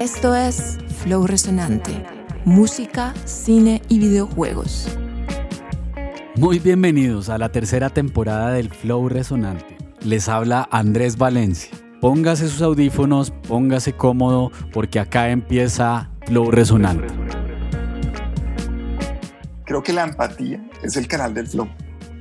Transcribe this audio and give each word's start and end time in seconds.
Esto 0.00 0.34
es 0.34 0.78
Flow 1.02 1.24
Resonante, 1.24 2.04
música, 2.44 3.14
cine 3.24 3.80
y 3.88 4.00
videojuegos. 4.00 4.88
Muy 6.34 6.58
bienvenidos 6.58 7.28
a 7.28 7.38
la 7.38 7.50
tercera 7.50 7.90
temporada 7.90 8.50
del 8.50 8.70
Flow 8.70 9.08
Resonante. 9.08 9.78
Les 10.00 10.28
habla 10.28 10.68
Andrés 10.72 11.16
Valencia. 11.16 11.70
Póngase 12.00 12.48
sus 12.48 12.60
audífonos, 12.60 13.30
póngase 13.46 13.92
cómodo 13.92 14.50
porque 14.72 14.98
acá 14.98 15.30
empieza 15.30 16.10
Flow 16.26 16.50
Resonante. 16.50 17.06
Creo 19.64 19.82
que 19.84 19.92
la 19.92 20.02
empatía 20.02 20.60
es 20.82 20.96
el 20.96 21.06
canal 21.06 21.34
del 21.34 21.46
flow. 21.46 21.68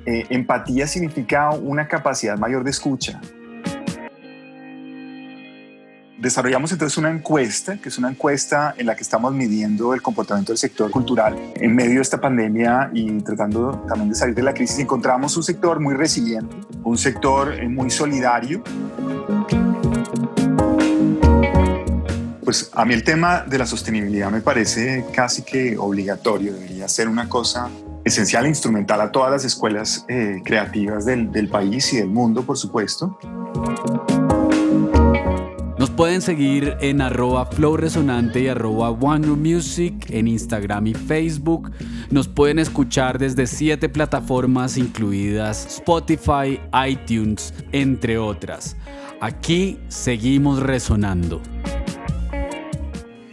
Eh, 0.05 0.25
empatía 0.29 0.85
significa 0.85 1.49
una 1.49 1.87
capacidad 1.87 2.37
mayor 2.37 2.63
de 2.63 2.69
escucha, 2.69 3.19
Desarrollamos 6.23 6.71
entonces 6.71 6.97
una 6.97 7.11
encuesta, 7.11 7.75
que 7.75 7.89
es 7.89 7.97
una 7.97 8.09
encuesta 8.09 8.73
en 8.77 8.85
la 8.85 8.95
que 8.95 9.03
estamos 9.03 9.33
midiendo 9.33 9.93
el 9.93 10.01
comportamiento 10.01 10.53
del 10.53 10.57
sector 10.57 10.89
cultural 10.89 11.37
en 11.55 11.75
medio 11.75 11.95
de 11.95 12.01
esta 12.01 12.21
pandemia 12.21 12.91
y 12.93 13.19
tratando 13.23 13.83
también 13.89 14.07
de 14.07 14.15
salir 14.15 14.33
de 14.33 14.41
la 14.41 14.53
crisis. 14.53 14.79
Encontramos 14.79 15.35
un 15.35 15.43
sector 15.43 15.81
muy 15.81 15.95
resiliente, 15.95 16.55
un 16.85 16.97
sector 16.97 17.53
eh, 17.53 17.67
muy 17.67 17.89
solidario. 17.89 18.63
Pues 22.41 22.71
a 22.73 22.85
mí 22.85 22.93
el 22.93 23.03
tema 23.03 23.41
de 23.41 23.57
la 23.57 23.65
sostenibilidad 23.65 24.31
me 24.31 24.39
parece 24.39 25.05
casi 25.13 25.41
que 25.41 25.77
obligatorio, 25.77 26.53
debería 26.53 26.87
ser 26.87 27.09
una 27.09 27.27
cosa 27.27 27.67
esencial 28.05 28.45
e 28.45 28.47
instrumental 28.47 29.01
a 29.01 29.11
todas 29.11 29.29
las 29.29 29.43
escuelas 29.43 30.05
eh, 30.07 30.41
creativas 30.45 31.03
del, 31.03 31.33
del 31.33 31.49
país 31.49 31.91
y 31.91 31.97
del 31.97 32.07
mundo, 32.07 32.43
por 32.43 32.57
supuesto. 32.57 33.19
Nos 35.83 35.89
pueden 35.89 36.21
seguir 36.21 36.77
en 36.79 37.01
arroba 37.01 37.45
Flow 37.45 37.75
Resonante 37.75 38.39
y 38.39 38.47
arroba 38.47 38.91
One 38.91 39.27
Music 39.27 39.93
en 40.11 40.29
Instagram 40.29 40.87
y 40.87 40.93
Facebook. 40.93 41.73
Nos 42.09 42.29
pueden 42.29 42.57
escuchar 42.57 43.19
desde 43.19 43.47
siete 43.47 43.89
plataformas 43.89 44.77
incluidas 44.77 45.65
Spotify, 45.65 46.57
iTunes, 46.87 47.53
entre 47.73 48.17
otras. 48.17 48.77
Aquí 49.19 49.77
seguimos 49.89 50.61
resonando. 50.61 51.41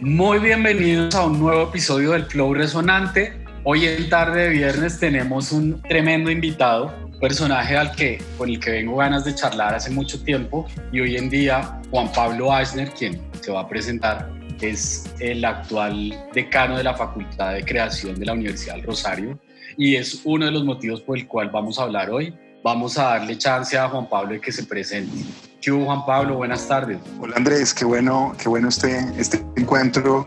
Muy 0.01 0.39
bienvenidos 0.39 1.15
a 1.15 1.27
un 1.27 1.39
nuevo 1.39 1.69
episodio 1.69 2.11
del 2.11 2.25
Flow 2.25 2.53
Resonante. 2.53 3.45
Hoy 3.63 3.85
en 3.85 4.09
tarde 4.09 4.41
de 4.41 4.49
viernes 4.49 4.99
tenemos 4.99 5.53
un 5.53 5.81
tremendo 5.83 6.29
invitado 6.29 6.93
personaje 7.21 7.77
al 7.77 7.95
que, 7.95 8.21
con 8.37 8.49
el 8.49 8.59
que 8.59 8.71
vengo 8.71 8.97
ganas 8.97 9.23
de 9.23 9.35
charlar 9.35 9.75
hace 9.75 9.91
mucho 9.91 10.21
tiempo 10.21 10.67
y 10.91 10.99
hoy 10.99 11.15
en 11.15 11.29
día 11.29 11.80
Juan 11.91 12.09
Pablo 12.13 12.57
Eisner, 12.57 12.89
quien 12.91 13.21
se 13.41 13.51
va 13.51 13.61
a 13.61 13.67
presentar, 13.67 14.31
es 14.61 15.11
el 15.19 15.43
actual 15.43 16.17
decano 16.33 16.77
de 16.77 16.85
la 16.85 16.95
Facultad 16.95 17.53
de 17.53 17.65
Creación 17.65 18.17
de 18.17 18.25
la 18.25 18.33
Universidad 18.33 18.75
del 18.75 18.83
Rosario 18.83 19.37
y 19.75 19.97
es 19.97 20.21
uno 20.23 20.45
de 20.45 20.51
los 20.51 20.63
motivos 20.63 21.01
por 21.01 21.17
el 21.17 21.27
cual 21.27 21.49
vamos 21.49 21.79
a 21.79 21.83
hablar 21.83 22.09
hoy. 22.09 22.33
Vamos 22.63 22.97
a 22.97 23.03
darle 23.05 23.37
chance 23.37 23.77
a 23.77 23.89
Juan 23.89 24.07
Pablo 24.07 24.33
de 24.33 24.39
que 24.39 24.53
se 24.53 24.63
presente. 24.63 25.11
¿Qué 25.59 25.71
Juan 25.71 26.05
Pablo? 26.05 26.35
Buenas 26.37 26.65
tardes. 26.65 26.97
Hola 27.19 27.35
Andrés, 27.35 27.73
qué 27.73 27.83
bueno, 27.83 28.33
qué 28.41 28.47
bueno 28.47 28.69
este, 28.69 28.99
este 29.17 29.43
encuentro, 29.57 30.25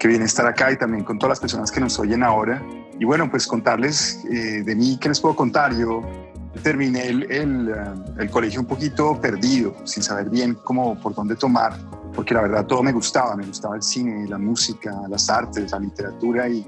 que 0.00 0.08
viene 0.08 0.24
estar 0.24 0.46
acá 0.46 0.72
y 0.72 0.78
también 0.78 1.04
con 1.04 1.18
todas 1.18 1.32
las 1.32 1.40
personas 1.40 1.70
que 1.70 1.78
nos 1.78 1.96
oyen 2.00 2.24
ahora. 2.24 2.60
Y 2.98 3.04
bueno, 3.04 3.30
pues 3.30 3.46
contarles 3.46 4.24
eh, 4.32 4.62
de 4.64 4.74
mí, 4.74 4.98
¿qué 5.00 5.10
les 5.10 5.20
puedo 5.20 5.36
contar? 5.36 5.76
Yo 5.76 6.02
terminé 6.62 7.08
el, 7.08 7.22
eh, 7.30 7.74
el, 8.18 8.30
colegio 8.30 8.60
un 8.60 8.66
poquito 8.66 9.20
perdido, 9.20 9.74
sin 9.84 10.02
saber 10.02 10.30
bien 10.30 10.56
cómo, 10.64 10.98
por 11.00 11.14
dónde 11.14 11.36
tomar, 11.36 11.76
porque 12.14 12.34
la 12.34 12.42
verdad 12.42 12.66
todo 12.66 12.82
me 12.82 12.92
gustaba, 12.92 13.36
me 13.36 13.46
gustaba 13.46 13.76
el 13.76 13.82
cine, 13.82 14.28
la 14.28 14.38
música, 14.38 14.94
las 15.08 15.28
artes, 15.28 15.72
la 15.72 15.80
literatura 15.80 16.48
y, 16.48 16.60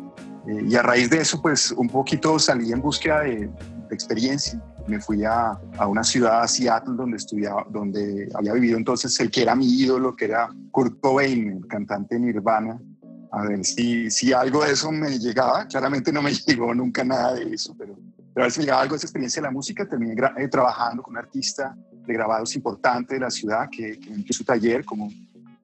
eh, 0.46 0.64
y 0.68 0.74
a 0.74 0.82
raíz 0.82 1.10
de 1.10 1.18
eso 1.18 1.40
pues 1.40 1.72
un 1.72 1.88
poquito 1.88 2.38
salí 2.38 2.72
en 2.72 2.80
búsqueda 2.80 3.20
de, 3.20 3.50
experiencia. 3.88 4.60
Me 4.88 5.00
fui 5.00 5.24
a, 5.24 5.52
a, 5.78 5.86
una 5.86 6.02
ciudad, 6.02 6.42
a 6.42 6.48
Seattle, 6.48 6.94
donde 6.96 7.18
estudiaba, 7.18 7.64
donde 7.70 8.28
había 8.34 8.52
vivido 8.52 8.76
entonces 8.76 9.18
el 9.20 9.30
que 9.30 9.42
era 9.42 9.54
mi 9.54 9.66
ídolo, 9.66 10.16
que 10.16 10.24
era 10.24 10.48
Kurt 10.72 10.98
Cobain, 11.00 11.58
el 11.62 11.66
cantante 11.68 12.18
Nirvana, 12.18 12.80
a 13.30 13.42
ver 13.42 13.64
si, 13.64 14.10
si 14.10 14.32
algo 14.32 14.64
de 14.64 14.72
eso 14.72 14.90
me 14.90 15.18
llegaba. 15.18 15.66
Claramente 15.66 16.12
no 16.12 16.20
me 16.20 16.32
llegó 16.46 16.74
nunca 16.74 17.04
nada 17.04 17.34
de 17.34 17.54
eso, 17.54 17.74
pero 17.78 17.96
pero 18.36 18.48
me 18.48 18.64
llegaba 18.64 18.82
algo 18.82 18.92
de 18.92 18.96
esa 18.98 19.06
experiencia 19.06 19.40
de 19.40 19.48
la 19.48 19.50
música. 19.50 19.88
Terminé 19.88 20.14
eh, 20.36 20.48
trabajando 20.48 21.02
con 21.02 21.14
un 21.14 21.18
artista 21.18 21.74
de 21.90 22.12
grabados 22.12 22.54
importante 22.54 23.14
de 23.14 23.20
la 23.20 23.30
ciudad 23.30 23.70
que, 23.70 23.98
que 23.98 24.12
en 24.12 24.30
su 24.30 24.44
taller 24.44 24.84
como, 24.84 25.10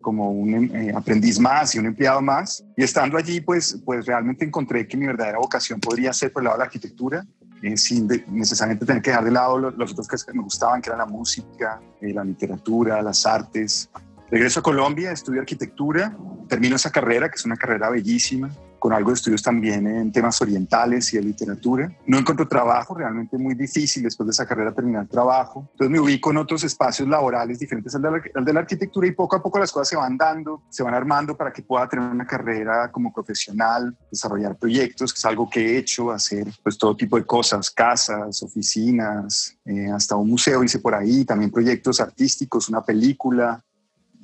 como 0.00 0.30
un 0.30 0.74
eh, 0.74 0.90
aprendiz 0.96 1.38
más 1.38 1.74
y 1.74 1.80
un 1.80 1.84
empleado 1.84 2.22
más. 2.22 2.64
Y 2.74 2.82
estando 2.82 3.18
allí, 3.18 3.42
pues, 3.42 3.78
pues 3.84 4.06
realmente 4.06 4.46
encontré 4.46 4.88
que 4.88 4.96
mi 4.96 5.06
verdadera 5.06 5.36
vocación 5.36 5.80
podría 5.80 6.14
ser 6.14 6.32
por 6.32 6.40
el 6.40 6.44
lado 6.44 6.56
de 6.56 6.58
la 6.60 6.64
arquitectura, 6.64 7.26
eh, 7.60 7.76
sin 7.76 8.08
necesariamente 8.28 8.86
tener 8.86 9.02
que 9.02 9.10
dejar 9.10 9.26
de 9.26 9.32
lado 9.32 9.58
los, 9.58 9.76
los, 9.76 9.92
otros 9.92 10.24
que 10.24 10.32
me 10.32 10.42
gustaban, 10.42 10.80
que 10.80 10.88
eran 10.88 11.00
la 11.00 11.06
música, 11.06 11.78
la 12.00 12.24
literatura, 12.24 13.02
las 13.02 13.26
artes. 13.26 13.90
Regreso 14.30 14.60
a 14.60 14.62
Colombia, 14.62 15.12
estudio 15.12 15.40
arquitectura, 15.40 16.16
termino 16.48 16.76
esa 16.76 16.90
carrera, 16.90 17.28
que 17.28 17.36
es 17.36 17.44
una 17.44 17.58
carrera 17.58 17.90
bellísima, 17.90 18.50
con 18.82 18.92
algo 18.92 19.10
de 19.10 19.14
estudios 19.14 19.44
también 19.44 19.86
en 19.86 20.10
temas 20.10 20.42
orientales 20.42 21.14
y 21.14 21.16
de 21.16 21.22
literatura. 21.22 21.96
No 22.04 22.18
encuentro 22.18 22.48
trabajo, 22.48 22.96
realmente 22.96 23.38
muy 23.38 23.54
difícil 23.54 24.02
después 24.02 24.26
de 24.26 24.32
esa 24.32 24.44
carrera 24.44 24.74
terminar 24.74 25.06
trabajo. 25.06 25.68
Entonces 25.70 25.88
me 25.88 26.00
ubico 26.00 26.32
en 26.32 26.38
otros 26.38 26.64
espacios 26.64 27.08
laborales 27.08 27.60
diferentes 27.60 27.94
al 27.94 28.02
de, 28.02 28.10
la, 28.10 28.22
al 28.34 28.44
de 28.44 28.52
la 28.52 28.58
arquitectura 28.58 29.06
y 29.06 29.12
poco 29.12 29.36
a 29.36 29.42
poco 29.42 29.60
las 29.60 29.70
cosas 29.70 29.86
se 29.86 29.94
van 29.94 30.16
dando, 30.16 30.64
se 30.68 30.82
van 30.82 30.94
armando 30.94 31.36
para 31.36 31.52
que 31.52 31.62
pueda 31.62 31.88
tener 31.88 32.10
una 32.10 32.26
carrera 32.26 32.90
como 32.90 33.12
profesional, 33.12 33.96
desarrollar 34.10 34.56
proyectos, 34.56 35.12
que 35.12 35.18
es 35.18 35.24
algo 35.26 35.48
que 35.48 35.60
he 35.60 35.78
hecho, 35.78 36.10
hacer 36.10 36.48
pues 36.64 36.76
todo 36.76 36.96
tipo 36.96 37.16
de 37.16 37.24
cosas, 37.24 37.70
casas, 37.70 38.42
oficinas, 38.42 39.56
eh, 39.64 39.92
hasta 39.94 40.16
un 40.16 40.28
museo 40.28 40.64
hice 40.64 40.80
por 40.80 40.96
ahí, 40.96 41.24
también 41.24 41.52
proyectos 41.52 42.00
artísticos, 42.00 42.68
una 42.68 42.82
película, 42.82 43.62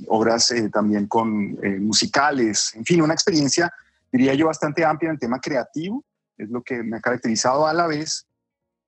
obras 0.08 0.50
eh, 0.50 0.68
también 0.68 1.06
con 1.06 1.56
eh, 1.62 1.78
musicales, 1.78 2.72
en 2.74 2.84
fin, 2.84 3.02
una 3.02 3.14
experiencia 3.14 3.72
diría 4.12 4.34
yo, 4.34 4.46
bastante 4.46 4.84
amplia 4.84 5.08
en 5.08 5.14
el 5.14 5.20
tema 5.20 5.40
creativo, 5.40 6.04
es 6.36 6.48
lo 6.48 6.62
que 6.62 6.82
me 6.82 6.96
ha 6.96 7.00
caracterizado 7.00 7.66
a 7.66 7.72
la 7.72 7.86
vez 7.86 8.26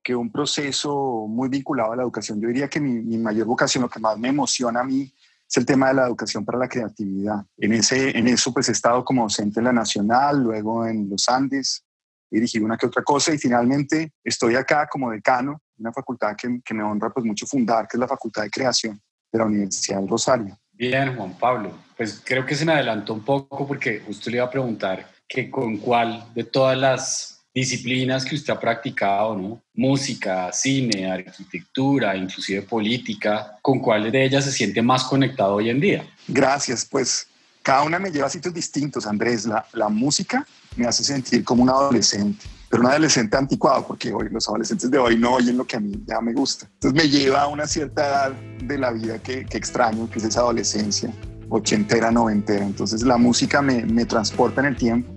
que 0.03 0.15
un 0.15 0.31
proceso 0.31 1.27
muy 1.29 1.49
vinculado 1.49 1.93
a 1.93 1.97
la 1.97 2.03
educación. 2.03 2.41
Yo 2.41 2.49
diría 2.49 2.69
que 2.69 2.81
mi, 2.81 3.19
mayor 3.19 3.47
vocación, 3.47 3.83
lo 3.83 3.89
que 3.89 4.01
más 4.01 4.19
me 4.19 4.29
emociona 4.29 4.81
a 4.81 4.85
mí, 4.85 5.13
es 5.49 5.57
el 5.57 5.67
tema 5.67 5.89
de 5.89 5.95
la 5.95 6.07
educación 6.07 6.45
para 6.45 6.59
la 6.59 6.69
creatividad. 6.69 7.45
En, 7.57 7.73
ese, 7.73 8.17
en 8.17 8.29
eso 8.29 8.53
pues 8.53 8.69
he 8.69 8.73
estado 8.73 9.05
como 9.05 9.25
docente 9.25 9.61
en 9.61 9.65
la 9.65 9.73
Nacional, 9.73 10.43
luego 10.43 10.87
en 10.87 11.11
los 11.11 11.29
Andes, 11.29 11.85
he 12.31 12.37
dirigido 12.37 12.65
una 12.65 12.77
que 12.77 12.87
otra 12.87 13.03
cosa 13.03 13.35
y 13.35 13.39
finalmente 13.39 14.13
estoy 14.23 14.55
acá 14.55 14.87
como 14.89 15.11
decano, 15.11 15.61
una 15.79 15.93
facultad 15.93 16.37
que, 16.37 16.61
que 16.65 16.75
me 16.75 16.85
honra 16.85 17.11
pues 17.11 17.27
mucho 17.27 17.47
fundar, 17.47 17.89
que 17.89 17.97
es 17.97 18.01
la 18.01 18.07
Facultad 18.07 18.43
de 18.43 18.51
Creación 18.51 19.01
de 19.33 19.39
la 19.39 19.47
Universidad 19.47 19.99
del 19.99 20.09
Rosario. 20.09 20.57
Bien, 20.81 21.15
Juan 21.15 21.37
Pablo. 21.37 21.75
Pues 21.95 22.23
creo 22.25 22.47
que 22.47 22.55
se 22.55 22.65
me 22.65 22.73
adelantó 22.73 23.13
un 23.13 23.23
poco 23.23 23.67
porque 23.67 24.01
justo 24.01 24.31
le 24.31 24.39
iba 24.39 24.47
a 24.47 24.51
preguntar 24.51 25.13
que 25.29 25.51
con 25.51 25.77
cuál 25.77 26.25
de 26.35 26.43
todas 26.43 26.79
las 26.79 27.43
disciplinas 27.55 28.25
que 28.25 28.35
usted 28.35 28.55
ha 28.55 28.59
practicado, 28.59 29.37
¿no? 29.37 29.61
Música, 29.75 30.51
cine, 30.55 31.13
arquitectura, 31.13 32.17
inclusive 32.17 32.63
política, 32.63 33.59
¿con 33.61 33.81
cuál 33.81 34.11
de 34.11 34.25
ellas 34.25 34.47
se 34.47 34.53
siente 34.53 34.81
más 34.81 35.05
conectado 35.05 35.57
hoy 35.57 35.69
en 35.69 35.81
día? 35.81 36.09
Gracias, 36.27 36.87
pues 36.87 37.27
cada 37.61 37.83
una 37.83 37.99
me 37.99 38.11
lleva 38.11 38.29
a 38.29 38.31
sitios 38.31 38.55
distintos, 38.55 39.07
Andrés. 39.07 39.45
La, 39.45 39.67
la 39.75 39.91
música 39.91 40.47
me 40.77 40.87
hace 40.87 41.05
sentir 41.05 41.45
como 41.45 41.63
un 41.63 41.69
adolescente 41.69 42.47
pero 42.71 42.85
un 42.85 42.89
adolescente 42.89 43.37
anticuado, 43.37 43.85
porque 43.85 44.13
hoy 44.13 44.29
los 44.31 44.49
adolescentes 44.49 44.89
de 44.89 44.97
hoy 44.97 45.19
no 45.19 45.35
oyen 45.35 45.57
lo 45.57 45.67
que 45.67 45.77
a 45.77 45.81
mí 45.81 46.01
ya 46.07 46.21
me 46.21 46.33
gusta. 46.33 46.69
Entonces 46.75 47.03
me 47.03 47.11
lleva 47.11 47.43
a 47.43 47.49
una 47.49 47.67
cierta 47.67 48.07
edad 48.07 48.33
de 48.63 48.79
la 48.79 48.93
vida 48.93 49.19
que, 49.19 49.45
que 49.45 49.59
extraño, 49.59 50.09
que 50.09 50.21
es 50.21 50.25
esa 50.25 50.41
adolescencia 50.41 51.13
ochentera, 51.49 52.13
noventera. 52.13 52.65
Entonces 52.65 53.03
la 53.03 53.17
música 53.17 53.61
me, 53.61 53.85
me 53.85 54.05
transporta 54.05 54.61
en 54.61 54.69
el 54.69 54.77
tiempo 54.77 55.13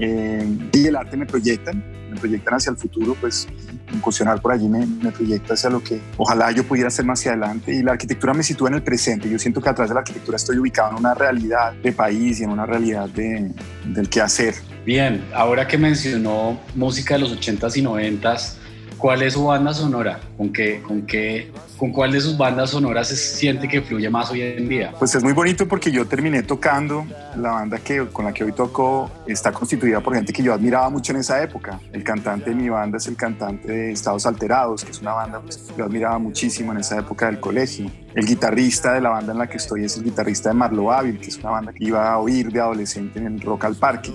eh, 0.00 0.46
y 0.72 0.86
el 0.86 0.96
arte 0.96 1.16
me 1.16 1.26
proyectan, 1.26 1.84
me 2.10 2.18
proyectan 2.18 2.54
hacia 2.54 2.70
el 2.70 2.76
futuro, 2.76 3.16
pues 3.20 3.46
incursionar 3.92 4.40
por 4.40 4.52
allí 4.52 4.68
me, 4.68 4.86
me, 4.86 5.10
proyecta 5.10 5.54
hacia 5.54 5.68
lo 5.68 5.82
que 5.82 6.00
ojalá 6.16 6.50
yo 6.52 6.64
pudiera 6.64 6.88
hacer 6.88 7.04
más 7.04 7.20
hacia 7.20 7.32
adelante 7.32 7.74
y 7.74 7.82
la 7.82 7.92
arquitectura 7.92 8.32
me 8.34 8.42
sitúa 8.42 8.68
en 8.68 8.76
el 8.76 8.82
presente. 8.82 9.28
Yo 9.28 9.38
siento 9.38 9.60
que 9.60 9.68
a 9.68 9.74
través 9.74 9.90
de 9.90 9.94
la 9.94 10.00
arquitectura 10.00 10.36
estoy 10.36 10.58
ubicado 10.58 10.90
en 10.92 10.98
una 10.98 11.14
realidad 11.14 11.72
de 11.72 11.92
país 11.92 12.40
y 12.40 12.44
en 12.44 12.50
una 12.50 12.66
realidad 12.66 13.08
de, 13.08 13.52
del 13.86 14.08
qué 14.08 14.20
hacer 14.20 14.54
Bien, 14.84 15.22
ahora 15.34 15.68
que 15.68 15.76
mencionó 15.76 16.58
música 16.74 17.14
de 17.14 17.20
los 17.20 17.38
80s 17.38 17.76
y 17.76 17.82
90s, 17.82 18.54
¿cuál 19.00 19.22
es 19.22 19.32
su 19.32 19.44
banda 19.44 19.72
sonora? 19.72 20.20
¿Con 20.36 20.52
qué, 20.52 20.82
con 20.82 21.02
qué, 21.02 21.50
con 21.78 21.90
cuál 21.90 22.12
de 22.12 22.20
sus 22.20 22.36
bandas 22.36 22.70
sonoras 22.70 23.08
se 23.08 23.16
siente 23.16 23.66
que 23.66 23.80
fluye 23.80 24.08
más 24.10 24.30
hoy 24.30 24.42
en 24.42 24.68
día? 24.68 24.92
Pues 24.98 25.14
es 25.14 25.24
muy 25.24 25.32
bonito 25.32 25.66
porque 25.66 25.90
yo 25.90 26.06
terminé 26.06 26.42
tocando 26.42 27.06
la 27.36 27.52
banda 27.52 27.78
que, 27.78 28.06
con 28.08 28.26
la 28.26 28.32
que 28.32 28.44
hoy 28.44 28.52
toco 28.52 29.10
está 29.26 29.52
constituida 29.52 30.00
por 30.00 30.14
gente 30.14 30.32
que 30.32 30.42
yo 30.42 30.52
admiraba 30.52 30.90
mucho 30.90 31.12
en 31.12 31.20
esa 31.20 31.42
época. 31.42 31.80
El 31.92 32.04
cantante 32.04 32.50
de 32.50 32.56
mi 32.56 32.68
banda 32.68 32.98
es 32.98 33.06
el 33.08 33.16
cantante 33.16 33.72
de 33.72 33.92
Estados 33.92 34.26
Alterados, 34.26 34.84
que 34.84 34.90
es 34.90 35.00
una 35.00 35.14
banda 35.14 35.40
pues, 35.40 35.56
que 35.56 35.74
yo 35.76 35.84
admiraba 35.84 36.18
muchísimo 36.18 36.72
en 36.72 36.78
esa 36.78 36.98
época 36.98 37.26
del 37.26 37.40
colegio. 37.40 37.90
El 38.14 38.26
guitarrista 38.26 38.92
de 38.92 39.00
la 39.00 39.08
banda 39.08 39.32
en 39.32 39.38
la 39.38 39.46
que 39.46 39.56
estoy 39.56 39.84
es 39.84 39.96
el 39.96 40.04
guitarrista 40.04 40.50
de 40.50 40.56
Marlo 40.56 40.92
Ávil, 40.92 41.18
que 41.18 41.28
es 41.28 41.38
una 41.38 41.50
banda 41.50 41.72
que 41.72 41.84
iba 41.84 42.12
a 42.12 42.18
oír 42.18 42.52
de 42.52 42.60
adolescente 42.60 43.18
en 43.18 43.26
el 43.26 43.40
Rock 43.40 43.64
al 43.64 43.76
Parque. 43.76 44.12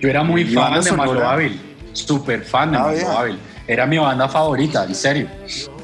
Yo 0.00 0.08
era 0.08 0.22
muy 0.22 0.44
fan 0.46 0.80
de 0.82 0.92
Marlo 0.92 1.28
Ávil, 1.28 1.60
súper 1.92 2.42
fan 2.44 2.70
de 2.70 2.78
ah, 2.78 2.82
Marlo 2.82 3.18
Ávil. 3.18 3.38
Era 3.68 3.86
mi 3.86 3.98
banda 3.98 4.30
favorita, 4.30 4.86
en 4.86 4.94
serio. 4.94 5.28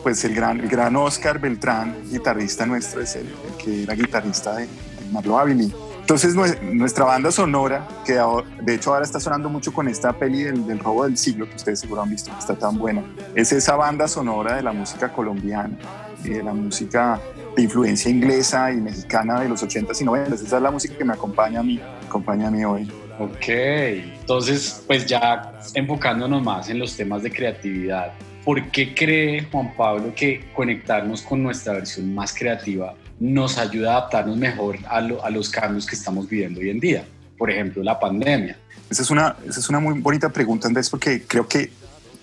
Pues 0.02 0.24
el 0.24 0.34
gran, 0.34 0.58
el 0.58 0.68
gran 0.68 0.96
Oscar 0.96 1.38
Beltrán, 1.38 1.94
guitarrista 2.10 2.64
nuestro, 2.64 3.02
es 3.02 3.14
el, 3.14 3.34
que 3.62 3.82
era 3.82 3.94
guitarrista 3.94 4.56
de, 4.56 4.66
Marlo 5.12 5.38
Ávil. 5.38 5.72
Entonces 6.00 6.34
nuestra 6.62 7.04
banda 7.04 7.30
sonora, 7.30 7.86
que 8.06 8.18
de 8.62 8.74
hecho 8.74 8.92
ahora 8.92 9.04
está 9.04 9.20
sonando 9.20 9.50
mucho 9.50 9.70
con 9.70 9.86
esta 9.86 10.14
peli 10.14 10.44
del, 10.44 10.66
del, 10.66 10.78
robo 10.78 11.04
del 11.04 11.18
siglo, 11.18 11.46
que 11.46 11.56
ustedes 11.56 11.80
seguro 11.80 12.02
han 12.02 12.10
visto, 12.10 12.30
que 12.32 12.38
está 12.38 12.54
tan 12.54 12.78
buena, 12.78 13.04
es 13.34 13.52
esa 13.52 13.76
banda 13.76 14.08
sonora 14.08 14.56
de 14.56 14.62
la 14.62 14.72
música 14.72 15.12
colombiana 15.12 15.76
y 16.24 16.30
de 16.30 16.42
la 16.42 16.54
música 16.54 17.20
de 17.54 17.62
influencia 17.62 18.10
inglesa 18.10 18.72
y 18.72 18.76
mexicana 18.76 19.40
de 19.40 19.48
los 19.50 19.62
80s 19.62 20.00
y 20.00 20.04
90s. 20.04 20.32
Esa 20.32 20.56
es 20.56 20.62
la 20.62 20.70
música 20.70 20.96
que 20.96 21.04
me 21.04 21.12
acompaña 21.12 21.60
a 21.60 21.62
mí, 21.62 21.80
acompaña 22.06 22.48
a 22.48 22.50
mí 22.50 22.64
hoy. 22.64 22.90
Ok, 23.18 23.48
entonces 23.48 24.82
pues 24.86 25.06
ya 25.06 25.52
enfocándonos 25.74 26.42
más 26.42 26.68
en 26.68 26.80
los 26.80 26.96
temas 26.96 27.22
de 27.22 27.30
creatividad, 27.30 28.12
¿por 28.44 28.70
qué 28.70 28.92
cree 28.92 29.46
Juan 29.52 29.72
Pablo 29.76 30.12
que 30.16 30.50
conectarnos 30.52 31.22
con 31.22 31.42
nuestra 31.42 31.74
versión 31.74 32.12
más 32.12 32.34
creativa 32.34 32.94
nos 33.20 33.56
ayuda 33.56 33.94
a 33.94 33.98
adaptarnos 33.98 34.36
mejor 34.36 34.78
a, 34.86 34.96
a 34.96 35.30
los 35.30 35.48
cambios 35.48 35.86
que 35.86 35.94
estamos 35.94 36.28
viviendo 36.28 36.60
hoy 36.60 36.70
en 36.70 36.80
día? 36.80 37.04
Por 37.38 37.50
ejemplo, 37.50 37.82
la 37.82 37.98
pandemia. 37.98 38.58
Esa 38.90 39.02
es, 39.02 39.10
una, 39.10 39.36
esa 39.46 39.60
es 39.60 39.68
una 39.68 39.78
muy 39.78 39.98
bonita 40.00 40.28
pregunta, 40.28 40.66
Andrés, 40.66 40.90
porque 40.90 41.22
creo 41.26 41.46
que 41.46 41.70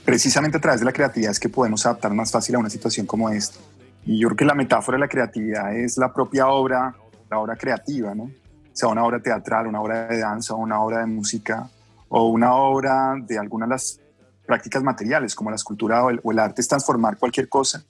precisamente 0.03 0.57
a 0.57 0.61
través 0.61 0.81
de 0.81 0.85
la 0.85 0.91
creatividad 0.91 1.31
es 1.31 1.39
que 1.39 1.49
podemos 1.49 1.85
adaptar 1.85 2.13
más 2.13 2.31
fácil 2.31 2.55
a 2.55 2.59
una 2.59 2.69
situación 2.69 3.05
como 3.05 3.29
esta. 3.29 3.59
Y 4.05 4.19
yo 4.19 4.27
creo 4.29 4.37
que 4.37 4.45
la 4.45 4.55
metáfora 4.55 4.97
de 4.97 5.01
la 5.01 5.07
creatividad 5.07 5.75
es 5.75 5.97
la 5.97 6.13
propia 6.13 6.47
obra, 6.47 6.95
la 7.29 7.39
obra 7.39 7.55
creativa, 7.55 8.13
¿no? 8.13 8.29
Sea 8.73 8.89
una 8.89 9.03
obra 9.03 9.21
teatral, 9.21 9.67
una 9.67 9.81
obra 9.81 10.07
de 10.07 10.19
danza, 10.19 10.55
una 10.55 10.81
obra 10.81 10.99
de 10.99 11.05
música 11.05 11.69
o 12.09 12.29
una 12.29 12.53
obra 12.55 13.15
de 13.21 13.37
algunas 13.37 13.67
de 13.67 13.73
las 13.75 13.99
prácticas 14.45 14.83
materiales 14.83 15.35
como 15.35 15.49
la 15.49 15.55
escultura 15.55 16.03
o 16.03 16.31
el, 16.31 16.39
arte 16.39 16.61
es 16.61 16.67
transformar 16.67 17.17
cualquier 17.17 17.47
cosa 17.47 17.83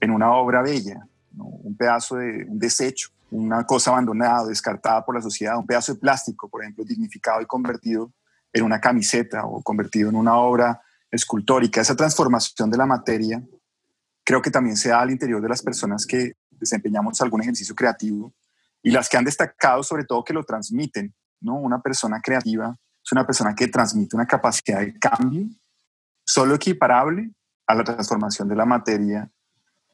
en 0.00 0.10
una 0.10 0.32
obra 0.32 0.62
bella, 0.62 1.06
un 1.36 1.76
pedazo 1.76 2.16
de 2.16 2.44
un 2.48 2.58
desecho, 2.58 3.10
una 3.30 3.64
cosa 3.64 3.90
abandonada, 3.90 4.46
descartada 4.46 5.04
por 5.04 5.14
la 5.14 5.22
sociedad, 5.22 5.58
un 5.58 5.66
pedazo 5.66 5.94
de 5.94 5.98
plástico, 5.98 6.48
por 6.48 6.62
ejemplo, 6.62 6.84
dignificado 6.84 7.40
y 7.40 7.46
convertido 7.46 8.12
en 8.52 8.62
una 8.62 8.80
camiseta 8.80 9.44
o 9.44 9.62
convertido 9.62 10.08
en 10.08 10.16
una 10.16 10.36
obra 10.36 10.80
escultórica. 11.10 11.80
Esa 11.80 11.96
transformación 11.96 12.70
de 12.70 12.76
la 12.76 12.86
materia 12.86 13.42
creo 14.24 14.42
que 14.42 14.50
también 14.50 14.76
se 14.76 14.90
da 14.90 15.00
al 15.00 15.10
interior 15.10 15.40
de 15.42 15.48
las 15.48 15.62
personas 15.62 16.06
que 16.06 16.34
desempeñamos 16.50 17.20
algún 17.20 17.42
ejercicio 17.42 17.74
creativo 17.74 18.32
y 18.86 18.92
las 18.92 19.08
que 19.08 19.16
han 19.16 19.24
destacado 19.24 19.82
sobre 19.82 20.04
todo 20.04 20.22
que 20.22 20.32
lo 20.32 20.44
transmiten, 20.44 21.12
¿no? 21.40 21.56
Una 21.56 21.80
persona 21.82 22.20
creativa 22.22 22.72
es 23.04 23.10
una 23.10 23.26
persona 23.26 23.52
que 23.52 23.66
transmite 23.66 24.14
una 24.14 24.26
capacidad 24.26 24.78
de 24.78 24.96
cambio 24.96 25.48
solo 26.24 26.54
equiparable 26.54 27.32
a 27.66 27.74
la 27.74 27.82
transformación 27.82 28.48
de 28.48 28.54
la 28.54 28.64
materia 28.64 29.28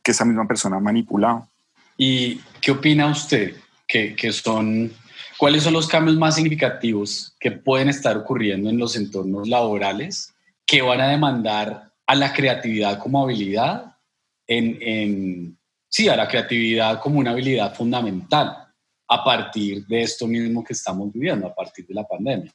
que 0.03 0.11
esa 0.11 0.27
misma 0.27 0.47
persona 0.47 0.77
ha 0.77 0.81
manipulado. 0.81 1.49
¿Y 1.97 2.43
qué 2.61 2.73
opina 2.73 3.07
usted 3.07 3.57
que, 3.89 4.15
que 4.15 4.31
son, 4.31 4.93
cuáles 5.39 5.63
son 5.63 5.73
los 5.73 5.89
cambios 5.89 6.19
más 6.19 6.35
significativos 6.35 7.35
que 7.41 7.51
pueden 7.51 7.89
estar 7.89 8.15
ocurriendo 8.19 8.69
en 8.69 8.77
los 8.77 8.95
entornos 8.95 9.49
laborales 9.49 10.35
que 10.67 10.83
van 10.83 11.01
a 11.01 11.09
demandar 11.09 11.91
a 12.07 12.15
la 12.15 12.31
creatividad 12.35 12.99
como 12.99 13.25
habilidad 13.25 13.97
en, 14.47 14.77
en 14.83 15.59
sí, 15.89 16.11
a 16.11 16.17
la 16.17 16.29
creatividad 16.29 17.01
como 17.01 17.21
una 17.21 17.31
habilidad 17.31 17.75
fundamental 17.75 18.62
a 19.13 19.23
partir 19.23 19.87
de 19.87 20.03
esto 20.03 20.27
mismo 20.27 20.65
que 20.65 20.73
estamos 20.73 21.13
viviendo, 21.13 21.47
a 21.47 21.55
partir 21.55 21.87
de 21.87 21.95
la 21.95 22.07
pandemia? 22.07 22.53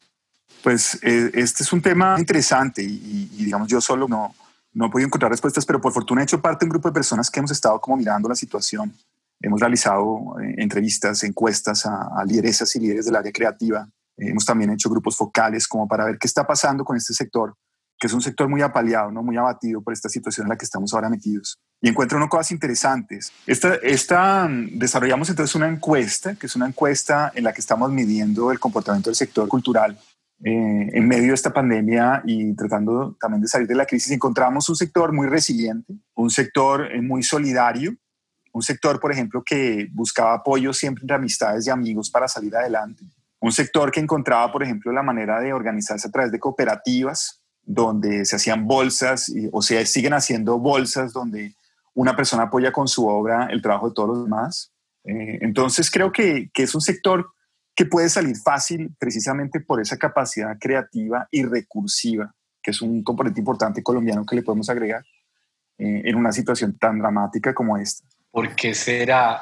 Pues 0.63 1.00
eh, 1.04 1.31
este 1.33 1.63
es 1.63 1.71
un 1.71 1.81
tema 1.81 2.15
interesante 2.18 2.81
y, 2.81 3.30
digamos 3.38 3.68
yo 3.68 3.80
solo 3.80 4.07
no, 4.07 4.33
no 4.74 4.88
he 4.88 4.89
podido 4.89 5.07
encontrar 5.07 5.31
respuestas, 5.31 5.65
pero 5.65 5.80
por 5.80 5.94
fortuna 5.94 6.21
he 6.21 6.24
hecho 6.24 6.42
parte 6.42 6.65
de 6.65 6.68
un 6.68 6.71
grupo 6.71 6.89
de 6.89 6.94
personas 6.94 7.30
que 7.30 7.39
hemos 7.39 7.51
estado 7.51 7.80
como 7.80 7.98
mirando 7.98 8.27
la 8.27 8.36
situación. 8.36 8.94
Hemos 9.39 9.59
realizado 9.59 10.39
eh, 10.42 10.56
entrevistas, 10.57 11.24
encuestas 11.24 11.86
a, 11.86 12.09
a, 12.18 12.25
lideresas 12.25 12.75
y 12.75 12.80
líderes 12.80 13.06
del 13.06 13.15
área 13.15 13.31
creativa. 13.31 13.88
hemos 14.18 14.45
también 14.45 14.71
hecho 14.71 14.89
grupos 14.89 15.15
focales 15.15 15.68
como 15.68 15.88
para 15.88 16.06
ver 16.06 16.18
qué 16.18 16.27
está 16.27 16.48
pasando 16.48 16.83
con 16.83 16.98
este 16.98 17.13
sector 17.13 17.56
que 17.99 18.07
es 18.07 18.13
un 18.13 18.21
sector 18.21 18.47
muy 18.47 18.61
apaleado, 18.61 19.11
¿no? 19.11 19.23
muy 19.23 19.38
abatido 19.38 19.81
por 19.81 19.94
esta 19.94 20.09
situación 20.09 20.45
en 20.45 20.49
la 20.49 20.57
que 20.57 20.65
estamos 20.65 20.94
ahora 20.94 21.09
metidos. 21.09 21.57
Y 21.81 21.89
encuentro 21.89 22.17
unas 22.17 22.29
cosas 22.29 22.51
interesantes. 22.51 23.31
Esta, 23.45 23.75
esta, 23.75 24.47
mm, 24.47 24.79
desarrollamos 24.79 25.29
entonces 25.29 25.55
una 25.55 25.67
encuesta, 25.67 26.35
que 26.35 26.47
es 26.47 26.55
una 26.55 26.67
encuesta 26.67 27.31
en 27.35 27.44
la 27.44 27.53
que 27.53 27.61
estamos 27.61 27.91
midiendo 27.91 28.51
el 28.51 28.59
comportamiento 28.59 29.09
del 29.09 29.15
sector 29.15 29.47
cultural 29.47 29.97
eh, 30.44 30.89
en 30.94 31.07
medio 31.07 31.29
de 31.29 31.33
esta 31.33 31.51
pandemia 31.51 32.21
y 32.25 32.55
tratando 32.55 33.15
también 33.19 33.41
de 33.41 33.47
salir 33.47 33.67
de 33.67 33.75
la 33.75 33.85
crisis. 33.85 34.11
Encontramos 34.11 34.69
un 34.69 34.75
sector 34.75 35.11
muy 35.11 35.27
resiliente, 35.27 35.95
un 36.15 36.29
sector 36.29 36.91
eh, 36.91 37.01
muy 37.01 37.23
solidario, 37.23 37.95
un 38.53 38.61
sector, 38.61 39.00
por 39.00 39.11
ejemplo, 39.11 39.43
que 39.43 39.88
buscaba 39.91 40.33
apoyo 40.33 40.73
siempre 40.73 41.03
entre 41.03 41.15
amistades 41.15 41.65
y 41.67 41.69
amigos 41.69 42.09
para 42.09 42.27
salir 42.27 42.55
adelante. 42.55 43.03
Un 43.39 43.51
sector 43.51 43.91
que 43.91 44.00
encontraba, 44.00 44.51
por 44.51 44.63
ejemplo, 44.63 44.91
la 44.91 45.03
manera 45.03 45.39
de 45.39 45.53
organizarse 45.53 46.07
a 46.07 46.11
través 46.11 46.31
de 46.31 46.39
cooperativas, 46.39 47.37
donde 47.67 48.23
se 48.23 48.37
hacían 48.37 48.65
bolsas, 48.65 49.31
o 49.51 49.61
sea, 49.61 49.85
siguen 49.85 50.13
haciendo 50.13 50.57
bolsas 50.57 51.11
donde 51.11 51.53
una 51.93 52.15
persona 52.15 52.43
apoya 52.43 52.71
con 52.71 52.87
su 52.87 53.05
obra 53.07 53.47
el 53.51 53.61
trabajo 53.61 53.89
de 53.89 53.93
todos 53.93 54.09
los 54.09 54.23
demás. 54.23 54.71
Eh, 55.03 55.39
entonces 55.41 55.91
creo 55.91 56.11
que, 56.11 56.49
es 56.53 56.73
un 56.73 56.81
sector 56.81 57.29
que 57.75 57.85
puede 57.85 58.07
salir 58.07 58.37
fácil 58.37 58.95
precisamente 58.97 59.59
por 59.59 59.81
esa 59.81 59.97
capacidad 59.97 60.57
creativa 60.59 61.27
y 61.29 61.43
recursiva, 61.43 62.33
que 62.63 62.71
es 62.71 62.81
un 62.81 63.03
componente 63.03 63.41
importante 63.41 63.83
colombiano 63.83 64.25
que 64.25 64.37
le 64.37 64.43
podemos 64.43 64.69
agregar 64.69 65.03
eh, 65.77 66.03
en 66.05 66.15
una 66.15 66.31
situación 66.31 66.77
tan 66.77 66.99
dramática 66.99 67.53
como 67.53 67.77
esta. 67.77 68.07
¿Por 68.31 68.55
qué 68.55 68.73
será 68.73 69.41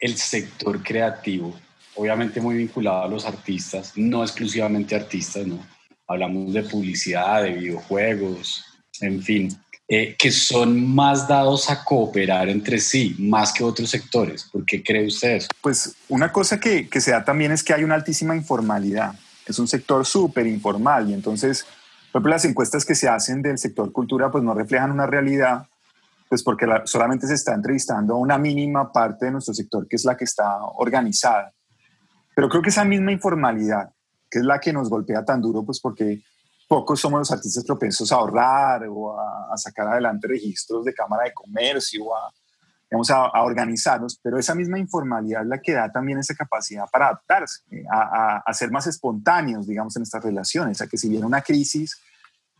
el 0.00 0.16
sector 0.16 0.82
creativo? 0.82 1.54
Obviamente 1.94 2.40
muy 2.40 2.56
vinculado 2.56 3.04
a 3.04 3.08
los 3.08 3.24
artistas, 3.24 3.92
no 3.96 4.22
exclusivamente 4.24 4.96
artistas, 4.96 5.46
¿no? 5.46 5.64
Hablamos 6.12 6.52
de 6.52 6.62
publicidad, 6.62 7.42
de 7.42 7.54
videojuegos, 7.54 8.64
en 9.00 9.22
fin, 9.22 9.56
eh, 9.88 10.16
que 10.18 10.30
son 10.30 10.94
más 10.94 11.28
dados 11.28 11.68
a 11.68 11.84
cooperar 11.84 12.48
entre 12.48 12.78
sí, 12.78 13.16
más 13.18 13.52
que 13.52 13.64
otros 13.64 13.90
sectores. 13.90 14.44
¿Por 14.44 14.64
qué 14.64 14.82
cree 14.82 15.06
usted 15.06 15.36
eso? 15.36 15.48
Pues 15.60 15.96
una 16.08 16.32
cosa 16.32 16.58
que, 16.58 16.88
que 16.88 17.00
se 17.00 17.10
da 17.10 17.24
también 17.24 17.52
es 17.52 17.62
que 17.62 17.74
hay 17.74 17.84
una 17.84 17.94
altísima 17.94 18.36
informalidad. 18.36 19.14
Es 19.46 19.58
un 19.58 19.68
sector 19.68 20.06
súper 20.06 20.46
informal 20.46 21.10
y 21.10 21.14
entonces, 21.14 21.64
por 22.10 22.20
ejemplo, 22.20 22.30
las 22.30 22.44
encuestas 22.44 22.84
que 22.84 22.94
se 22.94 23.08
hacen 23.08 23.42
del 23.42 23.58
sector 23.58 23.90
cultura 23.92 24.30
pues 24.30 24.44
no 24.44 24.54
reflejan 24.54 24.92
una 24.92 25.06
realidad, 25.06 25.66
pues 26.28 26.42
porque 26.42 26.66
solamente 26.84 27.26
se 27.26 27.34
está 27.34 27.52
entrevistando 27.52 28.14
a 28.14 28.18
una 28.18 28.38
mínima 28.38 28.92
parte 28.92 29.26
de 29.26 29.32
nuestro 29.32 29.52
sector 29.52 29.86
que 29.88 29.96
es 29.96 30.04
la 30.04 30.16
que 30.16 30.24
está 30.24 30.58
organizada. 30.76 31.52
Pero 32.34 32.48
creo 32.48 32.62
que 32.62 32.70
esa 32.70 32.84
misma 32.84 33.12
informalidad 33.12 33.90
que 34.32 34.38
es 34.38 34.44
la 34.46 34.58
que 34.58 34.72
nos 34.72 34.88
golpea 34.88 35.22
tan 35.26 35.42
duro, 35.42 35.62
pues 35.62 35.78
porque 35.78 36.22
pocos 36.66 36.98
somos 36.98 37.18
los 37.18 37.32
artistas 37.32 37.64
propensos 37.64 38.10
a 38.10 38.14
ahorrar 38.14 38.86
o 38.88 39.14
a, 39.20 39.54
sacar 39.58 39.88
adelante 39.88 40.26
registros 40.26 40.86
de 40.86 40.94
Cámara 40.94 41.24
de 41.24 41.34
Comercio, 41.34 42.04
o 42.04 42.16
a, 42.16 42.32
digamos, 42.90 43.10
a, 43.10 43.26
organizarnos, 43.42 44.18
pero 44.22 44.38
esa 44.38 44.54
misma 44.54 44.78
informalidad 44.78 45.42
es 45.42 45.48
la 45.48 45.60
que 45.60 45.72
da 45.72 45.92
también 45.92 46.18
esa 46.18 46.34
capacidad 46.34 46.86
para 46.90 47.08
adaptarse, 47.08 47.60
eh, 47.70 47.84
a, 47.92 48.50
ser 48.54 48.70
más 48.70 48.86
espontáneos, 48.86 49.66
digamos, 49.66 49.94
en 49.96 50.04
estas 50.04 50.24
relaciones, 50.24 50.80
a 50.80 50.86
que 50.86 50.96
si 50.96 51.10
viene 51.10 51.26
una 51.26 51.42
crisis, 51.42 52.00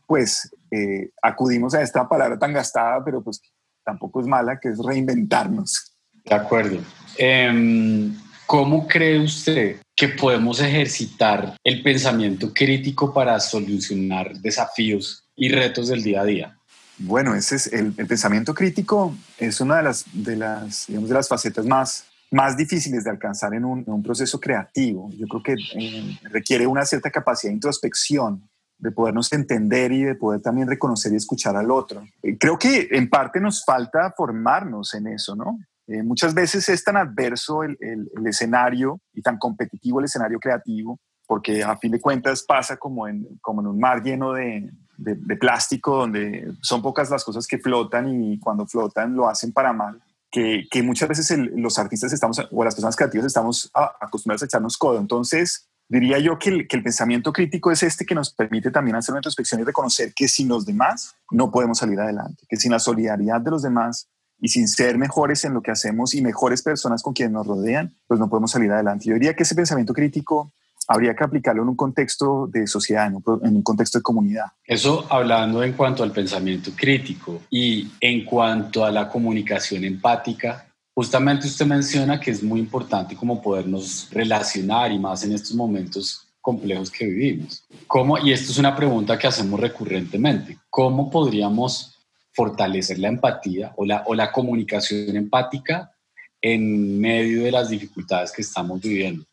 pues 0.06 0.54
eh, 0.70 1.10
acudimos 1.22 1.72
a 1.72 1.80
esta 1.80 2.06
palabra 2.06 2.38
tan 2.38 2.52
gastada, 2.52 3.02
pero 3.02 3.22
pues 3.22 3.40
tampoco 3.82 4.20
es 4.20 4.26
mala, 4.26 4.60
que 4.60 4.68
es 4.68 4.78
reinventarnos. 4.78 5.96
De 6.22 6.34
acuerdo. 6.34 6.80
Em, 7.16 8.14
¿Cómo 8.46 8.86
cree 8.86 9.24
usted 9.24 9.80
que 10.02 10.08
podemos 10.08 10.60
ejercitar 10.60 11.56
el 11.62 11.80
pensamiento 11.80 12.52
crítico 12.52 13.14
para 13.14 13.38
solucionar 13.38 14.36
desafíos 14.38 15.28
y 15.36 15.48
retos 15.48 15.86
del 15.86 16.02
día 16.02 16.22
a 16.22 16.24
día? 16.24 16.58
Bueno, 16.98 17.36
ese 17.36 17.54
es 17.54 17.72
el, 17.72 17.92
pensamiento 17.92 18.52
crítico 18.52 19.14
es 19.38 19.60
una 19.60 19.76
de 19.76 19.84
las, 19.84 20.04
de 20.12 20.34
las, 20.34 20.88
digamos, 20.88 21.08
de 21.08 21.14
las 21.14 21.28
facetas 21.28 21.64
más, 21.66 22.06
más 22.32 22.56
difíciles 22.56 23.04
de 23.04 23.10
alcanzar 23.10 23.54
en 23.54 23.64
un, 23.64 24.02
proceso 24.02 24.40
creativo. 24.40 25.08
Yo 25.12 25.28
creo 25.28 25.42
que 25.44 25.54
eh, 25.78 26.18
requiere 26.32 26.66
una 26.66 26.84
cierta 26.84 27.08
capacidad 27.08 27.50
de 27.50 27.54
introspección 27.54 28.42
de 28.78 28.90
podernos 28.90 29.32
entender 29.32 29.92
y 29.92 30.02
de 30.02 30.16
poder 30.16 30.42
también 30.42 30.66
reconocer 30.66 31.12
y 31.12 31.16
escuchar 31.16 31.56
al 31.56 31.70
otro. 31.70 32.02
Eh, 32.24 32.36
creo 32.36 32.58
que 32.58 32.88
en 32.90 33.08
parte 33.08 33.38
nos 33.38 33.64
falta 33.64 34.12
formarnos 34.16 34.94
en 34.94 35.06
eso, 35.06 35.36
¿no? 35.36 35.60
Eh, 35.86 36.02
muchas 36.02 36.32
veces 36.34 36.68
es 36.68 36.84
tan 36.84 36.96
adverso 36.96 37.62
el, 37.62 37.78
escenario 38.26 39.00
y 39.12 39.22
tan 39.22 39.38
competitivo 39.38 39.98
el 39.98 40.04
escenario 40.04 40.38
creativo, 40.38 40.98
porque 41.26 41.62
a 41.62 41.76
fin 41.76 41.92
de 41.92 42.00
cuentas 42.00 42.42
pasa 42.42 42.76
como 42.76 43.08
en, 43.08 43.26
como 43.40 43.60
en 43.60 43.66
un 43.66 43.78
mar 43.78 44.02
lleno 44.02 44.32
de, 44.32 44.70
de, 44.96 45.36
plástico, 45.36 45.96
donde 45.96 46.52
son 46.60 46.82
pocas 46.82 47.10
las 47.10 47.24
cosas 47.24 47.46
que 47.46 47.58
flotan 47.58 48.08
y 48.08 48.38
cuando 48.38 48.66
flotan 48.66 49.14
lo 49.14 49.28
hacen 49.28 49.52
para 49.52 49.72
mal. 49.72 50.00
Que, 50.30 50.66
que 50.70 50.82
muchas 50.82 51.10
veces 51.10 51.36
los 51.56 51.78
artistas 51.78 52.10
estamos, 52.10 52.40
o 52.50 52.64
las 52.64 52.74
personas 52.74 52.96
creativas 52.96 53.26
estamos 53.26 53.70
acostumbrados 54.00 54.42
a 54.42 54.46
echarnos 54.46 54.78
codo. 54.78 54.98
Entonces, 54.98 55.68
diría 55.88 56.18
yo 56.20 56.38
que 56.38 56.48
el, 56.48 56.68
que 56.68 56.76
el, 56.78 56.82
pensamiento 56.82 57.34
crítico 57.34 57.70
es 57.70 57.82
este 57.82 58.06
que 58.06 58.14
nos 58.14 58.32
permite 58.32 58.70
también 58.70 58.96
hacer 58.96 59.12
una 59.12 59.18
introspección 59.18 59.60
y 59.60 59.64
reconocer 59.64 60.14
que 60.14 60.28
sin 60.28 60.48
los 60.48 60.64
demás 60.64 61.14
no 61.30 61.50
podemos 61.50 61.78
salir 61.78 62.00
adelante, 62.00 62.44
que 62.48 62.56
sin 62.56 62.72
la 62.72 62.78
solidaridad 62.78 63.42
de 63.42 63.50
los 63.50 63.62
demás 63.62 64.08
y 64.42 64.48
sin 64.48 64.66
ser 64.66 64.98
mejores 64.98 65.44
en 65.44 65.54
lo 65.54 65.62
que 65.62 65.70
hacemos 65.70 66.14
y 66.14 66.20
mejores 66.20 66.62
personas 66.62 67.00
con 67.00 67.14
quienes 67.14 67.32
nos 67.32 67.46
rodean, 67.46 67.94
pues 68.08 68.18
no 68.18 68.28
podemos 68.28 68.50
salir 68.50 68.72
adelante. 68.72 69.04
Yo 69.06 69.14
diría 69.14 69.34
que 69.34 69.44
ese 69.44 69.54
pensamiento 69.54 69.94
crítico 69.94 70.52
habría 70.88 71.14
que 71.14 71.22
aplicarlo 71.22 71.62
en 71.62 71.68
un 71.68 71.76
contexto 71.76 72.48
de 72.48 72.66
sociedad, 72.66 73.06
en 73.06 73.22
un, 73.24 73.62
contexto 73.62 73.98
de 73.98 74.02
comunidad. 74.02 74.46
Eso 74.66 75.06
hablando 75.08 75.62
en 75.62 75.74
cuanto 75.74 76.02
al 76.02 76.10
pensamiento 76.10 76.72
crítico 76.74 77.42
y 77.50 77.88
en 78.00 78.24
cuanto 78.24 78.84
a 78.84 78.90
la 78.90 79.08
comunicación 79.08 79.84
empática, 79.84 80.66
justamente 80.92 81.46
usted 81.46 81.64
menciona 81.64 82.18
que 82.18 82.32
es 82.32 82.42
muy 82.42 82.58
importante 82.58 83.14
como 83.14 83.40
podernos 83.40 84.08
relacionar 84.10 84.90
y 84.90 84.98
más 84.98 85.22
en 85.22 85.34
estos 85.34 85.54
momentos 85.54 86.26
complejos 86.40 86.90
que 86.90 87.06
vivimos. 87.06 87.64
¿Cómo, 87.86 88.18
y 88.18 88.32
esto 88.32 88.50
es 88.50 88.58
una 88.58 88.74
pregunta 88.74 89.16
que 89.16 89.28
hacemos 89.28 89.60
recurrentemente, 89.60 90.58
¿cómo 90.68 91.08
podríamos 91.08 91.91
fortalecer 92.32 92.98
la 92.98 93.08
empatía 93.08 93.72
o 93.76 93.84
la, 93.84 94.02
o 94.06 94.14
la 94.14 94.32
comunicación 94.32 95.16
empática 95.16 95.92
en 96.40 97.00
medio 97.00 97.44
de 97.44 97.52
las 97.52 97.68
dificultades 97.68 98.32
que 98.32 98.42
estamos 98.42 98.80
viviendo? 98.80 99.24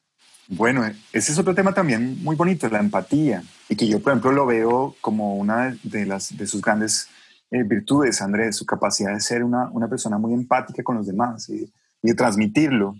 Bueno, 0.51 0.83
ese 1.13 1.31
es 1.31 1.37
otro 1.37 1.53
tema 1.53 1.73
también 1.73 2.23
muy 2.23 2.35
bonito, 2.35 2.67
la 2.69 2.79
empatía, 2.79 3.43
y 3.69 3.75
que 3.75 3.87
yo, 3.87 3.99
por 4.01 4.11
ejemplo, 4.11 4.31
lo 4.31 4.47
veo 4.47 4.95
como 4.99 5.35
una 5.35 5.77
de, 5.83 6.07
las, 6.07 6.35
de 6.35 6.47
sus 6.47 6.59
grandes 6.59 7.07
eh, 7.51 7.61
virtudes, 7.63 8.19
Andrés, 8.21 8.55
su 8.55 8.65
capacidad 8.65 9.13
de 9.13 9.19
ser 9.19 9.43
una, 9.43 9.69
una, 9.71 9.87
persona 9.87 10.17
muy 10.17 10.33
empática 10.33 10.81
con 10.81 10.97
los 10.97 11.05
demás 11.05 11.49
y, 11.49 11.71
de 12.01 12.13
transmitirlo. 12.15 12.95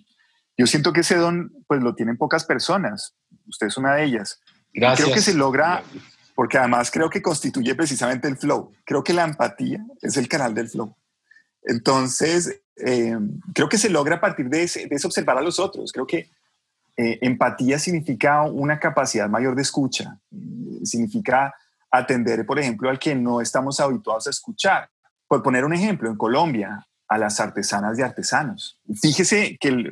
Yo 0.58 0.68
siento 0.68 0.94
que 0.94 1.00
ese 1.00 1.16
don, 1.16 1.52
pues 1.66 1.82
lo 1.82 1.96
tienen 1.96 2.18
pocas 2.18 2.46
personas, 2.46 3.16
usted 3.48 3.68
es 3.68 3.78
una 3.78 3.96
de 3.96 4.04
ellas. 4.04 4.40
Gracias. 4.72 5.06
Creo 5.06 5.16
que 5.16 5.22
se 5.22 5.34
logra, 5.34 5.82
porque 6.40 6.58
además 6.58 6.90
creo 6.90 7.10
que 7.10 7.22
constituye 7.22 7.76
precisamente 7.76 8.26
el 8.26 8.38
flow. 8.38 8.72
Creo 8.86 9.04
que 9.04 9.12
la 9.12 9.26
empatía 9.26 9.86
es 10.02 10.16
el 10.16 10.30
canal 10.30 10.54
del 10.54 10.70
flow. 10.70 10.96
Entonces, 11.64 12.62
eh, 12.78 13.18
creo 13.54 13.68
que 13.68 13.78
se 13.78 13.90
logra 13.90 14.16
a 14.16 14.22
partir 14.22 14.48
de 14.48 14.64
ese, 14.64 14.88
de 14.88 14.96
ese 14.96 15.06
observar 15.06 15.38
a 15.38 15.42
los 15.42 15.60
otros. 15.60 15.92
Creo 15.92 16.08
que 16.08 16.30
eh, 16.96 17.20
empatía 17.24 17.78
significa 17.78 18.44
una 18.44 18.80
capacidad 18.80 19.28
mayor 19.28 19.54
de 19.54 19.64
escucha, 19.64 20.18
significa 20.86 21.54
atender, 21.92 22.46
por 22.46 22.58
ejemplo, 22.58 22.90
al 22.90 23.00
que 23.00 23.14
no 23.16 23.42
estamos 23.42 23.82
habituados 23.82 24.28
a 24.28 24.30
escuchar. 24.30 24.90
Por 25.28 25.44
poner 25.44 25.66
un 25.66 25.74
ejemplo, 25.74 26.10
en 26.10 26.16
Colombia, 26.16 26.88
a 27.10 27.18
las 27.18 27.38
artesanas 27.42 28.00
y 28.00 28.02
artesanos. 28.02 28.80
Fíjese 29.02 29.58
que, 29.60 29.92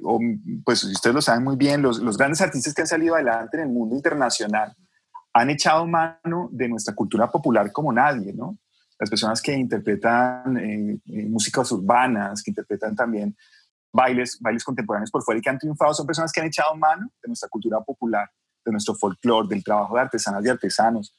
pues 0.63 0.82
ustedes 0.86 1.13
lo 1.13 1.22
saben 1.22 1.44
muy 1.44 1.58
bien, 1.58 1.82
los, 1.82 2.18
grandes 2.18 2.39
artistas 2.39 2.74
que 2.74 2.84
han 2.84 2.88
salido 2.88 3.16
adelante 3.16 3.58
en 3.58 3.63
el 3.63 3.70
mundo 3.70 3.98
internacional 3.98 4.74
han 5.38 5.50
echado 5.50 5.86
mano 5.86 6.50
de 6.51 6.67
nuestra 6.67 6.96
cultura 6.96 7.29
popular 7.29 7.72
como 7.72 7.94
nadie, 7.94 8.34
¿no? 8.34 8.58
Las 9.00 9.10
personas 9.10 9.41
que 9.41 9.53
interpretan 9.53 10.58
eh, 10.58 11.00
eh, 11.06 11.25
músicas 11.27 11.72
urbanas, 11.72 12.41
que 12.41 12.51
interpretan 12.51 12.96
también 12.96 13.36
bailes, 13.94 14.39
bailes 14.41 14.63
contemporáneos 14.63 15.12
por 15.12 15.22
fuera 15.24 15.38
y 15.38 15.41
que 15.41 15.50
han 15.50 15.60
triunfado 15.60 15.94
son 15.94 16.08
personas 16.08 16.32
que 16.32 16.41
han 16.41 16.48
echado 16.48 16.75
mano 16.75 17.12
de 17.22 17.27
nuestra 17.27 17.48
cultura 17.50 17.79
popular, 17.82 18.27
de 18.65 18.72
nuestro 18.72 18.96
folclore, 18.96 19.48
del 19.48 19.63
trabajo 19.63 19.96
de 19.96 20.01
artesanas 20.01 20.44
y 20.44 20.50
artesanos, 20.50 21.15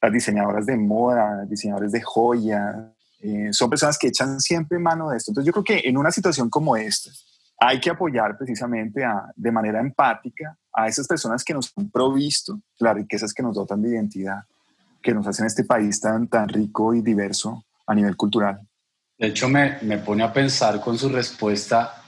las 0.00 0.12
diseñadoras 0.12 0.66
de 0.66 0.76
moda, 0.76 1.44
diseñadores 1.46 1.92
de 1.92 2.02
joya, 2.02 2.92
eh, 3.20 3.52
son 3.52 3.70
personas 3.70 3.96
que 3.96 4.08
echan 4.08 4.40
siempre 4.40 4.78
mano 4.78 5.10
de 5.10 5.16
esto. 5.16 5.30
Entonces 5.30 5.46
yo 5.46 5.52
creo 5.52 5.64
que 5.64 5.88
en 5.88 5.96
una 5.96 6.10
situación 6.10 6.50
como 6.50 6.76
esta 6.76 7.10
hay 7.66 7.80
que 7.80 7.90
apoyar 7.90 8.36
precisamente 8.36 9.02
de 9.36 9.52
manera 9.52 9.80
empática 9.80 10.56
a 10.72 10.88
esas 10.88 11.06
personas 11.06 11.44
que 11.44 11.54
nos 11.54 11.72
han 11.76 11.90
provisto 11.90 12.60
las 12.78 12.94
riquezas 12.94 13.32
que 13.32 13.42
nos 13.42 13.54
dotan 13.54 13.82
de 13.82 13.90
identidad, 13.90 14.42
que 15.00 15.14
nos 15.14 15.26
hacen 15.26 15.46
este 15.46 15.64
país 15.64 16.00
tan, 16.00 16.28
tan 16.28 16.48
rico 16.48 16.94
y 16.94 17.02
diverso 17.02 17.64
a 17.86 17.94
nivel 17.94 18.16
cultural. 18.16 18.60
De 19.18 19.28
hecho, 19.28 19.48
me, 19.48 19.78
me 19.82 19.98
pone 19.98 20.24
a 20.24 20.32
pensar 20.32 20.80
con 20.80 20.98
su 20.98 21.08
respuesta 21.08 22.02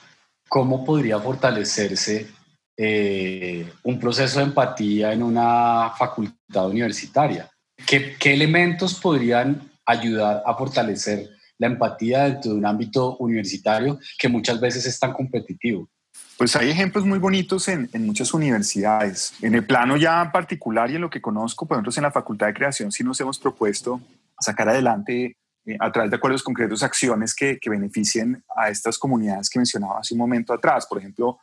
¿cómo 0.48 0.84
podría 0.84 1.18
fortalecerse 1.18 2.28
eh, 2.76 3.72
un 3.82 3.98
proceso 3.98 4.38
de 4.38 4.44
empatía 4.46 5.12
en 5.12 5.22
una 5.22 5.90
facultad 5.98 6.68
universitaria? 6.68 7.50
¿Qué, 7.86 8.16
elementos 8.24 8.94
podrían 8.94 9.68
ayudar 9.84 10.42
a 10.46 10.54
fortalecer 10.54 11.28
la 11.58 11.66
empatía 11.66 12.24
dentro 12.24 12.52
de 12.52 12.58
un 12.58 12.66
ámbito 12.66 13.16
universitario 13.18 13.98
que 14.18 14.28
muchas 14.28 14.60
veces 14.60 14.86
es 14.86 14.98
tan 14.98 15.12
competitivo? 15.12 15.88
Pues 16.36 16.56
hay 16.56 16.70
ejemplos 16.70 17.04
muy 17.04 17.18
bonitos 17.18 17.68
en, 17.68 17.88
muchas 18.00 18.34
universidades. 18.34 19.34
En 19.40 19.54
el 19.54 19.64
plano 19.64 19.96
ya 19.96 20.30
particular 20.32 20.90
y 20.90 20.96
en 20.96 21.00
lo 21.00 21.10
que 21.10 21.20
conozco, 21.20 21.66
por 21.66 21.76
ejemplo, 21.76 21.92
en 21.96 22.02
la 22.02 22.10
Facultad 22.10 22.48
de 22.48 22.54
Creación 22.54 22.90
sí 22.90 23.04
nos 23.04 23.20
hemos 23.20 23.38
propuesto 23.38 24.00
sacar 24.40 24.68
adelante 24.68 25.36
eh, 25.64 25.76
a 25.78 25.92
través 25.92 26.10
de 26.10 26.16
acuerdos 26.16 26.42
concretos 26.42 26.82
acciones 26.82 27.34
que, 27.34 27.58
que, 27.60 27.70
beneficien 27.70 28.42
a 28.56 28.68
estas 28.68 28.98
comunidades 28.98 29.48
que 29.48 29.60
mencionaba 29.60 30.00
hace 30.00 30.14
un 30.14 30.18
momento 30.18 30.52
atrás. 30.52 30.86
Por 30.86 30.98
ejemplo, 30.98 31.38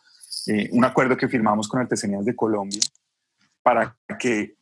eh, 0.48 0.70
un 0.74 0.84
acuerdo 0.84 1.15
que 1.15 1.30
firmamos 1.30 1.68
con 1.68 1.80
Artesanías 1.80 2.25
de 2.25 2.36
Colombia 2.36 2.82
para 3.63 3.96
que 4.20 4.56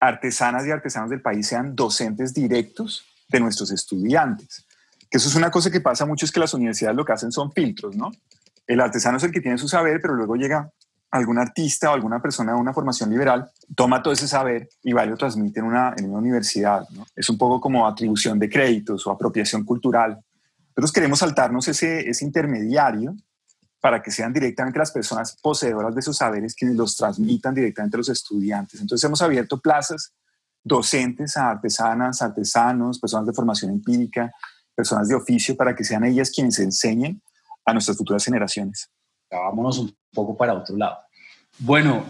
artesanas 0.00 0.66
y 0.66 0.70
artesanos 0.70 1.10
del 1.10 1.22
país 1.22 1.46
sean 1.46 1.74
docentes 1.76 2.34
directos 2.34 3.04
de 3.28 3.40
nuestros 3.40 3.70
estudiantes. 3.70 4.65
Que 5.10 5.18
eso 5.18 5.28
es 5.28 5.34
una 5.34 5.50
cosa 5.50 5.70
que 5.70 5.80
pasa 5.80 6.04
mucho, 6.06 6.26
es 6.26 6.32
que 6.32 6.40
las 6.40 6.54
universidades 6.54 6.96
lo 6.96 7.04
que 7.04 7.12
hacen 7.12 7.32
son 7.32 7.52
filtros, 7.52 7.96
¿no? 7.96 8.10
El 8.66 8.80
artesano 8.80 9.18
es 9.18 9.22
el 9.24 9.32
que 9.32 9.40
tiene 9.40 9.58
su 9.58 9.68
saber, 9.68 10.00
pero 10.00 10.14
luego 10.14 10.34
llega 10.34 10.70
algún 11.10 11.38
artista 11.38 11.90
o 11.90 11.94
alguna 11.94 12.20
persona 12.20 12.52
de 12.52 12.58
una 12.58 12.72
formación 12.72 13.10
liberal 13.10 13.48
toma 13.74 14.02
todo 14.02 14.12
ese 14.12 14.28
saber 14.28 14.68
y 14.82 14.92
va 14.92 15.04
y 15.04 15.08
lo 15.08 15.16
transmite 15.16 15.60
en 15.60 15.66
una, 15.66 15.94
en 15.96 16.10
una 16.10 16.18
universidad. 16.18 16.86
Es 17.14 17.28
un 17.30 17.38
poco 17.38 17.60
como 17.60 17.86
atribución 17.86 18.38
de 18.38 18.48
créditos 18.48 19.06
o 19.06 19.10
apropiación 19.10 19.64
cultural. 19.64 20.18
Nosotros 20.70 20.92
queremos 20.92 21.20
saltarnos 21.20 21.68
ese, 21.68 22.08
ese 22.08 22.24
intermediario 22.24 23.14
para 23.80 24.02
que 24.02 24.10
sean 24.10 24.32
directamente 24.32 24.78
las 24.78 24.90
personas 24.90 25.36
poseedoras 25.40 25.94
de 25.94 26.00
esos 26.00 26.16
saberes 26.16 26.54
quienes 26.54 26.76
los 26.76 26.96
transmitan 26.96 27.54
directamente 27.54 27.96
a 27.96 27.98
los 27.98 28.08
estudiantes. 28.08 28.80
Entonces 28.80 29.04
hemos 29.04 29.22
abierto 29.22 29.60
plazas 29.60 30.12
docentes 30.62 31.36
a 31.36 31.50
artesanas, 31.50 32.20
artesanos, 32.20 32.98
personas 32.98 33.26
de 33.26 33.32
formación 33.32 33.70
empírica, 33.70 34.32
personas 34.76 35.08
de 35.08 35.14
oficio, 35.14 35.56
para 35.56 35.74
que 35.74 35.82
sean 35.82 36.04
ellas 36.04 36.30
quienes 36.30 36.58
enseñen 36.58 37.20
a 37.64 37.72
nuestras 37.72 37.96
futuras 37.96 38.24
generaciones. 38.24 38.88
Vámonos 39.30 39.78
un 39.78 39.96
poco 40.12 40.36
para 40.36 40.54
otro 40.54 40.76
lado. 40.76 40.98
Bueno, 41.58 42.04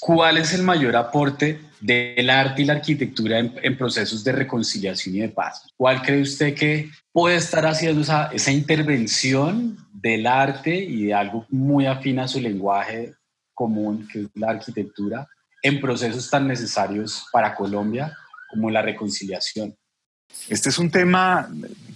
¿cuál 0.00 0.36
es 0.36 0.52
el 0.52 0.62
mayor 0.62 0.96
aporte 0.96 1.60
del 1.80 2.28
arte 2.28 2.62
y 2.62 2.64
la 2.66 2.74
arquitectura 2.74 3.38
en, 3.38 3.78
procesos 3.78 4.22
de 4.24 4.32
reconciliación 4.32 5.14
y 5.14 5.20
de 5.20 5.28
paz? 5.28 5.62
¿Cuál 5.76 6.02
cree 6.02 6.20
usted 6.20 6.54
que 6.54 6.90
puede 7.12 7.36
estar 7.36 7.64
haciendo 7.64 8.02
esa, 8.02 8.26
esa 8.26 8.50
intervención 8.50 9.78
del 9.92 10.26
arte 10.26 10.74
y 10.74 11.06
de 11.06 11.14
algo 11.14 11.46
muy 11.48 11.86
afín 11.86 12.18
a 12.18 12.28
su 12.28 12.40
lenguaje 12.40 13.14
común, 13.54 14.08
que 14.12 14.22
es 14.22 14.26
la 14.34 14.50
arquitectura, 14.50 15.26
en 15.62 15.80
procesos 15.80 16.28
tan 16.28 16.48
necesarios 16.48 17.26
para 17.32 17.54
Colombia 17.54 18.16
como 18.50 18.70
la 18.70 18.82
reconciliación? 18.82 19.76
Este 20.48 20.68
es 20.68 20.78
un 20.78 20.90
tema 20.90 21.48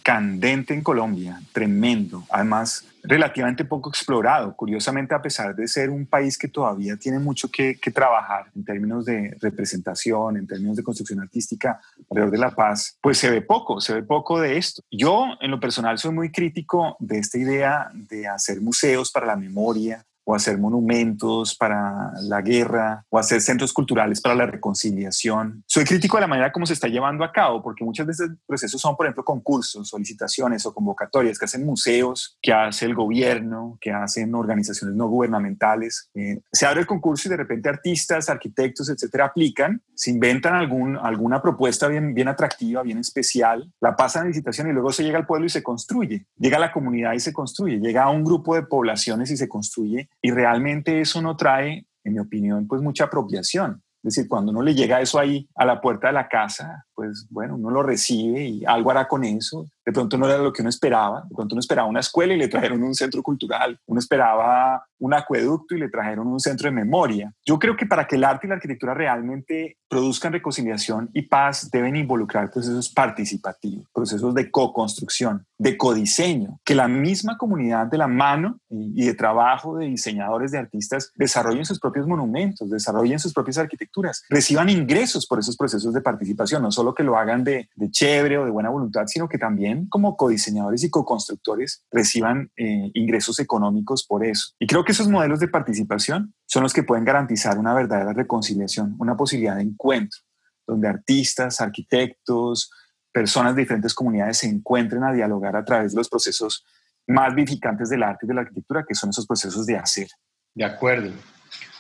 candente 0.05 0.75
en 0.75 0.83
Colombia, 0.83 1.41
tremendo, 1.53 2.25
además 2.31 2.85
relativamente 3.03 3.65
poco 3.65 3.91
explorado, 3.91 4.55
curiosamente 4.55 5.15
a 5.15 5.21
pesar 5.21 5.55
de 5.55 5.67
ser 5.67 5.91
un 5.91 6.07
país 6.07 6.39
que 6.39 6.49
todavía 6.49 6.97
tiene 6.97 7.19
mucho 7.19 7.51
que, 7.51 7.79
trabajar 7.95 8.51
en 8.55 8.65
términos 8.65 9.05
de 9.05 9.37
representación, 9.41 10.37
en 10.37 10.47
términos 10.47 10.77
de 10.77 10.83
construcción 10.83 11.21
artística 11.21 11.81
alrededor 12.11 12.31
de 12.31 12.39
la 12.39 12.51
paz, 12.51 12.99
pues 13.01 13.19
se 13.19 13.31
ve 13.31 13.41
poco, 13.41 13.81
se 13.81 13.95
ve 13.95 14.03
poco 14.03 14.41
de 14.41 14.57
esto. 14.57 14.83
Yo 14.91 15.37
en 15.41 15.51
lo 15.51 15.61
personal 15.61 15.99
soy 15.99 16.13
muy 16.13 16.31
crítico 16.31 16.97
de 16.99 17.19
esta 17.19 17.39
idea 17.39 17.89
de 17.93 18.27
hacer 18.27 18.61
museos 18.61 19.11
para 19.11 19.27
la 19.27 19.37
memoria, 19.37 20.05
o 20.25 20.35
hacer 20.35 20.59
monumentos 20.59 21.55
para 21.55 22.13
la 22.23 22.41
guerra 22.41 23.05
o 23.11 23.19
hacer 23.19 23.41
centros 23.41 23.73
culturales 23.73 24.21
para 24.21 24.35
la 24.35 24.47
reconciliación. 24.47 25.63
Soy 25.67 25.85
crítico 25.85 26.17
de 26.17 26.23
la 26.23 26.27
manera 26.27 26.53
como 26.53 26.67
se 26.67 26.73
está 26.73 26.89
llevando 26.89 27.25
a 27.25 27.33
cabo, 27.33 27.63
porque 27.63 27.85
muchas 27.85 28.07
veces 28.07 28.31
procesos 28.47 28.81
son, 28.81 28.97
por 28.97 29.07
ejemplo, 29.07 29.25
concursos, 29.25 29.89
solicitaciones 29.89 30.65
o 30.67 30.75
convocatorias 30.75 31.39
que 31.39 31.45
hacen 31.45 31.65
museos, 31.65 32.39
que 32.41 32.53
hace 32.53 32.87
el 32.87 32.95
gobierno, 32.95 33.79
que 33.81 33.93
hacen 33.93 34.35
organizaciones 34.35 34.97
no 34.97 35.09
gubernamentales. 35.09 36.11
Eh, 36.15 36.41
se 36.53 36.67
abre 36.67 36.81
el 36.81 36.87
concurso 36.87 37.29
y 37.29 37.31
de 37.31 37.37
repente 37.37 37.69
artistas, 37.69 38.29
arquitectos, 38.29 38.89
etcétera, 38.89 39.27
aplican, 39.27 39.83
se 39.95 40.11
inventan 40.11 40.55
algún, 40.55 40.97
alguna 40.97 41.43
propuesta 41.43 41.89
bien, 41.89 42.15
bien 42.15 42.29
atractiva, 42.29 42.83
bien 42.83 42.99
especial, 42.99 43.71
la 43.81 43.97
pasan 43.97 44.25
a 44.25 44.29
licitación 44.29 44.69
y 44.69 44.73
luego 44.73 44.93
se 44.93 45.03
llega 45.03 45.19
al 45.19 45.27
pueblo 45.27 45.47
y 45.47 45.51
se 45.51 45.63
construye. 45.63 46.27
Llega 46.37 46.57
a 46.57 46.61
la 46.61 46.73
comunidad 46.73 47.13
y 47.13 47.21
se 47.21 47.33
construye. 47.33 47.79
Llega 47.79 48.05
a 48.05 48.11
un 48.11 48.25
grupo 48.25 48.55
de 48.55 48.63
poblaciones 48.63 49.31
y 49.31 49.37
se 49.37 49.49
construye 49.49 50.09
y 50.25 50.31
realmente 50.31 51.03
eso 51.03 51.21
no 51.21 51.37
trae, 51.37 51.85
en 52.03 52.15
mi 52.15 52.19
opinión, 52.19 52.67
pues 52.67 52.81
mucha 52.81 53.05
apropiación. 53.05 53.83
Es 54.03 54.15
decir, 54.15 54.27
cuando 54.27 54.53
uno 54.53 54.63
le 54.63 54.75
llega 54.75 55.03
eso 55.03 55.19
ahí 55.19 55.47
a 55.55 55.67
la 55.67 55.83
puerta 55.83 56.07
de 56.07 56.15
la 56.15 56.29
casa, 56.29 56.87
pues 56.95 57.27
bueno, 57.29 57.57
uno 57.57 57.69
lo 57.69 57.83
recibe 57.83 58.43
y 58.43 58.65
algo 58.65 58.91
hará 58.91 59.07
con 59.07 59.23
eso. 59.23 59.67
De 59.85 59.93
pronto 59.93 60.17
no 60.17 60.27
era 60.27 60.39
lo 60.39 60.53
que 60.53 60.63
uno 60.63 60.71
esperaba. 60.71 61.23
De 61.29 61.35
pronto 61.35 61.55
uno 61.55 61.61
esperaba 61.61 61.89
una 61.89 62.01
escuela 62.01 62.35
y 62.35 62.39
le 62.39 62.49
trajeron 62.49 62.83
un 62.83 62.95
centro 62.95 63.23
cultural. 63.23 63.79
Uno 63.87 64.01
esperaba 64.01 64.85
un 64.99 65.13
acueducto 65.13 65.75
y 65.75 65.79
le 65.79 65.91
trajeron 65.91 66.27
un 66.27 66.41
centro 66.41 66.69
de 66.69 66.75
memoria. 66.75 67.33
Yo 67.45 67.59
creo 67.59 67.77
que 67.77 67.87
para 67.87 68.07
que 68.07 68.17
el 68.17 68.25
arte 68.25 68.47
y 68.47 68.49
la 68.49 68.57
arquitectura 68.57 68.95
realmente 68.95 69.77
produzcan 69.89 70.33
reconciliación 70.33 71.11
y 71.13 71.23
paz 71.23 71.71
deben 71.71 71.95
involucrar 71.95 72.51
procesos 72.51 72.89
participativos, 72.89 73.87
procesos 73.93 74.35
de 74.35 74.51
co-construcción, 74.51 75.47
de 75.59 75.77
codiseño, 75.77 76.59
que 76.65 76.75
la 76.75 76.89
misma 76.89 77.37
comunidad 77.39 77.87
de 77.87 77.99
la 77.99 78.09
mano 78.09 78.59
y 78.71 79.07
de 79.07 79.15
trabajo 79.15 79.77
de 79.79 79.87
diseñadores, 79.87 80.51
de 80.51 80.59
artistas, 80.59 81.13
desarrollen 81.15 81.65
sus 81.65 81.79
propios 81.79 82.07
monumentos, 82.07 82.71
desarrollen 82.71 83.19
sus 83.19 83.33
propias 83.33 83.59
arquitecturas, 83.59 84.25
reciban 84.29 84.69
ingresos 84.69 85.27
por 85.27 85.39
esos 85.39 85.57
procesos 85.57 85.95
de 85.95 86.01
participación, 86.01 86.63
no 86.63 86.73
solo 86.73 86.95
que 86.95 87.05
lo 87.05 87.17
hagan 87.17 87.45
de, 87.45 87.69
chévere 87.91 88.39
o 88.39 88.45
de 88.45 88.51
buena 88.51 88.71
voluntad, 88.71 89.05
sino 89.07 89.29
que 89.29 89.39
también 89.39 89.74
como 89.89 90.17
codiseñadores 90.17 90.85
y 90.85 90.91
co-constructores 90.91 91.85
reciban 91.91 92.51
eh, 92.57 92.91
ingresos 92.95 93.39
económicos 93.39 94.05
por 94.07 94.25
eso. 94.25 94.53
Y 94.59 94.67
creo 94.67 94.85
que 94.85 94.93
esos 94.93 95.09
modelos 95.09 95.41
de 95.41 95.49
participación 95.49 96.35
son 96.47 96.63
los 96.63 96.73
que 96.73 96.83
pueden 96.83 97.05
garantizar 97.05 97.59
una 97.59 97.75
verdadera 97.75 98.13
reconciliación, 98.13 98.97
una 98.99 99.17
posibilidad 99.17 99.57
de 99.57 99.63
encuentro, 99.63 100.21
donde 100.67 100.89
artistas, 100.89 101.61
arquitectos, 101.61 102.71
personas 103.13 103.55
de 103.55 103.63
diferentes 103.63 103.95
comunidades 103.95 104.39
se 104.39 104.49
encuentren 104.49 105.05
a 105.05 105.13
dialogar 105.13 105.57
a 105.57 105.65
través 105.65 105.93
de 105.93 105.99
los 105.99 106.09
procesos 106.09 106.65
más 107.07 107.35
vivificantes 107.35 107.89
del 107.91 108.03
arte 108.03 108.27
y 108.27 108.29
de 108.29 108.35
la 108.35 108.41
arquitectura, 108.43 108.85
que 108.87 108.95
son 108.95 109.11
esos 109.11 109.27
procesos 109.27 109.67
de 109.67 109.77
hacer. 109.77 110.09
De 110.55 110.65
acuerdo. 110.65 111.13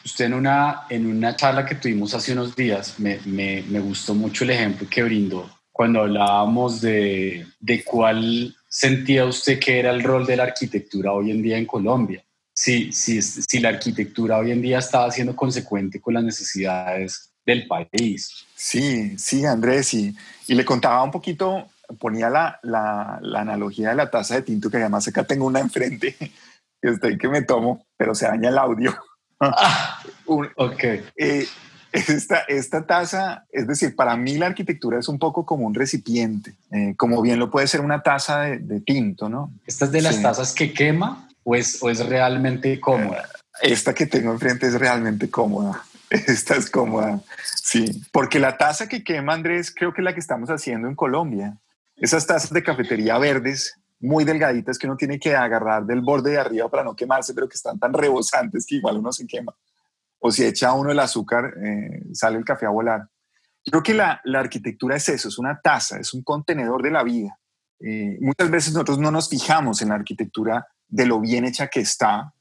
Usted 0.05 0.27
en 0.27 0.35
una, 0.35 0.83
en 0.91 1.07
una 1.07 1.35
charla 1.35 1.65
que 1.65 1.77
tuvimos 1.77 2.13
hace 2.15 2.33
unos 2.33 2.55
días 2.55 3.01
me, 3.01 3.19
me, 3.25 3.65
me 3.69 3.81
gustó 3.81 4.15
mucho 4.15 4.45
el 4.45 4.51
ejemplo 4.51 4.87
que 4.89 5.03
brindó 5.03 5.51
cuando 5.75 6.02
hablábamos 6.02 6.81
de, 6.81 7.49
de 7.59 7.83
cuál 7.83 8.54
sentía 8.69 9.25
usted 9.25 9.59
que 9.59 9.81
era 9.81 9.90
el 9.90 10.04
rol 10.04 10.25
de 10.25 10.37
la 10.37 10.45
arquitectura 10.45 11.12
hoy 11.12 11.33
en 11.33 11.43
día 11.43 11.59
en 11.59 11.66
Colombia. 11.66 12.23
Si, 12.54 12.93
si, 12.93 13.21
si 13.21 13.59
la 13.59 13.71
arquitectura 13.71 14.38
hoy 14.38 14.52
en 14.52 14.62
día 14.62 14.78
estaba 14.78 15.11
siendo 15.11 15.35
consecuente 15.35 16.00
con 16.00 16.14
las 16.14 16.23
necesidades 16.23 17.33
del 17.45 17.66
país. 17.66 18.47
Sí, 18.54 19.19
sí, 19.19 19.45
Andrés, 19.45 19.93
y, 19.95 20.14
y 20.47 20.54
le 20.54 20.64
contaba 20.64 21.02
un 21.02 21.11
poquito, 21.11 21.66
ponía 21.99 22.31
la, 22.31 22.61
la, 22.62 23.19
la, 23.21 23.40
analogía 23.40 23.88
de 23.88 23.97
la 23.97 24.09
taza 24.09 24.37
de 24.37 24.43
tinto, 24.43 24.71
que 24.71 24.76
además 24.76 25.09
acá 25.09 25.25
tengo 25.25 25.45
una 25.45 25.59
enfrente, 25.59 26.14
que 26.16 26.31
estoy 26.88 27.19
que 27.19 27.28
me 27.28 27.43
tomo, 27.43 27.85
pero 27.97 28.14
se 28.14 28.28
daña 28.28 28.49
el 28.49 28.59
audio. 28.59 28.97
Ah, 29.40 30.00
ok. 30.25 30.85
Eh, 31.16 31.49
esta, 31.95 32.41
esta 32.49 32.87
taza, 32.87 33.47
es 33.53 33.69
decir, 33.69 33.95
para 33.95 34.17
mí 34.17 34.37
la 34.37 34.47
arquitectura 34.47 34.99
es 34.99 35.09
un 35.09 35.19
poco 35.19 35.47
como 35.47 35.67
un 35.67 35.75
recipiente, 35.75 36.55
eh, 36.73 36.95
como 36.97 37.23
bien 37.23 37.39
lo 37.39 37.51
puede 37.51 37.69
ser 37.69 37.81
una 37.81 38.03
taza 38.03 38.41
de, 38.41 38.81
tinto, 38.81 39.29
¿no? 39.29 39.53
¿Esta 39.65 39.85
es 39.85 39.93
de 39.93 40.03
las 40.03 40.21
tazas 40.21 40.53
que 40.53 40.73
quema 40.73 41.29
o 41.45 41.55
es, 41.55 41.81
o 41.83 41.91
es 41.91 42.05
realmente 42.05 42.81
cómoda? 42.81 43.29
Eh, 43.63 43.73
esta 43.73 43.95
que 43.95 44.07
tengo 44.07 44.33
enfrente 44.33 44.67
es 44.67 44.75
realmente 44.75 45.31
cómoda. 45.31 45.85
Esta 46.11 46.55
es 46.55 46.71
cómoda, 46.71 47.21
sí. 47.45 48.03
Porque 48.13 48.39
la 48.39 48.57
taza 48.57 48.89
que 48.89 49.03
quema, 49.03 49.33
Andrés, 49.33 49.73
creo 49.75 49.93
que 49.93 50.01
es 50.01 50.05
la 50.05 50.15
que 50.15 50.21
estamos 50.21 50.49
haciendo 50.51 50.87
en 50.87 50.95
Colombia. 50.95 51.57
Esas 51.97 52.27
tazas 52.27 52.53
de 52.53 52.63
cafetería 52.63 53.19
verdes, 53.19 53.79
muy 54.01 54.25
delgaditas 54.25 54.79
que 54.79 54.87
uno 54.87 54.97
tiene 54.97 55.19
que 55.19 55.35
agarrar 55.35 55.87
del 55.87 56.03
borde 56.03 56.33
de 56.33 56.39
arriba 56.39 56.69
para 56.69 56.85
no 56.85 56.95
quemarse, 56.95 57.35
pero 57.35 57.49
que 57.49 57.55
están 57.55 57.79
tan 57.79 57.93
rebosantes 57.93 58.67
que 58.67 58.77
igual 58.77 58.99
uno 58.99 59.13
se 59.13 59.27
quema. 59.27 59.55
O 60.26 60.31
si 60.31 60.43
echa 60.43 60.73
uno 60.73 60.90
el 60.90 60.99
azúcar, 60.99 61.52
eh, 61.62 62.02
sale 62.14 62.38
el 62.38 62.47
café 62.47 62.64
a 62.64 62.71
volar. 62.71 63.07
Creo 63.62 63.83
que 63.83 63.93
la, 63.93 64.23
arquitectura 64.35 64.97
es 64.97 65.07
eso, 65.11 65.28
es 65.28 65.38
una 65.38 65.61
taza, 65.61 65.99
es 65.99 66.14
un 66.14 66.23
contenedor 66.23 66.83
de 66.83 66.90
la 66.90 67.02
vida. 67.02 67.38
Eh, 67.78 68.16
muchas 68.23 68.50
veces 68.50 68.73
nosotros 68.73 68.99
no 68.99 69.11
nos 69.11 69.28
fijamos 69.28 69.83
en 69.83 69.90
la 69.90 69.97
arquitectura 69.97 70.66
de 70.88 71.04
lo 71.04 71.21
bien 71.21 71.45
hecha 71.45 71.69
que 71.69 71.81
está, 71.81 72.33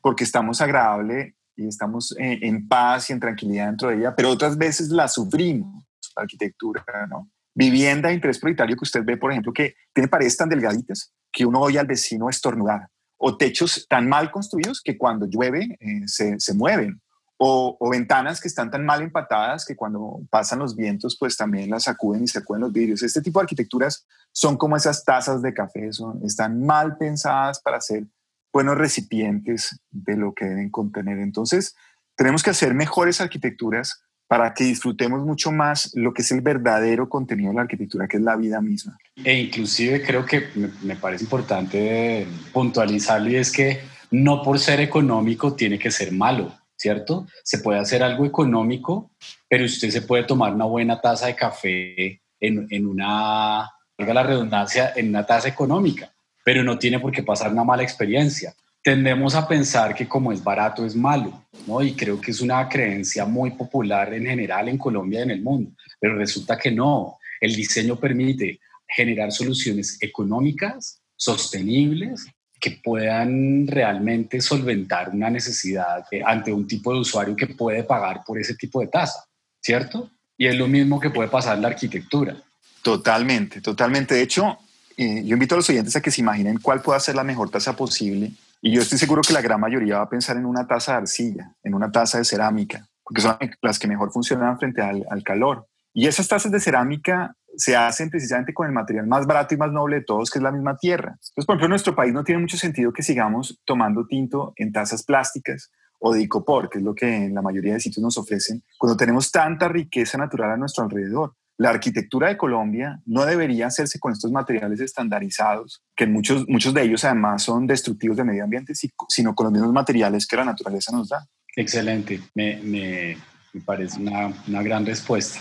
porque 0.00 0.22
estamos 0.22 0.60
agradable 0.60 1.34
y 1.56 1.66
estamos 1.66 2.14
en, 2.16 2.44
en 2.44 2.68
paz 2.68 3.10
y 3.10 3.14
en 3.14 3.18
tranquilidad 3.18 3.66
dentro 3.66 3.88
de 3.88 3.96
ella, 3.96 4.14
pero 4.14 4.30
otras 4.30 4.56
veces 4.56 4.90
la 4.90 5.08
sufrimos, 5.08 5.84
la 6.14 6.22
arquitectura, 6.22 6.84
¿no? 7.08 7.28
Vivienda 7.54 8.10
de 8.10 8.14
interés 8.14 8.38
prioritario 8.38 8.76
que 8.76 8.84
usted 8.84 9.02
ve, 9.04 9.16
por 9.16 9.32
ejemplo, 9.32 9.52
que 9.52 9.74
tiene 9.92 10.06
paredes 10.06 10.36
tan 10.36 10.48
delgaditas 10.48 11.12
que 11.32 11.44
uno 11.44 11.58
oye 11.58 11.80
al 11.80 11.88
vecino 11.88 12.28
estornudar, 12.28 12.86
o 13.16 13.36
techos 13.36 13.84
tan 13.88 14.08
mal 14.08 14.30
construidos 14.30 14.80
que 14.80 14.96
cuando 14.96 15.26
llueve 15.26 15.76
eh, 15.80 16.02
se, 16.06 16.54
mueven, 16.54 17.00
o, 17.38 17.90
ventanas 17.90 18.40
que 18.40 18.48
están 18.48 18.70
tan 18.70 18.84
mal 18.84 19.02
empatadas 19.02 19.64
que 19.64 19.76
cuando 19.76 20.20
pasan 20.30 20.58
los 20.58 20.74
vientos 20.74 21.16
pues 21.18 21.36
también 21.36 21.70
las 21.70 21.84
sacuden 21.84 22.24
y 22.24 22.28
sacuden 22.28 22.62
los 22.62 22.72
vidrios. 22.72 23.02
Este 23.02 23.20
tipo 23.20 23.38
de 23.38 23.44
arquitecturas 23.44 24.06
son 24.32 24.56
como 24.56 24.76
esas 24.76 25.04
tazas 25.04 25.42
de 25.42 25.52
café, 25.52 25.92
son, 25.92 26.20
están 26.24 26.64
mal 26.64 26.96
pensadas 26.96 27.60
para 27.60 27.80
ser 27.80 28.06
buenos 28.52 28.78
recipientes 28.78 29.80
de 29.90 30.16
lo 30.16 30.32
que 30.32 30.46
deben 30.46 30.70
contener. 30.70 31.18
Entonces, 31.18 31.74
tenemos 32.14 32.42
que 32.42 32.50
hacer 32.50 32.72
mejores 32.72 33.20
arquitecturas 33.20 34.02
para 34.28 34.54
que 34.54 34.64
disfrutemos 34.64 35.24
mucho 35.24 35.52
más 35.52 35.92
lo 35.94 36.12
que 36.12 36.22
es 36.22 36.32
el 36.32 36.40
verdadero 36.40 37.08
contenido 37.08 37.50
de 37.50 37.56
la 37.56 37.62
arquitectura, 37.62 38.08
que 38.08 38.16
es 38.16 38.22
la 38.22 38.34
vida 38.36 38.60
misma. 38.60 38.98
E 39.22 39.38
inclusive 39.38 40.02
creo 40.02 40.24
que 40.24 40.48
me, 40.54 40.70
me 40.82 40.96
parece 40.96 41.24
importante 41.24 42.26
puntualizarlo 42.52 43.28
y 43.28 43.36
es 43.36 43.52
que 43.52 43.80
no 44.10 44.42
por 44.42 44.58
ser 44.58 44.80
económico 44.80 45.54
tiene 45.54 45.78
que 45.78 45.90
ser 45.90 46.12
malo, 46.12 46.52
¿cierto? 46.76 47.26
Se 47.42 47.58
puede 47.58 47.80
hacer 47.80 48.02
algo 48.02 48.24
económico, 48.24 49.10
pero 49.48 49.64
usted 49.64 49.90
se 49.90 50.02
puede 50.02 50.24
tomar 50.24 50.54
una 50.54 50.64
buena 50.64 51.00
taza 51.00 51.26
de 51.26 51.34
café 51.36 52.22
en, 52.40 52.66
en 52.70 52.86
una, 52.86 53.70
valga 53.98 54.14
la 54.14 54.22
redundancia, 54.22 54.92
en 54.94 55.08
una 55.08 55.24
taza 55.24 55.48
económica, 55.48 56.12
pero 56.44 56.62
no 56.62 56.78
tiene 56.78 57.00
por 57.00 57.12
qué 57.12 57.22
pasar 57.22 57.52
una 57.52 57.64
mala 57.64 57.82
experiencia 57.82 58.54
tendemos 58.86 59.34
a 59.34 59.48
pensar 59.48 59.96
que 59.96 60.06
como 60.06 60.30
es 60.30 60.44
barato 60.44 60.86
es 60.86 60.94
malo, 60.94 61.44
¿no? 61.66 61.82
Y 61.82 61.94
creo 61.94 62.20
que 62.20 62.30
es 62.30 62.40
una 62.40 62.68
creencia 62.68 63.24
muy 63.24 63.50
popular 63.50 64.14
en 64.14 64.26
general 64.26 64.68
en 64.68 64.78
Colombia 64.78 65.18
y 65.18 65.22
en 65.24 65.32
el 65.32 65.42
mundo, 65.42 65.72
pero 65.98 66.14
resulta 66.14 66.56
que 66.56 66.70
no. 66.70 67.18
El 67.40 67.56
diseño 67.56 67.98
permite 67.98 68.60
generar 68.86 69.32
soluciones 69.32 69.98
económicas, 70.00 71.02
sostenibles, 71.16 72.28
puedan 72.70 73.66
realmente 73.66 74.40
solventar 74.40 75.10
una 75.10 75.30
necesidad 75.30 76.04
ante 76.24 76.52
un 76.52 76.66
tipo 76.66 76.92
de 76.92 77.00
usuario 77.00 77.36
que 77.36 77.48
puede 77.48 77.84
pagar 77.84 78.22
por 78.24 78.38
ese 78.38 78.54
tipo 78.54 78.80
de 78.80 78.88
tasa, 78.88 79.24
¿cierto? 79.60 80.10
Y 80.36 80.46
es 80.46 80.56
lo 80.56 80.68
mismo 80.68 81.00
que 81.00 81.10
puede 81.10 81.28
pasar 81.28 81.56
en 81.56 81.62
la 81.62 81.68
arquitectura. 81.68 82.36
Totalmente, 82.82 83.60
totalmente. 83.60 84.14
De 84.14 84.22
hecho, 84.22 84.58
eh, 84.96 85.22
yo 85.24 85.34
invito 85.34 85.54
a 85.54 85.58
los 85.58 85.68
oyentes 85.68 85.96
a 85.96 86.00
que 86.00 86.10
se 86.10 86.20
imaginen 86.20 86.58
cuál 86.60 86.82
puede 86.82 87.00
ser 87.00 87.16
la 87.16 87.24
mejor 87.24 87.50
tasa 87.50 87.74
posible 87.74 88.32
y 88.60 88.72
yo 88.72 88.82
estoy 88.82 88.98
seguro 88.98 89.22
que 89.22 89.32
la 89.32 89.42
gran 89.42 89.60
mayoría 89.60 89.98
va 89.98 90.04
a 90.04 90.08
pensar 90.08 90.36
en 90.36 90.46
una 90.46 90.66
taza 90.66 90.92
de 90.92 90.98
arcilla, 90.98 91.52
en 91.62 91.74
una 91.74 91.90
taza 91.90 92.18
de 92.18 92.24
cerámica, 92.24 92.86
porque 93.02 93.22
son 93.22 93.36
las 93.62 93.78
que 93.78 93.88
mejor 93.88 94.12
funcionan 94.12 94.58
frente 94.58 94.82
al, 94.82 95.04
al 95.10 95.22
calor. 95.22 95.66
Y 95.92 96.06
esas 96.06 96.28
tazas 96.28 96.52
de 96.52 96.60
cerámica 96.60 97.34
se 97.56 97.76
hacen 97.76 98.10
precisamente 98.10 98.54
con 98.54 98.66
el 98.66 98.72
material 98.72 99.06
más 99.06 99.26
barato 99.26 99.54
y 99.54 99.58
más 99.58 99.72
noble 99.72 99.96
de 99.96 100.04
todos, 100.04 100.30
que 100.30 100.38
es 100.38 100.42
la 100.42 100.52
misma 100.52 100.76
tierra. 100.76 101.12
Entonces, 101.12 101.46
por 101.46 101.54
ejemplo, 101.54 101.66
en 101.66 101.70
nuestro 101.70 101.94
país 101.94 102.12
no 102.12 102.24
tiene 102.24 102.40
mucho 102.40 102.56
sentido 102.56 102.92
que 102.92 103.02
sigamos 103.02 103.60
tomando 103.64 104.06
tinto 104.06 104.52
en 104.56 104.72
tazas 104.72 105.02
plásticas 105.02 105.70
o 105.98 106.12
de 106.12 106.22
icopor, 106.22 106.68
que 106.68 106.78
es 106.78 106.84
lo 106.84 106.94
que 106.94 107.24
en 107.24 107.34
la 107.34 107.42
mayoría 107.42 107.74
de 107.74 107.80
sitios 107.80 108.02
nos 108.02 108.18
ofrecen, 108.18 108.62
cuando 108.78 108.96
tenemos 108.96 109.30
tanta 109.30 109.68
riqueza 109.68 110.18
natural 110.18 110.50
a 110.50 110.56
nuestro 110.56 110.84
alrededor. 110.84 111.34
La 111.58 111.70
arquitectura 111.70 112.28
de 112.28 112.36
Colombia 112.36 113.00
no 113.06 113.24
debería 113.24 113.68
hacerse 113.68 113.98
con 113.98 114.12
estos 114.12 114.30
materiales 114.30 114.78
estandarizados, 114.80 115.82
que 115.96 116.06
muchos, 116.06 116.46
muchos 116.48 116.74
de 116.74 116.82
ellos 116.82 117.02
además 117.04 117.42
son 117.42 117.66
destructivos 117.66 118.18
del 118.18 118.26
medio 118.26 118.44
ambiente, 118.44 118.74
sino 118.74 119.34
con 119.34 119.44
los 119.44 119.52
mismos 119.54 119.72
materiales 119.72 120.26
que 120.26 120.36
la 120.36 120.44
naturaleza 120.44 120.92
nos 120.92 121.08
da. 121.08 121.26
Excelente, 121.56 122.20
me, 122.34 122.60
me, 122.62 123.16
me 123.54 123.60
parece 123.62 123.98
una, 123.98 124.30
una 124.46 124.62
gran 124.62 124.84
respuesta. 124.84 125.40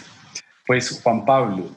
Pues 0.65 1.01
Juan 1.03 1.25
Pablo, 1.25 1.69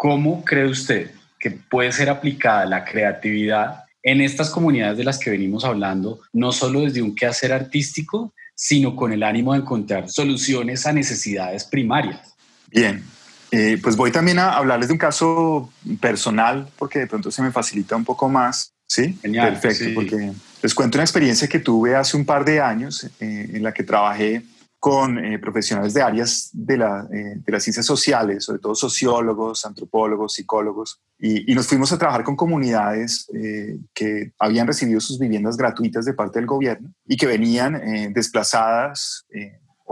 ¿cómo 0.00 0.42
cree 0.46 0.66
usted 0.66 1.10
que 1.38 1.50
puede 1.50 1.92
ser 1.92 2.08
aplicada 2.08 2.64
la 2.64 2.86
creatividad 2.86 3.84
en 4.02 4.22
estas 4.22 4.48
comunidades 4.48 4.96
de 4.96 5.04
las 5.04 5.18
que 5.18 5.28
venimos 5.28 5.62
hablando, 5.62 6.20
no 6.32 6.52
solo 6.52 6.80
desde 6.80 7.02
un 7.02 7.14
quehacer 7.14 7.52
artístico, 7.52 8.32
sino 8.54 8.96
con 8.96 9.12
el 9.12 9.22
ánimo 9.22 9.52
de 9.52 9.58
encontrar 9.58 10.08
soluciones 10.08 10.86
a 10.86 10.94
necesidades 10.94 11.64
primarias. 11.64 12.34
Bien, 12.68 13.04
eh, 13.50 13.78
pues 13.82 13.94
voy 13.94 14.10
también 14.10 14.38
a 14.38 14.54
hablarles 14.54 14.88
de 14.88 14.94
un 14.94 14.98
caso 14.98 15.70
personal 16.00 16.66
porque 16.78 17.00
de 17.00 17.06
pronto 17.06 17.30
se 17.30 17.42
me 17.42 17.52
facilita 17.52 17.94
un 17.94 18.06
poco 18.06 18.26
más. 18.26 18.72
Sí, 18.86 19.18
Genial, 19.20 19.60
perfecto, 19.60 19.84
sí. 19.84 19.92
porque 19.94 20.32
les 20.62 20.74
cuento 20.74 20.96
una 20.96 21.04
experiencia 21.04 21.46
que 21.46 21.58
tuve 21.58 21.94
hace 21.94 22.16
un 22.16 22.24
par 22.24 22.46
de 22.46 22.58
años 22.58 23.04
eh, 23.20 23.50
en 23.52 23.62
la 23.62 23.74
que 23.74 23.82
trabajé 23.82 24.44
con 24.80 25.22
eh, 25.22 25.38
profesionales 25.38 25.92
de 25.92 26.00
áreas 26.00 26.50
eh, 26.54 27.34
de, 27.36 27.52
las 27.52 27.62
ciencias 27.62 27.84
sociales, 27.84 28.44
sobre 28.44 28.60
todo 28.60 28.74
sociólogos, 28.74 29.66
antropólogos, 29.66 30.32
psicólogos, 30.32 31.02
y, 31.18 31.54
nos 31.54 31.66
fuimos 31.66 31.92
a 31.92 31.98
trabajar 31.98 32.24
con 32.24 32.34
comunidades 32.34 33.28
eh, 33.34 33.78
que 33.92 34.32
habían 34.38 34.66
recibido 34.66 34.98
sus 35.00 35.18
viviendas 35.18 35.58
gratuitas 35.58 36.06
de 36.06 36.14
parte 36.14 36.38
del 36.38 36.46
gobierno 36.46 36.94
y 37.06 37.18
que 37.18 37.26
venían 37.26 37.78
desplazadas 38.14 39.26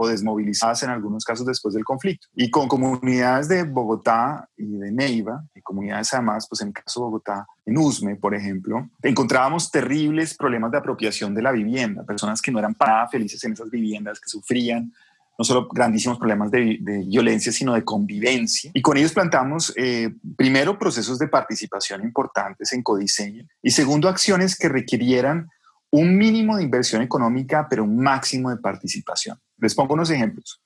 o 0.01 0.07
desmovilizadas 0.07 0.81
en 0.83 0.91
algunos 0.91 1.25
casos 1.25 1.45
después 1.45 1.73
del 1.73 1.83
conflicto. 1.83 2.27
Y 2.33 2.49
con 2.49 2.69
comunidades 2.69 3.49
de 3.49 3.63
Bogotá 3.63 4.47
y 4.55 4.77
de 4.77 4.93
Neiva, 4.93 5.43
y 5.53 5.61
comunidades 5.61 6.13
además, 6.13 6.47
pues 6.47 6.61
en 6.61 6.69
el 6.69 6.73
caso 6.73 7.01
de 7.01 7.03
Bogotá, 7.07 7.45
en 7.65 7.77
Usme, 7.77 8.15
por 8.15 8.33
ejemplo, 8.33 8.89
encontrábamos 9.03 9.69
terribles 9.69 10.35
problemas 10.35 10.71
de 10.71 10.77
apropiación 10.77 11.35
de 11.35 11.41
la 11.41 11.51
vivienda, 11.51 12.05
personas 12.05 12.41
que 12.41 12.49
no 12.49 12.59
eran 12.59 12.75
para 12.75 13.09
felices 13.09 13.43
en 13.43 13.51
esas 13.51 13.69
viviendas, 13.69 14.21
que 14.21 14.29
sufrían 14.29 14.93
no 15.37 15.43
solo 15.43 15.67
grandísimos 15.67 16.17
problemas 16.17 16.49
de, 16.49 16.77
de 16.79 16.99
violencia, 16.99 17.51
sino 17.51 17.73
de 17.73 17.83
convivencia. 17.83 18.71
Y 18.73 18.81
con 18.81 18.95
ellos 18.95 19.11
plantamos, 19.11 19.73
eh, 19.75 20.15
primero, 20.37 20.79
procesos 20.79 21.19
de 21.19 21.27
participación 21.27 22.03
importantes 22.03 22.71
en 22.71 22.83
codiseño 22.83 23.45
y 23.61 23.71
segundo, 23.71 24.07
acciones 24.07 24.57
que 24.57 24.69
requirieran 24.69 25.49
un 25.91 26.17
mínimo 26.17 26.55
de 26.55 26.63
inversión 26.63 27.01
económica, 27.01 27.67
pero 27.69 27.83
un 27.83 27.97
máximo 27.97 28.49
de 28.49 28.57
participación. 28.57 29.37
Les 29.61 29.75
pongo 29.75 29.93
unos 29.93 30.09
ejemplos. 30.09 30.61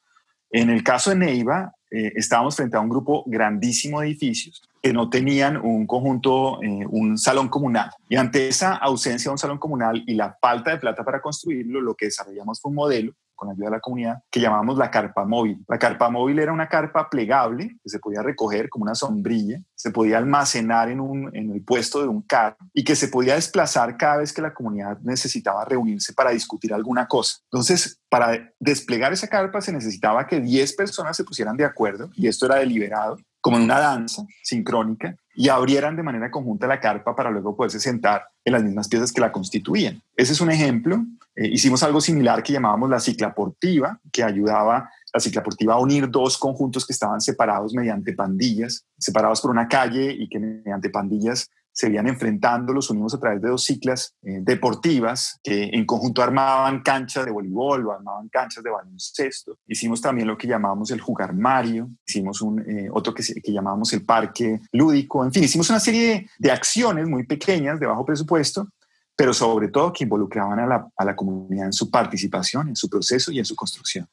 En 0.50 0.70
el 0.70 0.84
caso 0.84 1.10
de 1.10 1.16
Neiva, 1.16 1.74
eh, 1.90 2.14
estábamos 2.16 2.56
frente 2.56 2.78
a 2.78 2.80
un 2.80 2.90
grupo 2.90 3.24
grandísimo 3.26 4.00
de 4.00 4.08
edificios 4.08 4.62
que 4.82 4.94
no 4.94 5.10
tenían 5.10 5.58
un 5.58 5.88
conjunto, 5.88 6.62
eh, 6.62 6.86
un 6.90 7.18
salón 7.18 7.50
comunal. 7.50 7.90
Y 8.10 8.18
ante 8.18 8.48
esa 8.48 8.76
ausencia 8.76 9.30
de 9.30 9.34
un 9.34 9.38
salón 9.38 9.58
comunal 9.58 10.04
y 10.06 10.14
la 10.14 10.38
falta 10.42 10.72
de 10.72 10.78
plata 10.78 11.04
para 11.04 11.22
construirlo, 11.22 11.82
lo 11.82 11.96
que 11.96 12.06
desarrollamos 12.06 12.62
fue 12.62 12.70
un 12.70 12.76
modelo 12.76 13.14
con 13.36 13.50
ayuda 13.50 13.66
de 13.66 13.72
la 13.72 13.80
comunidad, 13.80 14.24
que 14.30 14.40
llamamos 14.40 14.78
la 14.78 14.92
carpa 14.92 15.26
móvil. 15.26 15.64
La 15.68 15.80
carpa 15.80 16.10
móvil 16.10 16.40
era 16.40 16.54
una 16.54 16.68
carpa 16.68 17.10
plegable 17.10 17.78
que 17.84 17.90
se 17.90 18.00
podía 18.00 18.22
recoger 18.22 18.70
como 18.70 18.84
una 18.84 18.96
sombrilla, 18.96 19.62
se 19.76 19.92
podía 19.92 20.18
almacenar 20.18 20.90
en, 20.90 21.00
en 21.34 21.52
el 21.52 21.64
puesto 21.64 22.02
de 22.02 22.08
un 22.08 22.22
carro 22.22 22.58
y 22.74 22.84
que 22.84 22.96
se 22.96 23.08
podía 23.08 23.36
desplazar 23.36 23.98
cada 23.98 24.18
vez 24.18 24.34
que 24.34 24.42
la 24.42 24.54
comunidad 24.54 25.00
necesitaba 25.02 25.66
reunirse 25.66 26.14
para 26.14 26.32
discutir 26.32 26.74
alguna 26.74 27.08
cosa. 27.08 27.38
Entonces, 27.52 28.00
para 28.10 28.52
desplegar 28.60 29.12
esa 29.14 29.28
carpa 29.28 29.62
se 29.62 29.74
necesitaba 29.74 30.28
que 30.28 30.40
10 30.40 30.76
personas 30.76 31.18
se 31.18 31.24
pusieran 31.24 31.58
de 31.58 31.66
acuerdo 31.66 32.10
y 32.16 32.28
esto 32.28 32.46
era 32.46 32.56
deliberado 32.56 33.18
como 33.42 33.58
en 33.58 33.64
una 33.64 33.80
danza 33.80 34.24
sincrónica, 34.42 35.18
y 35.36 35.50
abrieran 35.50 35.96
de 35.96 36.04
manera 36.04 36.30
conjunta 36.30 36.68
la 36.68 36.80
carpa 36.80 37.16
para 37.16 37.32
luego 37.32 37.56
poderse 37.56 37.80
sentar 37.80 38.28
en 38.46 38.54
las 38.54 38.64
mismas 38.64 38.88
piezas 38.88 39.12
que 39.12 39.22
la 39.22 39.32
constituían. 39.32 40.02
Ese 40.16 40.34
es 40.34 40.42
un 40.42 40.52
ejemplo. 40.52 41.04
Eh, 41.36 41.48
hicimos 41.48 41.82
algo 41.84 42.00
similar 42.02 42.44
que 42.44 42.54
llamábamos 42.54 42.90
la 42.90 43.00
ciclaportiva, 43.00 44.00
que 44.12 44.24
ayudaba 44.24 44.90
la 45.12 45.20
ciclaportiva 45.20 45.74
a 45.74 45.80
unir 45.80 46.10
dos 46.10 46.38
conjuntos 46.38 46.86
que 46.86 46.94
estaban 46.94 47.22
separados 47.22 47.74
mediante 47.74 48.14
pandillas, 48.14 48.86
separados 48.98 49.42
por 49.42 49.52
una 49.52 49.68
calle 49.68 50.12
y 50.12 50.28
que 50.28 50.40
mediante 50.40 50.90
pandillas 50.90 51.50
se 51.74 51.90
iban 51.90 52.08
enfrentando, 52.08 52.72
los 52.72 52.90
unimos 52.92 53.14
a 53.16 53.20
través 53.20 53.42
de 53.42 53.50
dos 53.50 53.64
ciclas 53.64 54.16
eh, 54.22 54.40
deportivas 54.42 55.40
que 55.44 55.64
en 55.74 55.86
conjunto 55.86 56.22
armaban 56.22 56.82
canchas 56.82 57.26
de 57.26 57.32
voleibol 57.32 57.88
o 57.88 57.92
armaban 57.92 58.30
canchas 58.30 58.64
de 58.64 58.70
baloncesto. 58.70 59.58
Hicimos 59.68 60.00
también 60.00 60.28
lo 60.28 60.38
que 60.38 60.48
llamamos 60.48 60.92
el 60.92 61.02
jugar 61.02 61.34
Mario, 61.34 61.90
hicimos 62.06 62.42
un, 62.42 62.60
eh, 62.62 62.90
otro 62.92 63.14
que, 63.14 63.24
que 63.24 63.52
llamamos 63.52 63.92
el 63.94 64.06
parque 64.06 64.62
lúdico, 64.72 65.26
en 65.26 65.34
fin, 65.34 65.44
hicimos 65.44 65.70
una 65.72 65.80
serie 65.80 66.08
de, 66.08 66.30
de 66.38 66.52
acciones 66.52 67.10
muy 67.10 67.26
pequeñas 67.26 67.80
de 67.80 67.88
bajo 67.88 68.06
presupuesto, 68.06 68.70
pero 69.16 69.34
sobre 69.34 69.70
todo 69.70 69.92
que 69.92 70.04
involucraban 70.04 70.60
a 70.60 70.68
la, 70.68 70.88
a 70.96 71.06
la 71.06 71.16
comunidad 71.16 71.66
en 71.66 71.74
su 71.74 71.90
participación, 71.90 72.70
en 72.70 72.76
su 72.76 72.88
proceso 72.88 73.32
y 73.32 73.40
en 73.40 73.46
su 73.46 73.56
construcción. 73.56 74.08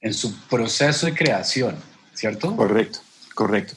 En 0.00 0.12
su 0.12 0.34
proceso 0.48 1.06
de 1.06 1.14
creación, 1.14 1.76
¿cierto? 2.12 2.54
Correcto, 2.56 3.00
correcto. 3.34 3.74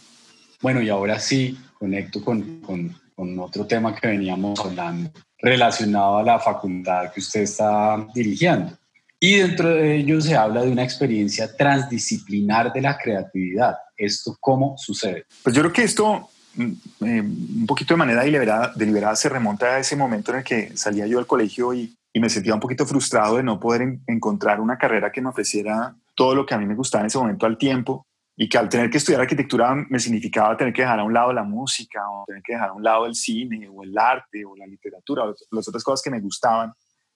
Bueno, 0.62 0.82
y 0.82 0.90
ahora 0.90 1.20
sí 1.20 1.58
conecto 1.78 2.24
con, 2.24 2.62
con 2.62 3.03
con 3.24 3.40
otro 3.40 3.66
tema 3.66 3.96
que 3.96 4.06
veníamos 4.06 4.60
hablando 4.60 5.10
relacionado 5.38 6.18
a 6.18 6.24
la 6.24 6.40
facultad 6.40 7.10
que 7.14 7.22
usted 7.22 7.42
está 7.42 8.06
dirigiendo. 8.14 8.78
Y 9.18 9.38
dentro 9.38 9.70
de 9.70 9.96
ello 9.96 10.20
se 10.20 10.36
habla 10.36 10.64
de 10.64 10.70
una 10.70 10.84
experiencia 10.84 11.56
transdisciplinar 11.56 12.74
de 12.74 12.82
la 12.82 12.98
creatividad. 12.98 13.78
¿Esto 13.96 14.36
cómo 14.42 14.76
sucede? 14.78 15.26
Pues 15.42 15.56
yo 15.56 15.62
creo 15.62 15.72
que 15.72 15.84
esto 15.84 16.30
eh, 16.58 17.22
un 17.22 17.66
poquito 17.66 17.94
de 17.94 17.98
manera 17.98 18.24
deliberada, 18.24 18.74
deliberada 18.76 19.16
se 19.16 19.30
remonta 19.30 19.68
a 19.68 19.80
ese 19.80 19.96
momento 19.96 20.34
en 20.34 20.40
el 20.40 20.44
que 20.44 20.76
salía 20.76 21.08
yo 21.08 21.18
del 21.18 21.26
colegio 21.26 21.74
y, 21.74 21.96
y 22.12 22.20
me 22.20 22.30
sentía 22.30 22.54
un 22.54 22.60
poquito 22.60 22.86
frustrado 22.86 23.38
de 23.38 23.44
no 23.44 23.58
poder 23.58 23.84
en, 23.84 24.04
encontrar 24.08 24.60
una 24.60 24.78
carrera 24.78 25.14
que 25.14 25.22
me 25.22 25.30
ofreciera 25.30 25.96
todo 26.14 26.36
lo 26.36 26.46
que 26.46 26.56
a 26.56 26.58
mí 26.58 26.66
me 26.66 26.76
gustaba 26.76 27.04
en 27.04 27.08
ese 27.08 27.18
momento 27.18 27.46
al 27.46 27.58
tiempo 27.58 28.06
y 28.36 28.50
que 28.50 28.58
al 28.58 28.69
tener 28.69 28.89
que 28.89 28.98
estudiar 28.98 29.22
arquitectura 29.22 29.76
me 29.89 30.00
significaba 30.00 30.58
tener 30.58 30.74
que 30.74 30.82
dejar 30.82 31.00
a 31.00 31.04
un 31.04 31.13
lado 31.13 31.32
la 31.34 31.43
música 31.43 32.02
o 32.10 32.26
tener 32.26 32.41
que 32.41 32.54
dejar 32.54 32.69
a 32.69 32.74
un 32.74 32.84
lado 32.84 33.06
el 33.06 33.15
cine 33.15 33.67
o 33.69 33.84
el 33.84 33.96
arte 33.98 34.43
o 34.46 34.56
la 34.56 34.65
literatura 34.65 35.24
o 35.24 35.36
las 35.52 35.67
otras 35.67 35.84
cosas 35.84 36.02
que 36.04 36.10
me 36.10 36.19
gustaban. 36.19 36.72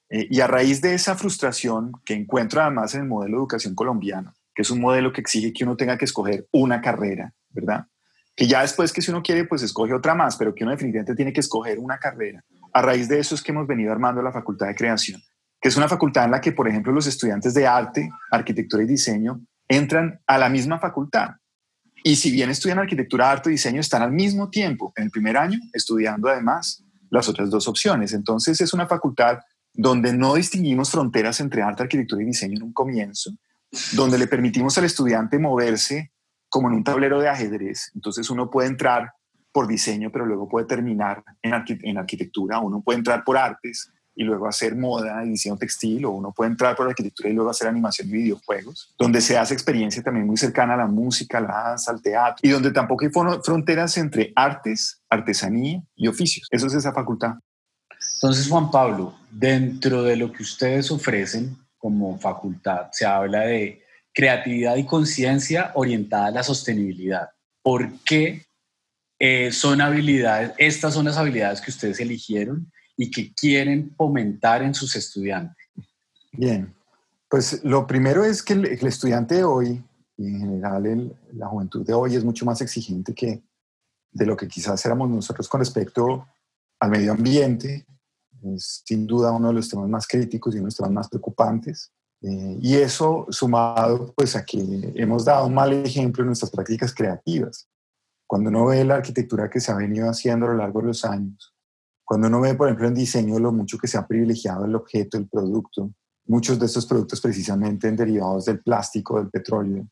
Eh, 0.09 0.27
y 0.29 0.39
a 0.39 0.47
raíz 0.47 0.79
de 0.79 0.93
esa 0.93 1.15
frustración 1.15 1.91
que 2.05 2.13
encuentro 2.13 2.61
además 2.61 2.93
en 2.93 3.01
el 3.01 3.07
modelo 3.07 3.37
de 3.37 3.41
educación 3.41 3.75
colombiano, 3.75 4.33
que 4.53 4.61
es 4.61 4.69
un 4.69 4.79
modelo 4.79 5.11
que 5.11 5.21
exige 5.21 5.51
que 5.51 5.63
uno 5.63 5.75
tenga 5.75 5.97
que 5.97 6.05
escoger 6.05 6.47
una 6.51 6.81
carrera, 6.81 7.33
¿verdad? 7.49 7.85
Que 8.35 8.47
ya 8.47 8.61
después 8.61 8.93
que 8.93 9.01
si 9.01 9.09
uno 9.09 9.23
quiere, 9.23 9.45
pues 9.45 9.63
escoge 9.63 9.93
otra 9.93 10.13
más, 10.13 10.37
pero 10.37 10.53
que 10.53 10.63
uno 10.63 10.71
definitivamente 10.71 11.15
tiene 11.15 11.33
que 11.33 11.39
escoger 11.39 11.79
una 11.79 11.97
carrera. 11.97 12.43
A 12.73 12.81
raíz 12.83 13.07
de 13.09 13.19
eso 13.19 13.33
es 13.33 13.41
que 13.41 13.51
hemos 13.51 13.65
venido 13.65 13.91
armando 13.91 14.21
la 14.21 14.31
Facultad 14.31 14.67
de 14.67 14.75
Creación, 14.75 15.19
que 15.59 15.69
es 15.69 15.75
una 15.75 15.87
facultad 15.87 16.25
en 16.25 16.31
la 16.31 16.39
que, 16.39 16.51
por 16.51 16.67
ejemplo, 16.67 16.93
los 16.93 17.07
estudiantes 17.07 17.55
de 17.55 17.65
arte, 17.65 18.11
arquitectura 18.29 18.83
y 18.83 18.85
diseño 18.85 19.41
entran 19.67 20.21
a 20.27 20.37
la 20.37 20.49
misma 20.49 20.79
facultad. 20.79 21.31
Y 22.03 22.15
si 22.15 22.31
bien 22.31 22.49
estudian 22.49 22.79
arquitectura, 22.79 23.29
arte 23.29 23.49
y 23.49 23.53
diseño, 23.53 23.81
están 23.81 24.01
al 24.01 24.11
mismo 24.11 24.49
tiempo 24.49 24.93
en 24.95 25.05
el 25.05 25.11
primer 25.11 25.37
año 25.37 25.59
estudiando 25.73 26.29
además 26.29 26.83
las 27.09 27.27
otras 27.27 27.49
dos 27.49 27.67
opciones. 27.67 28.13
Entonces 28.13 28.61
es 28.61 28.73
una 28.73 28.87
facultad 28.87 29.39
donde 29.73 30.13
no 30.13 30.35
distinguimos 30.35 30.91
fronteras 30.91 31.39
entre 31.39 31.61
arte, 31.61 31.83
arquitectura 31.83 32.23
y 32.23 32.25
diseño 32.25 32.57
en 32.57 32.63
un 32.63 32.73
comienzo, 32.73 33.31
donde 33.93 34.17
le 34.17 34.27
permitimos 34.27 34.77
al 34.77 34.85
estudiante 34.85 35.37
moverse 35.37 36.11
como 36.49 36.69
en 36.69 36.75
un 36.75 36.83
tablero 36.83 37.19
de 37.19 37.29
ajedrez. 37.29 37.91
Entonces 37.93 38.29
uno 38.29 38.49
puede 38.49 38.69
entrar 38.69 39.11
por 39.51 39.67
diseño, 39.67 40.11
pero 40.11 40.25
luego 40.25 40.47
puede 40.47 40.65
terminar 40.65 41.23
en, 41.41 41.53
arqu 41.53 41.73
en 41.81 41.97
arquitectura, 41.97 42.59
uno 42.59 42.81
puede 42.81 42.99
entrar 42.99 43.23
por 43.23 43.37
artes, 43.37 43.91
y 44.17 44.23
luego 44.23 44.47
hacer 44.47 44.75
moda 44.75 45.23
y 45.23 45.29
diseño 45.29 45.57
textil, 45.57 46.03
o 46.05 46.11
uno 46.11 46.33
puede 46.35 46.49
entrar 46.49 46.75
por 46.75 46.87
arquitectura 46.87 47.29
y 47.29 47.33
luego 47.33 47.51
hacer 47.51 47.67
animación 47.67 48.09
y 48.09 48.13
videojuegos, 48.13 48.95
donde 48.97 49.21
se 49.21 49.37
hace 49.37 49.53
experiencia 49.53 50.01
también 50.01 50.25
muy 50.25 50.37
cercana 50.37 50.73
a 50.73 50.77
la 50.77 50.87
música, 50.87 51.37
a 51.37 51.41
la 51.41 51.47
danza, 51.69 51.91
al 51.91 52.01
teatro, 52.01 52.39
y 52.41 52.49
donde 52.49 52.71
tampoco 52.71 53.05
hay 53.05 53.11
fronteras 53.11 53.95
entre 53.99 54.33
artes, 54.35 55.03
artesanía 55.07 55.83
y 55.95 56.07
oficios. 56.07 56.47
Eso 56.49 56.65
es 56.65 56.73
esa 56.73 56.91
facultad. 56.93 57.35
Entonces, 58.15 58.49
Juan 58.49 58.71
Pablo, 58.71 59.13
dentro 59.29 60.01
de 60.01 60.15
lo 60.15 60.31
que 60.31 60.41
ustedes 60.41 60.89
ofrecen 60.89 61.55
como 61.77 62.17
facultad, 62.17 62.87
se 62.91 63.05
habla 63.05 63.41
de 63.41 63.83
creatividad 64.11 64.77
y 64.77 64.85
conciencia 64.87 65.71
orientada 65.75 66.25
a 66.25 66.31
la 66.31 66.43
sostenibilidad. 66.43 67.29
¿Por 67.61 67.99
qué 67.99 68.47
eh, 69.19 69.51
son 69.51 69.79
habilidades, 69.79 70.53
estas 70.57 70.95
son 70.95 71.05
las 71.05 71.17
habilidades 71.17 71.61
que 71.61 71.69
ustedes 71.69 71.99
eligieron 71.99 72.71
y 72.97 73.11
que 73.11 73.33
quieren 73.33 73.93
fomentar 73.95 74.63
en 74.63 74.73
sus 74.73 74.95
estudiantes? 74.95 75.55
Bien, 76.31 76.73
pues 77.29 77.63
lo 77.63 77.85
primero 77.85 78.25
es 78.25 78.41
que 78.41 78.53
el, 78.53 78.65
estudiante 78.65 79.35
de 79.35 79.43
hoy, 79.43 79.83
y 80.17 80.27
en 80.27 80.39
general 80.39 81.17
la 81.33 81.47
juventud 81.47 81.85
de 81.85 81.93
hoy, 81.93 82.15
es 82.15 82.23
mucho 82.23 82.45
más 82.45 82.59
exigente 82.61 83.13
que 83.13 83.43
de 84.11 84.25
lo 84.25 84.35
que 84.35 84.47
quizás 84.47 84.83
éramos 84.85 85.09
nosotros 85.09 85.47
con 85.47 85.59
respecto 85.59 86.27
al 86.79 86.89
medio 86.89 87.11
ambiente. 87.11 87.85
Es 88.43 88.81
sin 88.85 89.05
duda 89.05 89.31
uno 89.31 89.49
de 89.49 89.53
los 89.53 89.69
temas 89.69 89.87
más 89.87 90.07
críticos 90.07 90.53
y 90.53 90.57
uno 90.57 90.65
de 90.65 90.67
los 90.67 90.75
temas 90.75 90.91
más 90.91 91.09
preocupantes. 91.09 91.91
Eh, 92.21 92.57
y 92.61 92.75
eso 92.75 93.27
sumado 93.29 94.11
pues 94.15 94.35
a 94.35 94.43
que 94.43 94.91
hemos 94.95 95.25
dado 95.25 95.45
un 95.45 95.53
mal 95.53 95.71
ejemplo 95.71 96.23
en 96.23 96.27
nuestras 96.27 96.49
prácticas 96.49 96.93
creativas. 96.93 97.67
Cuando 98.25 98.49
uno 98.49 98.65
ve 98.67 98.83
la 98.83 98.95
arquitectura 98.95 99.49
que 99.49 99.59
se 99.59 99.71
ha 99.71 99.75
venido 99.75 100.09
haciendo 100.09 100.47
a 100.47 100.49
lo 100.49 100.57
largo 100.57 100.81
de 100.81 100.87
los 100.87 101.05
años, 101.05 101.53
cuando 102.07 102.29
uno 102.29 102.39
ve, 102.39 102.55
por 102.55 102.69
ejemplo, 102.69 102.87
en 102.87 102.93
diseño 102.93 103.37
lo 103.37 103.51
mucho 103.51 103.77
que 103.77 103.89
se 103.89 103.97
ha 103.97 104.07
privilegiado 104.07 104.63
el 104.63 104.75
objeto, 104.75 105.17
el 105.17 105.27
producto, 105.27 105.91
muchos 106.25 106.57
de 106.57 106.65
estos 106.65 106.85
productos 106.85 107.19
precisamente 107.19 107.91
derivados 107.91 108.45
del 108.45 108.61
plástico, 108.61 109.17
del 109.17 109.29
petróleo, 109.29 109.85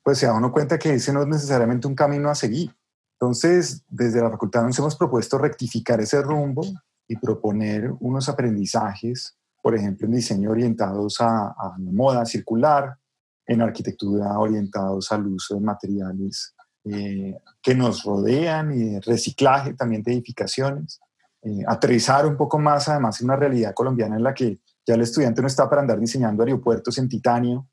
pues 0.00 0.18
se 0.18 0.26
da 0.26 0.34
uno 0.34 0.52
cuenta 0.52 0.78
que 0.78 0.94
ese 0.94 1.12
no 1.12 1.22
es 1.22 1.26
necesariamente 1.26 1.88
un 1.88 1.96
camino 1.96 2.30
a 2.30 2.36
seguir. 2.36 2.72
Entonces, 3.18 3.82
desde 3.88 4.22
la 4.22 4.30
facultad 4.30 4.62
nos 4.62 4.78
hemos 4.78 4.94
propuesto 4.94 5.38
rectificar 5.38 6.00
ese 6.00 6.22
rumbo 6.22 6.62
y 7.08 7.16
proponer 7.16 7.92
unos 7.98 8.28
aprendizajes, 8.28 9.36
por 9.60 9.74
ejemplo, 9.74 10.06
en 10.06 10.14
diseño 10.14 10.52
orientados 10.52 11.20
a, 11.20 11.48
a 11.48 11.74
moda 11.80 12.24
circular, 12.26 12.96
en 13.44 13.60
arquitectura 13.60 14.38
orientados 14.38 15.10
al 15.10 15.26
uso 15.26 15.56
de 15.56 15.62
materiales 15.62 16.54
eh, 16.84 17.36
que 17.60 17.74
nos 17.74 18.04
rodean 18.04 18.72
y 18.72 19.00
reciclaje 19.00 19.74
también 19.74 20.04
de 20.04 20.12
edificaciones. 20.12 21.00
Eh, 21.46 21.62
aterrizar 21.64 22.26
un 22.26 22.36
poco 22.36 22.58
más 22.58 22.88
además 22.88 23.20
en 23.20 23.26
una 23.26 23.36
realidad 23.36 23.72
colombiana 23.72 24.16
en 24.16 24.24
la 24.24 24.34
que 24.34 24.58
ya 24.84 24.94
el 24.94 25.02
estudiante 25.02 25.40
no 25.40 25.46
está 25.46 25.70
para 25.70 25.80
andar 25.80 26.00
diseñando 26.00 26.42
aeropuertos 26.42 26.98
en 26.98 27.08
titanio, 27.08 27.68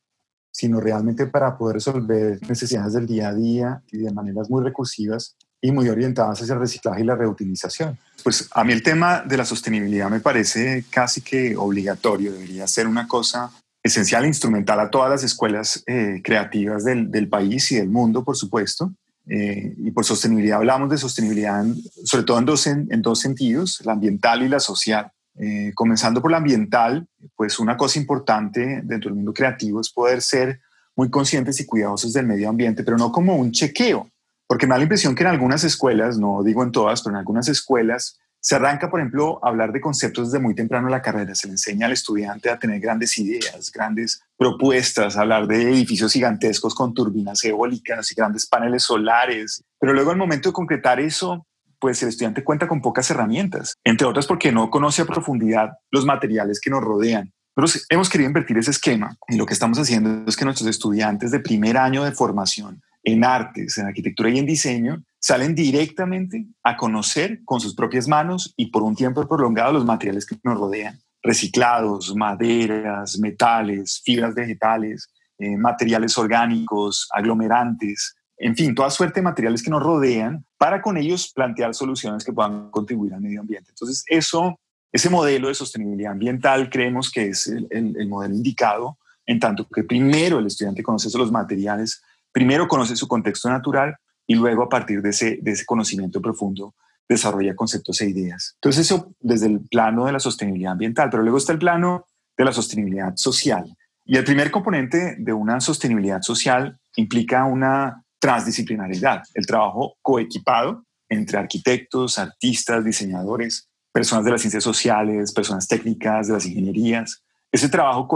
sino 0.51 0.79
realmente 0.79 1.25
para 1.25 1.57
poder 1.57 1.75
resolver 1.75 2.39
necesidades 2.47 2.93
del 2.93 3.07
día 3.07 3.29
a 3.29 3.33
día 3.33 3.81
y 3.91 3.97
de 3.97 4.13
maneras 4.13 4.47
muy 4.47 4.63
recursivas 4.63 5.35
y 5.59 5.71
muy 5.71 5.89
orientadas 5.89 6.39
hacia 6.39 6.53
el 6.53 6.59
reciclaje 6.59 7.01
y 7.01 7.03
la 7.03 7.15
reutilización. 7.15 7.97
Pues 8.23 8.47
a 8.53 8.63
mí 8.63 8.73
el 8.73 8.83
tema 8.83 9.23
de 9.25 9.37
la 9.37 9.45
sostenibilidad 9.45 10.07
me 10.07 10.19
parece 10.19 10.85
casi 10.91 11.21
que 11.21 11.57
obligatorio, 11.57 12.31
debería 12.31 12.67
ser 12.67 12.85
una 12.85 13.07
cosa 13.07 13.49
esencial 13.81 14.27
instrumental 14.27 14.79
a 14.81 14.91
todas 14.91 15.09
las 15.09 15.23
escuelas 15.23 15.83
eh, 15.87 16.21
creativas 16.23 16.83
del, 16.83 17.09
del, 17.09 17.27
país 17.27 17.71
y 17.71 17.77
del 17.77 17.89
mundo, 17.89 18.23
por 18.23 18.37
supuesto. 18.37 18.93
Eh, 19.27 19.73
y 19.77 19.91
por 19.91 20.03
sostenibilidad 20.03 20.57
hablamos 20.57 20.89
de 20.89 20.97
sostenibilidad 20.97 21.63
sobre 22.03 22.25
todo 22.25 22.39
en 22.39 22.45
dos, 22.45 22.67
en, 22.67 23.01
dos 23.01 23.19
sentidos, 23.19 23.81
la 23.85 23.93
ambiental 23.93 24.43
y 24.43 24.49
la 24.49 24.59
social. 24.59 25.11
Eh, 25.39 25.71
comenzando 25.73 26.21
por 26.21 26.31
la 26.31 26.37
ambiental, 26.37 27.07
pues 27.35 27.57
una 27.59 27.75
cosa 27.77 27.99
importante 27.99 28.81
dentro 28.83 29.09
del 29.09 29.15
mundo 29.15 29.33
creativo 29.33 29.81
es 29.81 29.91
poder 29.91 30.21
ser 30.21 30.61
muy 30.95 31.09
conscientes 31.09 31.59
y 31.59 31.65
cuidadosos 31.65 32.13
del 32.13 32.27
medio 32.27 32.49
ambiente, 32.49 32.83
pero 32.83 32.97
no 32.97 33.11
como 33.11 33.35
un 33.35 33.51
chequeo, 33.51 34.07
porque 34.45 34.67
me 34.67 34.71
da 34.71 34.77
la 34.77 34.83
impresión 34.83 35.15
que 35.15 35.23
en 35.23 35.29
algunas 35.29 35.63
escuelas, 35.63 36.19
no 36.19 36.43
digo 36.43 36.61
en 36.61 36.71
todas, 36.71 37.01
pero 37.01 37.15
en 37.15 37.19
algunas 37.19 37.47
escuelas 37.47 38.19
se 38.45 38.55
arranca, 38.55 38.89
por 38.89 38.99
ejemplo, 38.99 39.39
a 39.41 39.47
hablar 39.47 39.71
de 39.71 39.79
conceptos 39.79 40.29
desde 40.29 40.43
muy 40.43 40.53
temprano 40.53 40.87
en 40.87 40.91
la 40.91 41.01
carrera. 41.01 41.33
Se 41.33 41.47
le 41.47 41.53
enseña 41.53 41.85
al 41.85 41.93
estudiante 41.93 42.49
a 42.49 42.59
tener 42.59 42.81
grandes 42.81 43.17
ideas, 43.17 43.71
grandes 43.71 44.21
propuestas, 44.37 45.15
hablar 45.15 45.47
de 45.47 45.61
edificios 45.71 46.11
gigantescos 46.11 46.75
con 46.75 46.93
turbinas 46.93 47.41
eólicas 47.45 48.11
y 48.11 48.15
grandes 48.15 48.45
paneles 48.45 48.83
solares. 48.83 49.63
Pero 49.79 49.93
luego 49.93 50.11
al 50.11 50.17
momento 50.17 50.49
de 50.49 50.53
concretar 50.53 50.99
eso, 50.99 51.47
pues 51.79 52.03
el 52.03 52.09
estudiante 52.09 52.43
cuenta 52.43 52.67
con 52.67 52.81
pocas 52.81 53.09
herramientas, 53.11 53.75
entre 53.81 54.05
otras 54.05 54.27
porque 54.27 54.51
no 54.51 54.69
conoce 54.69 55.03
a 55.03 55.05
profundidad 55.05 55.69
los 55.89 56.05
materiales 56.05 56.59
que 56.59 56.69
nos 56.69 56.83
rodean. 56.83 57.31
Nosotros 57.55 57.85
hemos 57.89 58.09
querido 58.09 58.27
invertir 58.27 58.57
ese 58.57 58.71
esquema 58.71 59.15
y 59.29 59.37
lo 59.37 59.45
que 59.45 59.53
estamos 59.53 59.79
haciendo 59.79 60.25
es 60.27 60.35
que 60.35 60.43
nuestros 60.43 60.67
estudiantes 60.67 61.31
de 61.31 61.39
primer 61.39 61.77
año 61.77 62.03
de 62.03 62.11
formación 62.11 62.81
en 63.03 63.23
artes, 63.23 63.77
en 63.77 63.87
arquitectura 63.87 64.29
y 64.29 64.39
en 64.39 64.45
diseño, 64.45 65.03
salen 65.19 65.55
directamente 65.55 66.45
a 66.63 66.75
conocer 66.77 67.41
con 67.45 67.59
sus 67.59 67.75
propias 67.75 68.07
manos 68.07 68.53
y 68.57 68.67
por 68.67 68.83
un 68.83 68.95
tiempo 68.95 69.27
prolongado 69.27 69.73
los 69.73 69.85
materiales 69.85 70.25
que 70.25 70.37
nos 70.43 70.57
rodean. 70.57 70.99
Reciclados, 71.21 72.15
maderas, 72.15 73.17
metales, 73.19 74.01
fibras 74.03 74.35
vegetales, 74.35 75.09
eh, 75.37 75.57
materiales 75.57 76.17
orgánicos, 76.17 77.07
aglomerantes, 77.13 78.15
en 78.37 78.55
fin, 78.55 78.75
toda 78.75 78.89
suerte 78.89 79.19
de 79.19 79.23
materiales 79.23 79.63
que 79.63 79.69
nos 79.69 79.81
rodean 79.81 80.45
para 80.57 80.81
con 80.81 80.97
ellos 80.97 81.31
plantear 81.33 81.73
soluciones 81.73 82.25
que 82.25 82.33
puedan 82.33 82.69
contribuir 82.71 83.13
al 83.13 83.21
medio 83.21 83.39
ambiente. 83.39 83.69
Entonces, 83.69 84.03
eso, 84.07 84.59
ese 84.91 85.09
modelo 85.09 85.47
de 85.47 85.55
sostenibilidad 85.55 86.11
ambiental 86.11 86.69
creemos 86.69 87.09
que 87.09 87.27
es 87.27 87.47
el, 87.47 87.67
el 87.71 88.07
modelo 88.09 88.35
indicado, 88.35 88.97
en 89.25 89.39
tanto 89.39 89.65
que 89.67 89.83
primero 89.83 90.39
el 90.39 90.47
estudiante 90.47 90.83
conoce 90.83 91.15
los 91.17 91.31
materiales 91.31 92.01
primero 92.33 92.67
conoce 92.67 92.97
su 92.97 93.07
contexto 93.07 93.49
natural 93.49 93.95
y 94.27 94.35
luego 94.35 94.63
a 94.63 94.69
partir 94.69 95.01
de 95.01 95.11
ese, 95.11 95.39
de 95.41 95.51
ese 95.51 95.65
conocimiento 95.65 96.21
profundo 96.21 96.75
desarrolla 97.07 97.55
conceptos 97.55 98.01
e 98.01 98.09
ideas. 98.09 98.55
Entonces 98.55 98.85
eso 98.85 99.13
desde 99.19 99.47
el 99.47 99.61
plano 99.69 100.05
de 100.05 100.11
la 100.11 100.19
sostenibilidad 100.19 100.73
ambiental, 100.73 101.09
pero 101.09 101.23
luego 101.23 101.37
está 101.37 101.53
el 101.53 101.59
plano 101.59 102.07
de 102.35 102.45
la 102.45 102.51
sostenibilidad 102.51 103.15
social. 103.15 103.65
Y 104.05 104.17
el 104.17 104.23
primer 104.23 104.51
componente 104.51 105.15
de 105.17 105.33
una 105.33 105.61
sostenibilidad 105.61 106.21
social 106.21 106.77
implica 106.95 107.45
una 107.45 108.03
transdisciplinaridad, 108.19 109.23
el 109.33 109.45
trabajo 109.45 109.95
coequipado 110.01 110.83
entre 111.09 111.37
arquitectos, 111.37 112.17
artistas, 112.17 112.83
diseñadores, 112.83 113.69
personas 113.91 114.25
de 114.25 114.31
las 114.31 114.41
ciencias 114.41 114.63
sociales, 114.63 115.31
personas 115.31 115.67
técnicas, 115.67 116.27
de 116.27 116.33
las 116.33 116.45
ingenierías. 116.45 117.21
Ese 117.51 117.69
trabajo 117.69 118.07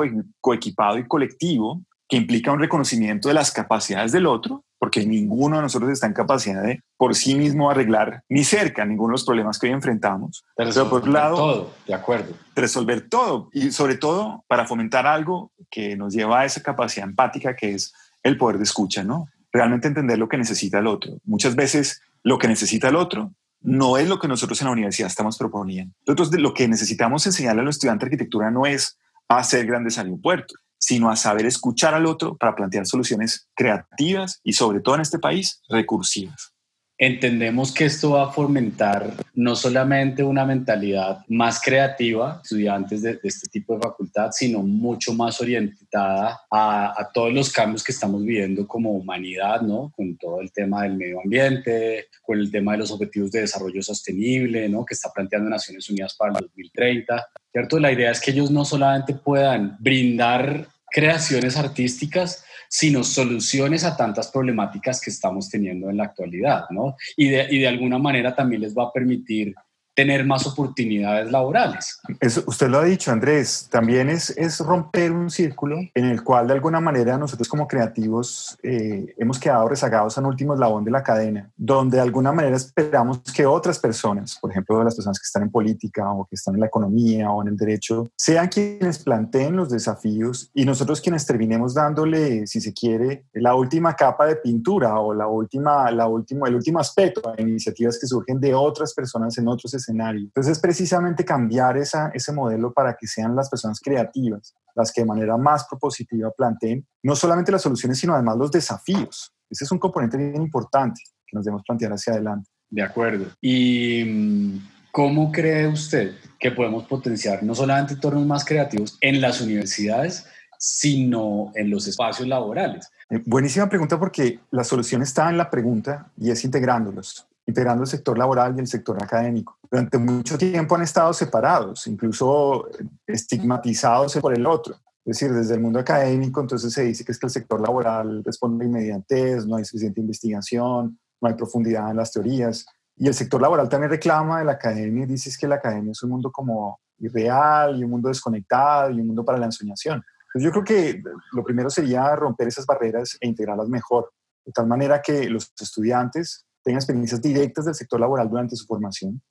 coequipado 0.41 0.97
y 0.97 1.07
colectivo 1.07 1.83
que 2.07 2.17
implica 2.17 2.51
un 2.51 2.59
reconocimiento 2.59 3.27
de 3.27 3.33
las 3.33 3.51
capacidades 3.51 4.11
del 4.11 4.27
otro, 4.27 4.63
porque 4.79 5.05
ninguno 5.05 5.57
de 5.57 5.63
nosotros 5.63 5.91
está 5.91 6.07
en 6.07 6.13
capacidad 6.13 6.63
de 6.63 6.81
por 6.95 7.15
sí 7.15 7.35
mismo 7.35 7.69
arreglar 7.69 8.23
ni 8.29 8.43
cerca 8.43 8.85
ninguno 8.85 9.09
de 9.09 9.13
los 9.13 9.25
problemas 9.25 9.59
que 9.59 9.67
hoy 9.67 9.73
enfrentamos. 9.73 10.45
Pero 10.55 10.89
por 10.89 11.07
lado, 11.07 11.35
todo, 11.35 11.73
de 11.85 11.93
acuerdo. 11.93 12.33
Resolver 12.55 13.09
todo 13.09 13.49
y 13.51 13.71
sobre 13.71 13.95
todo 13.95 14.45
para 14.47 14.65
fomentar 14.65 15.05
algo 15.05 15.51
que 15.69 15.97
nos 15.97 16.13
lleva 16.13 16.41
a 16.41 16.45
esa 16.45 16.61
capacidad 16.61 17.07
empática 17.07 17.55
que 17.55 17.73
es 17.73 17.93
el 18.23 18.37
poder 18.37 18.57
de 18.57 18.63
escucha, 18.63 19.03
¿no? 19.03 19.27
Realmente 19.51 19.87
entender 19.87 20.17
lo 20.17 20.29
que 20.29 20.37
necesita 20.37 20.79
el 20.79 20.87
otro. 20.87 21.17
Muchas 21.25 21.55
veces 21.55 22.01
lo 22.23 22.37
que 22.37 22.47
necesita 22.47 22.89
el 22.89 22.95
otro 22.95 23.31
no 23.61 23.97
es 23.97 24.07
lo 24.07 24.19
que 24.19 24.27
nosotros 24.27 24.61
en 24.61 24.65
la 24.65 24.73
universidad 24.73 25.09
estamos 25.09 25.37
proponiendo. 25.37 25.93
Entonces, 26.05 26.39
lo 26.39 26.53
que 26.53 26.67
necesitamos 26.67 27.25
enseñarle 27.25 27.61
a 27.61 27.65
los 27.65 27.75
estudiantes 27.75 28.05
de 28.05 28.15
arquitectura 28.15 28.51
no 28.51 28.65
es 28.65 28.97
hacer 29.27 29.65
grandes 29.65 29.97
aeropuertos, 29.97 30.57
sino 30.77 31.09
a 31.09 31.15
saber 31.15 31.45
escuchar 31.45 31.93
al 31.93 32.05
otro 32.05 32.37
para 32.37 32.55
plantear 32.55 32.85
soluciones 32.85 33.47
creativas 33.55 34.39
y 34.43 34.53
sobre 34.53 34.79
todo 34.79 34.95
en 34.95 35.01
este 35.01 35.19
país 35.19 35.61
recursivas. 35.69 36.56
Entendemos 36.99 37.71
que 37.71 37.85
esto 37.85 38.11
va 38.11 38.23
a 38.23 38.31
fomentar 38.31 39.13
no 39.35 39.55
solamente 39.55 40.23
una 40.23 40.45
mentalidad 40.45 41.19
más 41.27 41.61
creativa, 41.61 42.41
estudiantes 42.43 43.03
de, 43.03 43.19
este 43.21 43.47
tipo 43.49 43.75
de 43.75 43.81
facultad, 43.81 44.31
sino 44.31 44.63
mucho 44.63 45.13
más 45.13 45.39
orientada 45.39 46.41
a, 46.49 46.99
a, 46.99 47.11
todos 47.13 47.31
los 47.31 47.51
cambios 47.51 47.83
que 47.83 47.91
estamos 47.91 48.23
viviendo 48.23 48.67
como 48.67 48.91
humanidad, 48.93 49.61
¿no? 49.61 49.91
Con 49.95 50.17
todo 50.17 50.41
el 50.41 50.51
tema 50.51 50.83
del 50.83 50.95
medio 50.95 51.21
ambiente, 51.21 52.07
con 52.23 52.39
el 52.39 52.49
tema 52.49 52.71
de 52.71 52.79
los 52.79 52.91
objetivos 52.91 53.31
de 53.31 53.41
desarrollo 53.41 53.83
sostenible, 53.83 54.67
¿no? 54.67 54.83
Que 54.83 54.95
está 54.95 55.11
planteando 55.13 55.51
Naciones 55.51 55.87
Unidas 55.91 56.15
para 56.15 56.31
el 56.31 56.45
2030. 56.47 57.27
¿Cierto? 57.51 57.79
La 57.79 57.91
idea 57.91 58.11
es 58.11 58.19
que 58.19 58.31
ellos 58.31 58.49
no 58.49 58.65
solamente 58.65 59.13
puedan 59.13 59.77
brindar 59.79 60.67
creaciones 60.91 61.57
artísticas, 61.57 62.43
sino 62.69 63.03
soluciones 63.03 63.83
a 63.83 63.95
tantas 63.95 64.31
problemáticas 64.31 65.01
que 65.01 65.09
estamos 65.09 65.49
teniendo 65.49 65.89
en 65.89 65.97
la 65.97 66.05
actualidad, 66.05 66.65
¿no? 66.69 66.95
Y 67.15 67.29
de, 67.29 67.47
y 67.49 67.59
de 67.59 67.67
alguna 67.67 67.97
manera 67.97 68.35
también 68.35 68.61
les 68.61 68.75
va 68.75 68.83
a 68.83 68.91
permitir 68.91 69.53
tener 69.97 70.27
más 70.27 70.45
oportunidades 70.45 71.31
laborales. 71.31 71.99
Eso, 72.19 72.43
usted 72.45 72.69
lo 72.69 72.77
ha 72.77 72.83
dicho, 72.83 73.11
Andrés, 73.11 73.67
también 73.71 74.09
es, 74.09 74.29
es 74.37 74.59
romper 74.59 75.11
un 75.11 75.31
círculo 75.31 75.75
en 75.95 76.05
el 76.05 76.23
cual 76.23 76.45
de 76.45 76.53
alguna 76.53 76.79
manera 76.79 77.17
nosotros 77.17 77.49
como 77.49 77.67
creativos 77.67 78.55
eh, 78.61 79.15
hemos 79.17 79.39
quedado 79.39 79.67
rezagados 79.67 80.15
en 80.19 80.27
último 80.27 80.53
eslabón 80.53 80.85
de 80.85 80.91
la 80.91 81.01
cadena, 81.01 81.49
donde 81.57 81.97
de 81.97 82.03
alguna 82.03 82.31
manera 82.31 82.55
esperamos 82.55 83.21
que 83.35 83.47
otras 83.47 83.79
personas, 83.79 84.37
por 84.39 84.51
ejemplo 84.51 84.83
las 84.83 84.93
personas 84.93 85.17
que 85.17 85.25
están 85.25 85.41
en 85.41 85.49
política 85.49 86.07
o 86.11 86.25
que 86.25 86.35
están 86.35 86.53
en 86.53 86.61
la 86.61 86.67
economía 86.67 87.31
o 87.31 87.41
en 87.41 87.47
el 87.47 87.57
derecho, 87.57 88.11
sean 88.15 88.49
quienes 88.49 88.99
planteen 88.99 89.55
los 89.55 89.71
desafíos 89.71 90.51
y 90.53 90.63
nosotros 90.63 91.01
quienes 91.01 91.25
terminemos 91.25 91.73
dándole, 91.73 92.45
si 92.45 92.61
se 92.61 92.71
quiere, 92.71 93.25
la 93.33 93.55
última 93.55 93.95
capa 93.95 94.27
de 94.27 94.35
pintura 94.35 94.99
o 94.99 95.11
la 95.15 95.25
última, 95.25 95.89
la 95.89 96.05
última, 96.05 96.47
el 96.47 96.53
último 96.53 96.79
aspecto 96.79 97.27
a 97.27 97.41
iniciativas 97.41 97.97
que 97.99 98.05
surgen 98.05 98.39
de 98.39 98.53
otras 98.53 98.93
personas 98.93 99.35
en 99.39 99.47
otros 99.47 99.73
entonces 99.89 100.53
es 100.53 100.59
precisamente 100.59 101.25
cambiar 101.25 101.77
esa, 101.77 102.09
ese 102.13 102.31
modelo 102.31 102.73
para 102.73 102.95
que 102.95 103.07
sean 103.07 103.35
las 103.35 103.49
personas 103.49 103.79
creativas 103.79 104.55
las 104.77 104.91
que 104.91 105.01
de 105.01 105.07
manera 105.07 105.35
más 105.37 105.65
propositiva 105.67 106.31
planteen 106.31 106.85
no 107.03 107.15
solamente 107.15 107.51
las 107.51 107.63
soluciones, 107.63 107.97
sino 107.97 108.13
además 108.13 108.37
los 108.37 108.51
desafíos. 108.51 109.33
Ese 109.49 109.63
es 109.65 109.71
un 109.71 109.79
componente 109.79 110.17
bien 110.17 110.41
importante 110.41 111.01
que 111.25 111.35
nos 111.35 111.43
debemos 111.43 111.63
plantear 111.65 111.93
hacia 111.93 112.13
adelante. 112.13 112.49
De 112.69 112.83
acuerdo. 112.83 113.25
¿Y 113.41 114.03
mm, 114.03 114.67
cómo 114.91 115.31
cree 115.31 115.67
usted 115.67 116.13
que 116.39 116.51
podemos 116.51 116.85
potenciar 116.85 117.41
no 117.41 117.55
solamente 117.55 117.95
entornos 117.95 118.25
más 118.25 118.45
creativos 118.45 118.97
en 119.01 119.19
las 119.19 119.41
universidades, 119.41 120.27
sino 120.59 121.51
en 121.55 121.71
los 121.71 121.87
espacios 121.87 122.27
laborales? 122.27 122.87
Eh, 123.09 123.21
buenísima 123.25 123.67
pregunta 123.67 123.97
porque 123.97 124.39
la 124.51 124.63
solución 124.63 125.01
está 125.01 125.29
en 125.29 125.37
la 125.37 125.49
pregunta 125.49 126.11
y 126.17 126.29
es 126.29 126.43
integrándolos 126.45 127.27
integrando 127.47 127.83
el 127.83 127.87
sector 127.87 128.17
laboral 128.17 128.55
y 128.55 128.59
el 128.59 128.67
sector 128.67 129.01
académico. 129.01 129.57
Durante 129.71 129.97
mucho 129.97 130.37
tiempo 130.37 130.75
han 130.75 130.81
estado 130.81 131.13
separados, 131.13 131.87
incluso 131.87 132.67
estigmatizados 133.07 134.17
por 134.17 134.35
el 134.35 134.45
otro. 134.45 134.75
Es 135.05 135.19
decir, 135.19 135.31
desde 135.31 135.53
el 135.55 135.61
mundo 135.61 135.79
académico, 135.79 136.41
entonces 136.41 136.73
se 136.73 136.83
dice 136.83 137.05
que 137.05 137.13
es 137.13 137.17
que 137.19 137.27
el 137.27 137.31
sector 137.31 137.61
laboral 137.61 138.21
responde 138.25 138.65
inmediatez, 138.65 139.45
no 139.45 139.55
hay 139.55 139.63
suficiente 139.63 140.01
investigación, 140.01 140.99
no 141.21 141.29
hay 141.29 141.35
profundidad 141.35 141.89
en 141.89 141.97
las 141.97 142.11
teorías. 142.11 142.65
Y 142.97 143.07
el 143.07 143.13
sector 143.13 143.41
laboral 143.41 143.69
también 143.69 143.91
reclama 143.91 144.39
de 144.39 144.45
la 144.45 144.53
academia 144.53 145.05
y 145.05 145.07
dice 145.07 145.31
que 145.39 145.47
la 145.47 145.55
academia 145.55 145.93
es 145.93 146.03
un 146.03 146.09
mundo 146.09 146.29
como 146.29 146.81
irreal 146.99 147.79
y 147.79 147.85
un 147.85 147.91
mundo 147.91 148.09
desconectado 148.09 148.91
y 148.91 148.99
un 148.99 149.07
mundo 149.07 149.23
para 149.23 149.37
la 149.37 149.45
ensoñación. 149.45 150.03
Entonces 150.25 150.43
yo 150.43 150.51
creo 150.51 150.63
que 150.65 151.01
lo 151.31 151.43
primero 151.45 151.69
sería 151.69 152.13
romper 152.17 152.49
esas 152.49 152.65
barreras 152.65 153.17
e 153.21 153.27
integrarlas 153.27 153.69
mejor, 153.69 154.11
de 154.45 154.51
tal 154.51 154.67
manera 154.67 155.01
que 155.01 155.29
los 155.29 155.53
estudiantes 155.57 156.46
tengan 156.67 156.79
experiencias 156.79 157.21
directas 157.21 157.63
del 157.63 157.75
sector 157.75 157.97
laboral 157.97 158.29
durante 158.29 158.57
su 158.57 158.65
formación, 158.65 159.21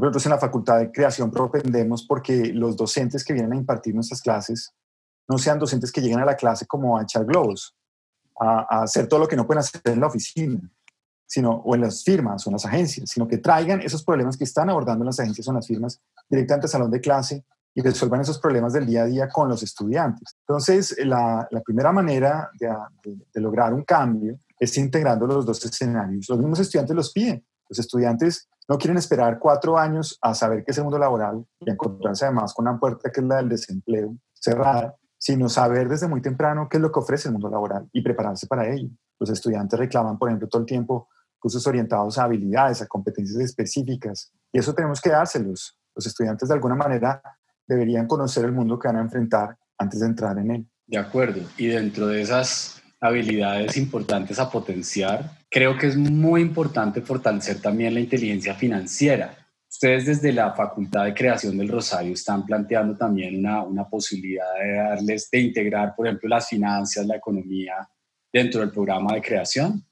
nosotros 0.00 0.26
en 0.26 0.32
la 0.32 0.38
Facultad 0.38 0.78
de 0.78 0.90
Creación 0.90 1.30
propendemos 1.30 2.04
porque 2.06 2.52
los 2.54 2.76
docentes 2.76 3.22
que 3.22 3.32
vienen 3.34 3.52
a 3.52 3.56
impartir 3.56 3.94
nuestras 3.94 4.22
clases 4.22 4.72
no 5.28 5.36
sean 5.38 5.58
docentes 5.58 5.92
que 5.92 6.00
lleguen 6.00 6.20
a 6.20 6.24
la 6.24 6.36
clase 6.36 6.66
como 6.66 6.96
a 6.96 7.02
echar 7.02 7.24
globos, 7.24 7.74
a, 8.40 8.82
hacer 8.82 9.08
todo 9.08 9.20
lo 9.20 9.28
que 9.28 9.36
no 9.36 9.46
pueden 9.46 9.60
hacer 9.60 9.80
en 9.84 10.00
la 10.00 10.06
oficina, 10.06 10.60
sino, 11.26 11.50
o 11.50 11.74
en 11.74 11.82
las 11.82 12.02
firmas 12.02 12.46
o 12.46 12.50
en 12.50 12.54
las 12.54 12.64
agencias, 12.64 13.10
sino 13.10 13.28
que 13.28 13.38
traigan 13.38 13.82
esos 13.82 14.02
problemas 14.02 14.36
que 14.36 14.44
están 14.44 14.70
abordando 14.70 15.02
en 15.02 15.06
las 15.06 15.20
agencias 15.20 15.46
o 15.46 15.50
en 15.50 15.56
las 15.56 15.66
firmas 15.66 16.00
directamente 16.30 16.66
al 16.66 16.70
salón 16.70 16.90
de 16.90 17.00
clase 17.00 17.44
y 17.74 17.82
resuelvan 17.82 18.22
esos 18.22 18.38
problemas 18.38 18.72
del 18.72 18.86
día 18.86 19.02
a 19.02 19.06
día 19.06 19.28
con 19.28 19.48
los 19.48 19.62
estudiantes. 19.62 20.36
Entonces, 20.40 20.96
la, 21.04 21.46
primera 21.64 21.92
manera 21.92 22.50
de, 22.58 22.74
de, 23.34 23.40
lograr 23.40 23.74
un 23.74 23.84
cambio 23.84 24.38
es 24.58 24.76
integrando 24.76 25.26
los 25.26 25.46
dos 25.46 25.64
escenarios. 25.64 26.26
Los 26.28 26.38
mismos 26.38 26.60
estudiantes 26.60 26.96
los 26.96 27.12
piden. 27.12 27.44
Los 27.68 27.78
estudiantes 27.78 28.48
no 28.68 28.78
quieren 28.78 28.96
esperar 28.96 29.38
cuatro 29.38 29.78
años 29.78 30.18
a 30.20 30.34
saber 30.34 30.64
qué 30.64 30.72
es 30.72 30.78
el 30.78 30.84
mundo 30.84 30.98
laboral 30.98 31.44
y 31.60 31.70
encontrarse 31.70 32.24
además 32.24 32.52
con 32.54 32.66
una 32.68 32.78
puerta 32.78 33.10
que 33.10 33.20
es 33.20 33.26
la 33.26 33.36
del 33.36 33.48
desempleo 33.48 34.16
cerrada, 34.34 34.94
sino 35.16 35.48
saber 35.48 35.88
desde 35.88 36.08
muy 36.08 36.22
temprano 36.22 36.68
qué 36.68 36.76
es 36.76 36.82
lo 36.82 36.92
que 36.92 37.00
ofrece 37.00 37.28
el 37.28 37.32
mundo 37.32 37.48
laboral 37.48 37.88
y 37.92 38.02
prepararse 38.02 38.46
para 38.46 38.68
ello. 38.68 38.88
Los 39.18 39.30
estudiantes 39.30 39.78
reclaman, 39.78 40.18
por 40.18 40.28
ejemplo, 40.28 40.48
todo 40.48 40.60
el 40.60 40.66
tiempo 40.66 41.08
cursos 41.38 41.66
orientados 41.66 42.18
a 42.18 42.24
habilidades, 42.24 42.82
a 42.82 42.86
competencias 42.86 43.38
específicas, 43.40 44.32
y 44.52 44.58
eso 44.58 44.74
tenemos 44.74 45.00
que 45.00 45.10
dárselos. 45.10 45.78
Los 45.94 46.06
estudiantes 46.06 46.48
de 46.48 46.54
alguna 46.54 46.74
manera 46.74 47.22
deberían 47.66 48.06
conocer 48.06 48.44
el 48.44 48.52
mundo 48.52 48.78
que 48.78 48.88
van 48.88 48.96
a 48.96 49.02
enfrentar 49.02 49.56
antes 49.78 50.00
de 50.00 50.06
entrar 50.06 50.38
en 50.38 50.50
él. 50.50 50.68
De 50.86 50.98
acuerdo, 50.98 51.42
y 51.56 51.66
dentro 51.66 52.06
de 52.06 52.22
esas 52.22 52.77
habilidades 53.00 53.76
importantes 53.76 54.38
a 54.38 54.50
potenciar, 54.50 55.30
creo 55.50 55.76
que 55.78 55.86
es 55.86 55.96
muy 55.96 56.42
importante 56.42 57.00
fortalecer 57.00 57.60
también 57.60 57.94
la 57.94 58.00
inteligencia 58.00 58.54
financiera. 58.54 59.34
Ustedes 59.70 60.06
desde 60.06 60.32
la 60.32 60.52
Facultad 60.52 61.04
de 61.04 61.14
Creación 61.14 61.58
del 61.58 61.68
Rosario 61.68 62.14
están 62.14 62.44
planteando 62.44 62.96
también 62.96 63.38
una, 63.38 63.62
una 63.62 63.88
posibilidad 63.88 64.46
de 64.60 64.72
darles, 64.72 65.30
de 65.30 65.40
integrar, 65.40 65.94
por 65.94 66.06
ejemplo, 66.06 66.28
las 66.28 66.48
finanzas, 66.48 67.06
la 67.06 67.16
economía 67.16 67.88
dentro 68.32 68.60
del 68.60 68.70
programa 68.70 69.14
de 69.14 69.22
creación. 69.22 69.84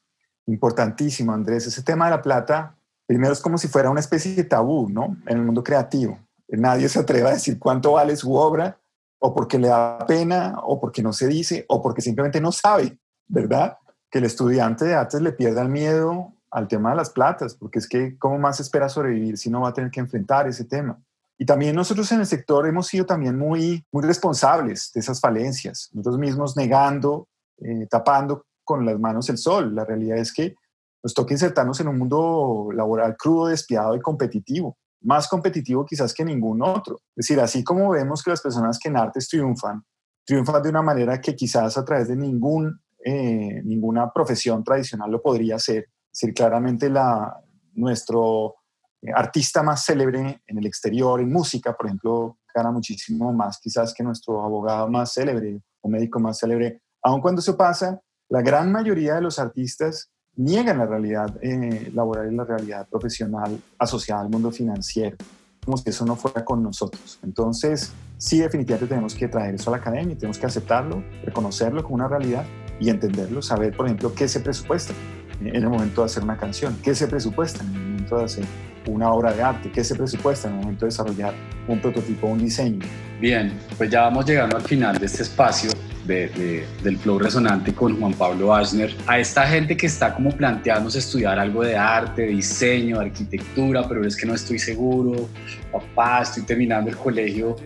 Importantísimo, 0.47 1.33
Andrés. 1.33 1.67
Ese 1.67 1.83
tema 1.83 2.07
de 2.07 2.13
la 2.13 2.23
plata, 2.23 2.77
primero 3.07 3.33
es 3.33 3.41
como 3.41 3.59
si 3.59 3.69
fuera 3.69 3.91
una 3.91 4.01
especie 4.01 4.35
de 4.35 4.45
tabú, 4.45 4.89
¿no? 4.89 5.17
En 5.27 5.39
el 5.39 5.45
mundo 5.45 5.63
creativo. 5.63 6.19
Nadie 6.49 6.89
se 6.89 7.01
atreve 7.01 7.29
a 7.29 7.35
decir 7.35 7.59
cuánto 7.59 7.93
vale 7.93 8.17
su 8.17 8.33
obra, 8.33 8.79
o 9.27 9.35
porque 9.35 9.59
le 9.59 9.67
da 9.67 9.99
pena, 10.07 10.55
o 10.63 10.79
porque 10.79 11.03
no 11.03 11.13
se 11.13 11.27
dice, 11.27 11.65
o 11.69 11.83
porque 11.83 12.01
simplemente 12.01 12.41
no 12.41 12.53
sabe, 12.53 12.97
¿verdad? 13.27 13.77
Que 14.09 14.19
el 14.19 14.25
estudiante 14.25 14.85
de 14.85 14.95
artes 14.95 15.21
le 15.21 15.33
pierda 15.33 15.63
el 15.63 15.69
miedo 15.69 16.33
al 16.49 16.69
tema 16.69 16.91
de 16.91 16.97
las 16.97 17.11
platas, 17.11 17.57
porque 17.57 17.81
es 17.81 17.89
que 17.89 18.17
cómo 18.19 18.39
más 18.39 18.61
espera 18.61 18.89
sobrevivir 18.89 19.37
si 19.37 19.51
no 19.51 19.63
va 19.63 19.71
a 19.71 19.73
tener 19.73 19.91
que 19.91 19.99
enfrentar 19.99 20.47
ese 20.47 20.65
tema. 20.65 21.03
Y 21.39 21.45
también 21.45 21.75
nosotros 21.75 22.11
en 22.13 22.21
el 22.21 22.27
sector 22.27 22.69
hemos 22.69 22.87
sido 22.87 23.05
también 23.05 23.37
muy, 23.37 23.85
muy 23.91 24.05
responsables 24.05 24.93
de 24.95 25.01
esas 25.01 25.21
falencias, 25.21 25.91
nosotros 25.93 26.21
mismos 26.21 26.57
negando, 26.57 27.27
eh, 27.59 27.89
tapando 27.91 28.45
con 28.63 28.87
las 28.87 28.97
manos 29.01 29.29
el 29.29 29.39
sol. 29.39 29.75
La 29.75 29.85
realidad 29.85 30.19
es 30.19 30.33
que 30.33 30.55
nos 31.03 31.15
toca 31.15 31.35
insertarnos 31.35 31.81
en 31.81 31.89
un 31.89 31.99
mundo 31.99 32.69
laboral 32.73 33.17
crudo, 33.17 33.49
despiadado 33.49 33.97
y 33.97 34.01
competitivo 34.01 34.77
más 35.03 35.29
competitivo 35.29 35.85
quizás 35.85 36.13
que 36.13 36.25
ningún 36.25 36.63
otro. 36.63 36.97
Es 37.17 37.27
decir, 37.29 37.41
así 37.41 37.63
como 37.63 37.91
vemos 37.91 38.23
que 38.23 38.31
las 38.31 38.41
personas 38.41 38.79
que 38.79 38.89
en 38.89 38.97
artes 38.97 39.29
triunfan, 39.29 39.85
triunfan 40.25 40.63
de 40.63 40.71
una 40.71 40.83
manera 40.83 41.21
que 41.21 41.35
quizás 41.35 41.77
a 41.79 41.85
través 41.85 42.09
de 42.09 42.17
ningún, 42.17 42.81
eh, 43.05 43.63
ninguna 43.65 44.11
profesión 44.13 44.65
tradicional 44.65 45.11
lo 45.11 45.23
podría 45.23 45.57
hacer. 45.57 45.87
Es 46.13 46.21
decir, 46.21 46.35
claramente 46.35 46.89
la, 46.89 47.37
nuestro 47.75 48.57
eh, 49.03 49.11
artista 49.15 49.63
más 49.63 49.85
célebre 49.85 50.43
en 50.47 50.59
el 50.59 50.67
exterior, 50.67 51.21
en 51.21 51.33
música, 51.33 51.77
por 51.77 51.87
ejemplo, 51.87 52.39
gana 52.55 52.71
muchísimo 52.71 53.33
más 53.33 53.59
quizás 53.61 53.93
que 53.95 54.03
nuestro 54.03 54.43
abogado 54.43 54.89
más 54.89 55.13
célebre 55.13 55.61
o 55.83 55.89
médico 55.89 56.19
más 56.19 56.39
célebre. 56.39 56.81
Aun 57.03 57.21
cuando 57.21 57.41
eso 57.41 57.57
pasa, 57.57 58.01
la 58.29 58.43
gran 58.43 58.73
mayoría 58.73 59.15
de 59.15 59.21
los 59.21 59.39
artistas 59.39 60.11
niegan 60.37 60.79
la 60.79 60.87
realidad 60.87 61.35
eh, 61.43 61.91
laboral 61.95 62.33
y 62.33 62.37
la 62.37 62.45
realidad 62.45 62.87
profesional 62.89 63.59
asociada 63.79 64.23
al 64.23 64.29
mundo 64.29 64.51
financiero, 64.51 65.17
como 65.65 65.77
si 65.77 65.91
eso 65.91 66.05
no 66.05 66.17
fuera 66.17 66.45
con 66.45 66.63
nosotros. 66.63 67.19
Entonces, 67.23 67.93
sí, 68.19 68.39
definitivamente 68.39 68.87
tenemos 68.87 69.15
que 69.15 69.29
traer 69.29 69.55
eso 69.55 69.71
a 69.71 69.77
la 69.77 69.83
academia, 69.83 70.17
tenemos 70.17 70.39
que 70.39 70.47
aceptarlo, 70.47 71.03
reconocerlo 71.25 71.83
como 71.83 71.97
una 71.97 72.09
realidad 72.09 72.45
y 72.79 72.91
entenderlo, 72.91 73.41
saber, 73.41 73.77
por 73.77 73.87
ejemplo, 73.87 74.15
qué 74.15 74.29
se 74.29 74.41
presupuesta 74.41 74.93
en 75.41 75.55
el 75.55 75.69
momento 75.69 76.03
de 76.03 76.07
hacer 76.07 76.23
una 76.23 76.37
canción, 76.37 76.77
qué 76.83 76.95
se 76.95 77.07
presupuesta 77.09 77.63
en 77.63 77.75
el 77.75 77.81
momento 77.81 78.19
de 78.19 78.25
hacer 78.25 78.45
una 78.87 79.13
obra 79.13 79.33
de 79.33 79.43
arte, 79.43 79.71
qué 79.73 79.83
se 79.83 79.95
presupuesta 79.95 80.49
en 80.49 80.55
el 80.55 80.61
momento 80.61 80.85
de 80.85 80.91
desarrollar 80.91 81.35
un 81.67 81.81
prototipo, 81.81 82.27
un 82.27 82.39
diseño. 82.39 82.87
Bien, 83.21 83.59
pues 83.77 83.91
ya 83.91 84.03
vamos 84.03 84.27
llegando 84.27 84.57
al 84.57 84.63
final 84.63 84.99
de 84.99 85.07
este 85.07 85.23
espacio 85.23 85.71
del 86.07 86.99
flow 86.99 87.19
resonante 87.19 87.75
con 87.75 87.99
Juan 87.99 88.15
Pablo 88.15 88.55
Ashner, 88.55 88.95
a 89.07 89.19
esta 89.19 89.47
gente 89.47 89.77
que 89.77 89.87
está 89.87 90.15
como 90.15 90.31
planteándose 90.31 90.99
estudiar 90.99 91.39
algo 91.39 91.63
de 91.63 91.77
arte, 91.77 92.23
diseño, 92.27 93.01
arquitectura, 93.01 93.87
pero 93.89 94.07
es 94.07 94.17
que 94.17 94.27
no 94.27 94.35
estoy 94.35 94.59
seguro, 94.59 95.29
papá, 95.73 96.23
estoy 96.23 96.45
terminando 96.45 96.91
el 96.91 96.97
colegio, 96.97 97.57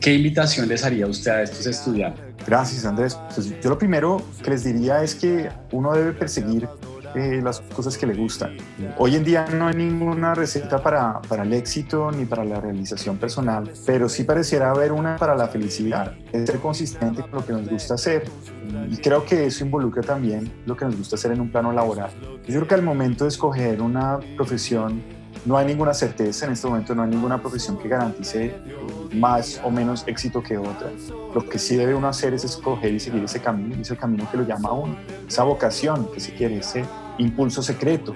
¿qué 0.00 0.14
invitación 0.14 0.68
les 0.68 0.84
haría 0.84 1.06
usted 1.06 1.30
a 1.30 1.42
estos 1.42 1.66
estudiantes? 1.66 2.24
Gracias, 2.46 2.84
Andrés. 2.84 3.18
Pues 3.34 3.52
yo 3.60 3.68
lo 3.70 3.78
primero 3.78 4.22
que 4.42 4.50
les 4.50 4.64
diría 4.64 5.02
es 5.02 5.14
que 5.14 5.50
uno 5.72 5.92
debe 5.92 6.12
perseguir 6.12 6.66
eh, 7.18 7.42
las 7.42 7.60
cosas 7.60 7.98
que 7.98 8.06
le 8.06 8.14
gustan. 8.14 8.56
Hoy 8.96 9.16
en 9.16 9.24
día 9.24 9.46
no 9.46 9.68
hay 9.68 9.74
ninguna 9.74 10.34
receta 10.34 10.82
para, 10.82 11.20
para, 11.22 11.42
el 11.42 11.52
éxito 11.52 12.10
ni 12.10 12.24
para 12.24 12.44
la 12.44 12.60
realización 12.60 13.18
personal, 13.18 13.70
pero 13.84 14.08
sí 14.08 14.24
pareciera 14.24 14.70
haber 14.70 14.92
una 14.92 15.16
para 15.16 15.34
la 15.34 15.48
felicidad, 15.48 16.14
es 16.32 16.46
ser 16.46 16.58
consistente 16.60 17.22
con 17.22 17.32
lo 17.32 17.46
que 17.46 17.52
nos 17.52 17.68
gusta 17.68 17.94
hacer. 17.94 18.24
Y 18.90 18.96
creo 18.98 19.24
que 19.24 19.46
eso 19.46 19.64
involucra 19.64 20.02
también 20.02 20.50
lo 20.66 20.76
que 20.76 20.84
nos 20.84 20.96
gusta 20.96 21.16
hacer 21.16 21.32
en 21.32 21.40
un 21.40 21.50
plano 21.50 21.72
laboral. 21.72 22.10
Yo 22.46 22.54
creo 22.56 22.68
que 22.68 22.74
al 22.74 22.82
momento 22.82 23.24
de 23.24 23.28
escoger 23.28 23.80
una 23.82 24.18
profesión, 24.36 25.02
no 25.44 25.56
hay 25.56 25.66
ninguna 25.66 25.94
certeza, 25.94 26.46
en 26.46 26.52
este 26.52 26.66
momento 26.66 26.94
no 26.94 27.02
hay 27.02 27.10
ninguna 27.10 27.40
profesión 27.40 27.78
que 27.78 27.88
garantice 27.88 28.54
más 29.12 29.60
o 29.64 29.70
menos 29.70 30.04
éxito 30.06 30.42
que 30.42 30.58
otra. 30.58 30.90
Lo 31.34 31.48
que 31.48 31.58
sí 31.58 31.76
debe 31.76 31.94
uno 31.94 32.08
hacer 32.08 32.34
es 32.34 32.44
escoger 32.44 32.92
y 32.92 33.00
seguir 33.00 33.24
ese 33.24 33.40
camino, 33.40 33.76
ese 33.80 33.96
camino 33.96 34.28
que 34.30 34.36
lo 34.36 34.46
llama 34.46 34.70
a 34.70 34.72
uno, 34.72 34.96
esa 35.26 35.44
vocación 35.44 36.10
que 36.12 36.20
se 36.20 36.32
quiere, 36.34 36.58
ese 36.58 36.84
impulso 37.18 37.62
secreto, 37.62 38.12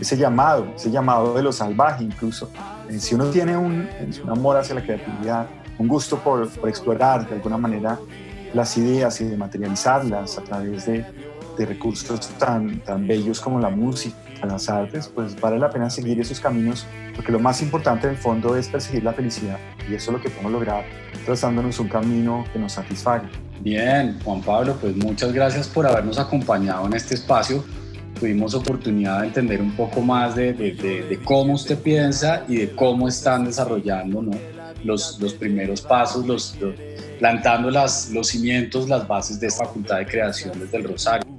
ese 0.00 0.16
llamado, 0.16 0.72
ese 0.76 0.90
llamado 0.90 1.34
de 1.34 1.42
lo 1.42 1.52
salvaje 1.52 2.04
incluso. 2.04 2.50
Eh, 2.88 2.98
si 2.98 3.14
uno 3.14 3.26
tiene 3.26 3.56
un, 3.56 3.88
un 4.22 4.30
amor 4.30 4.56
hacia 4.56 4.74
la 4.74 4.82
creatividad, 4.82 5.46
un 5.78 5.88
gusto 5.88 6.18
por, 6.18 6.48
por, 6.48 6.68
explorar 6.68 7.28
de 7.28 7.34
alguna 7.34 7.56
manera 7.56 7.98
las 8.54 8.76
ideas 8.76 9.20
y 9.20 9.24
de 9.24 9.36
materializarlas 9.36 10.38
a 10.38 10.42
través 10.42 10.86
de, 10.86 11.04
de 11.56 11.66
recursos 11.66 12.28
tan, 12.38 12.80
tan 12.80 13.06
bellos 13.06 13.40
como 13.40 13.58
la 13.58 13.70
música, 13.70 14.16
las 14.46 14.68
artes, 14.68 15.08
pues 15.08 15.40
vale 15.40 15.58
la 15.58 15.70
pena 15.70 15.88
seguir 15.88 16.20
esos 16.20 16.40
caminos, 16.40 16.86
porque 17.14 17.30
lo 17.32 17.38
más 17.38 17.62
importante 17.62 18.06
en 18.06 18.14
el 18.14 18.18
fondo 18.18 18.56
es 18.56 18.68
perseguir 18.68 19.04
la 19.04 19.12
felicidad 19.12 19.58
y 19.88 19.94
eso 19.94 20.10
es 20.10 20.16
lo 20.16 20.20
que 20.20 20.30
podemos 20.30 20.52
lograr 20.52 20.84
trazándonos 21.24 21.78
un 21.78 21.88
camino 21.88 22.44
que 22.52 22.58
nos 22.58 22.72
satisfaga. 22.72 23.28
Bien, 23.60 24.18
Juan 24.24 24.40
Pablo, 24.40 24.76
pues 24.80 24.96
muchas 24.96 25.32
gracias 25.32 25.68
por 25.68 25.86
habernos 25.86 26.18
acompañado 26.18 26.86
en 26.86 26.94
este 26.94 27.14
espacio. 27.14 27.64
Tuvimos 28.22 28.54
oportunidad 28.54 29.22
de 29.22 29.26
entender 29.26 29.60
un 29.60 29.72
poco 29.72 30.00
más 30.00 30.36
de, 30.36 30.52
de, 30.52 30.70
de, 30.70 31.18
cómo 31.24 31.54
usted 31.54 31.76
piensa 31.76 32.44
y 32.46 32.58
de 32.58 32.70
cómo 32.70 33.08
están 33.08 33.44
desarrollando 33.44 34.22
¿no? 34.22 34.30
los, 34.84 35.18
los 35.20 35.34
primeros 35.34 35.80
pasos, 35.80 36.24
los, 36.24 36.56
los 36.60 36.72
plantando 37.18 37.68
las, 37.68 38.10
los 38.10 38.28
cimientos, 38.28 38.88
las 38.88 39.08
bases 39.08 39.40
de 39.40 39.48
esta 39.48 39.64
facultad 39.64 39.98
de 39.98 40.06
creación 40.06 40.56
desde 40.56 40.76
el 40.76 40.84
Rosario. 40.84 41.36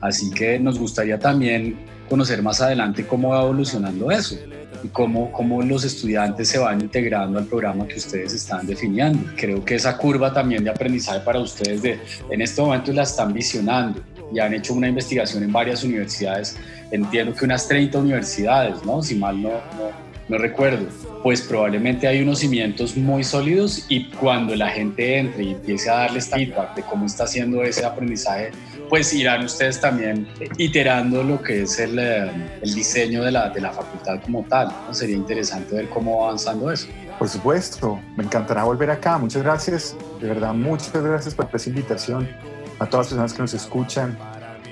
Así 0.00 0.30
que 0.30 0.58
nos 0.58 0.78
gustaría 0.78 1.18
también 1.18 1.76
conocer 2.08 2.40
más 2.42 2.58
adelante 2.62 3.06
cómo 3.06 3.28
va 3.28 3.42
evolucionando 3.42 4.10
eso 4.10 4.36
y 4.82 4.88
cómo, 4.88 5.30
cómo 5.30 5.60
los 5.60 5.84
estudiantes 5.84 6.48
se 6.48 6.58
van 6.58 6.80
integrando 6.80 7.38
al 7.38 7.44
programa 7.44 7.86
que 7.86 7.96
ustedes 7.96 8.32
están 8.32 8.66
definiendo. 8.66 9.30
Creo 9.36 9.62
que 9.62 9.74
esa 9.74 9.94
curva 9.98 10.32
también 10.32 10.64
de 10.64 10.70
aprendizaje 10.70 11.20
para 11.20 11.38
ustedes 11.38 11.82
de, 11.82 12.00
en 12.30 12.40
este 12.40 12.62
momento 12.62 12.94
la 12.94 13.02
están 13.02 13.34
visionando 13.34 14.00
y 14.34 14.40
han 14.40 14.52
hecho 14.52 14.74
una 14.74 14.88
investigación 14.88 15.42
en 15.44 15.52
varias 15.52 15.84
universidades, 15.84 16.56
entiendo 16.90 17.34
que 17.34 17.44
unas 17.44 17.66
30 17.68 17.98
universidades, 17.98 18.84
¿no? 18.84 19.02
Si 19.02 19.14
mal 19.14 19.40
no, 19.40 19.50
no, 19.50 19.90
no 20.28 20.38
recuerdo, 20.38 20.86
pues 21.22 21.42
probablemente 21.42 22.06
hay 22.06 22.22
unos 22.22 22.40
cimientos 22.40 22.96
muy 22.96 23.24
sólidos 23.24 23.86
y 23.88 24.10
cuando 24.10 24.54
la 24.54 24.68
gente 24.68 25.18
entre 25.18 25.44
y 25.44 25.52
empiece 25.52 25.90
a 25.90 25.94
darles 25.94 26.28
feedback 26.28 26.74
de 26.74 26.82
cómo 26.82 27.06
está 27.06 27.24
haciendo 27.24 27.62
ese 27.62 27.84
aprendizaje, 27.84 28.50
pues 28.88 29.12
irán 29.12 29.44
ustedes 29.44 29.80
también 29.80 30.26
iterando 30.58 31.22
lo 31.22 31.42
que 31.42 31.62
es 31.62 31.78
el, 31.78 31.98
eh, 31.98 32.30
el 32.62 32.74
diseño 32.74 33.22
de 33.22 33.32
la, 33.32 33.50
de 33.50 33.60
la 33.60 33.72
facultad 33.72 34.20
como 34.22 34.44
tal. 34.44 34.68
¿no? 34.86 34.94
Sería 34.94 35.16
interesante 35.16 35.74
ver 35.74 35.88
cómo 35.88 36.18
va 36.18 36.26
avanzando 36.28 36.70
eso. 36.70 36.88
Por 37.18 37.28
supuesto, 37.28 38.00
me 38.16 38.24
encantará 38.24 38.64
volver 38.64 38.90
acá. 38.90 39.18
Muchas 39.18 39.42
gracias, 39.42 39.96
de 40.20 40.28
verdad, 40.28 40.54
muchas 40.54 40.92
gracias 40.92 41.34
por 41.34 41.48
esta 41.52 41.68
invitación 41.68 42.53
a 42.78 42.86
todas 42.86 43.06
las 43.06 43.08
personas 43.08 43.32
que 43.32 43.42
nos 43.42 43.54
escuchan 43.54 44.18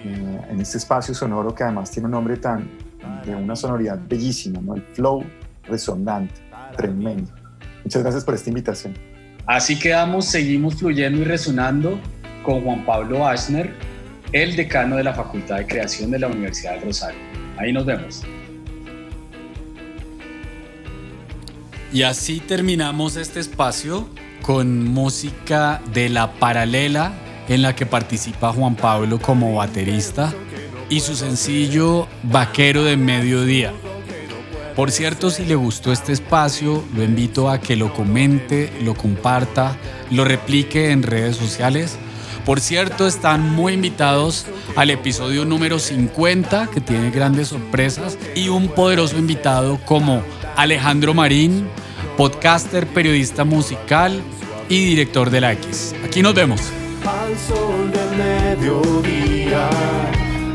eh, 0.04 0.40
en 0.50 0.60
este 0.60 0.78
espacio 0.78 1.14
sonoro 1.14 1.54
que 1.54 1.62
además 1.62 1.90
tiene 1.90 2.06
un 2.06 2.12
nombre 2.12 2.36
tan 2.36 2.68
de 3.24 3.34
una 3.34 3.54
sonoridad 3.56 3.98
bellísima, 4.08 4.60
¿no? 4.60 4.74
El 4.74 4.82
flow 4.92 5.24
resonante, 5.64 6.34
tremendo. 6.76 7.32
Muchas 7.84 8.02
gracias 8.02 8.24
por 8.24 8.34
esta 8.34 8.50
invitación. 8.50 8.94
Así 9.46 9.78
quedamos, 9.78 10.26
seguimos 10.26 10.76
fluyendo 10.76 11.20
y 11.20 11.24
resonando 11.24 11.98
con 12.44 12.62
Juan 12.62 12.84
Pablo 12.84 13.26
Aschner, 13.26 13.72
el 14.32 14.56
decano 14.56 14.96
de 14.96 15.04
la 15.04 15.14
Facultad 15.14 15.58
de 15.58 15.66
Creación 15.66 16.10
de 16.10 16.18
la 16.18 16.28
Universidad 16.28 16.74
del 16.74 16.84
Rosario. 16.84 17.20
Ahí 17.58 17.72
nos 17.72 17.84
vemos. 17.84 18.22
Y 21.92 22.04
así 22.04 22.40
terminamos 22.40 23.16
este 23.16 23.40
espacio 23.40 24.08
con 24.42 24.84
música 24.84 25.80
de 25.92 26.08
la 26.08 26.32
paralela 26.32 27.12
en 27.48 27.62
la 27.62 27.74
que 27.74 27.86
participa 27.86 28.52
Juan 28.52 28.74
Pablo 28.74 29.18
como 29.18 29.54
baterista 29.54 30.32
y 30.88 31.00
su 31.00 31.16
sencillo 31.16 32.06
Vaquero 32.22 32.84
de 32.84 32.96
Mediodía. 32.96 33.72
Por 34.76 34.90
cierto, 34.90 35.30
si 35.30 35.44
le 35.44 35.54
gustó 35.54 35.92
este 35.92 36.12
espacio, 36.12 36.82
lo 36.94 37.02
invito 37.02 37.50
a 37.50 37.60
que 37.60 37.76
lo 37.76 37.92
comente, 37.92 38.72
lo 38.82 38.94
comparta, 38.94 39.76
lo 40.10 40.24
replique 40.24 40.90
en 40.90 41.02
redes 41.02 41.36
sociales. 41.36 41.98
Por 42.46 42.58
cierto, 42.58 43.06
están 43.06 43.54
muy 43.54 43.74
invitados 43.74 44.46
al 44.74 44.90
episodio 44.90 45.44
número 45.44 45.78
50, 45.78 46.68
que 46.72 46.80
tiene 46.80 47.10
grandes 47.10 47.48
sorpresas, 47.48 48.18
y 48.34 48.48
un 48.48 48.68
poderoso 48.68 49.18
invitado 49.18 49.78
como 49.84 50.22
Alejandro 50.56 51.12
Marín, 51.12 51.68
podcaster, 52.16 52.86
periodista 52.86 53.44
musical 53.44 54.22
y 54.68 54.84
director 54.84 55.30
de 55.30 55.40
la 55.42 55.52
X. 55.52 55.94
Aquí 56.04 56.22
nos 56.22 56.34
vemos. 56.34 56.81
Al 57.04 57.36
sol 57.36 57.90
del 57.90 58.16
mediodía, 58.16 59.68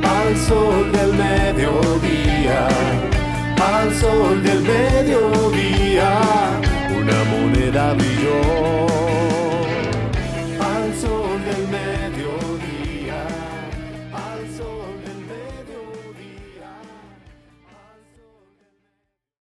al 0.01 0.37
sol 0.37 0.91
del 0.93 1.13
mediodía, 1.13 2.67
al 3.57 3.93
sol 3.93 4.41
del 4.41 4.61
mediodía, 4.61 6.19
una 6.97 7.23
moneda 7.25 7.93
brilló 7.93 9.06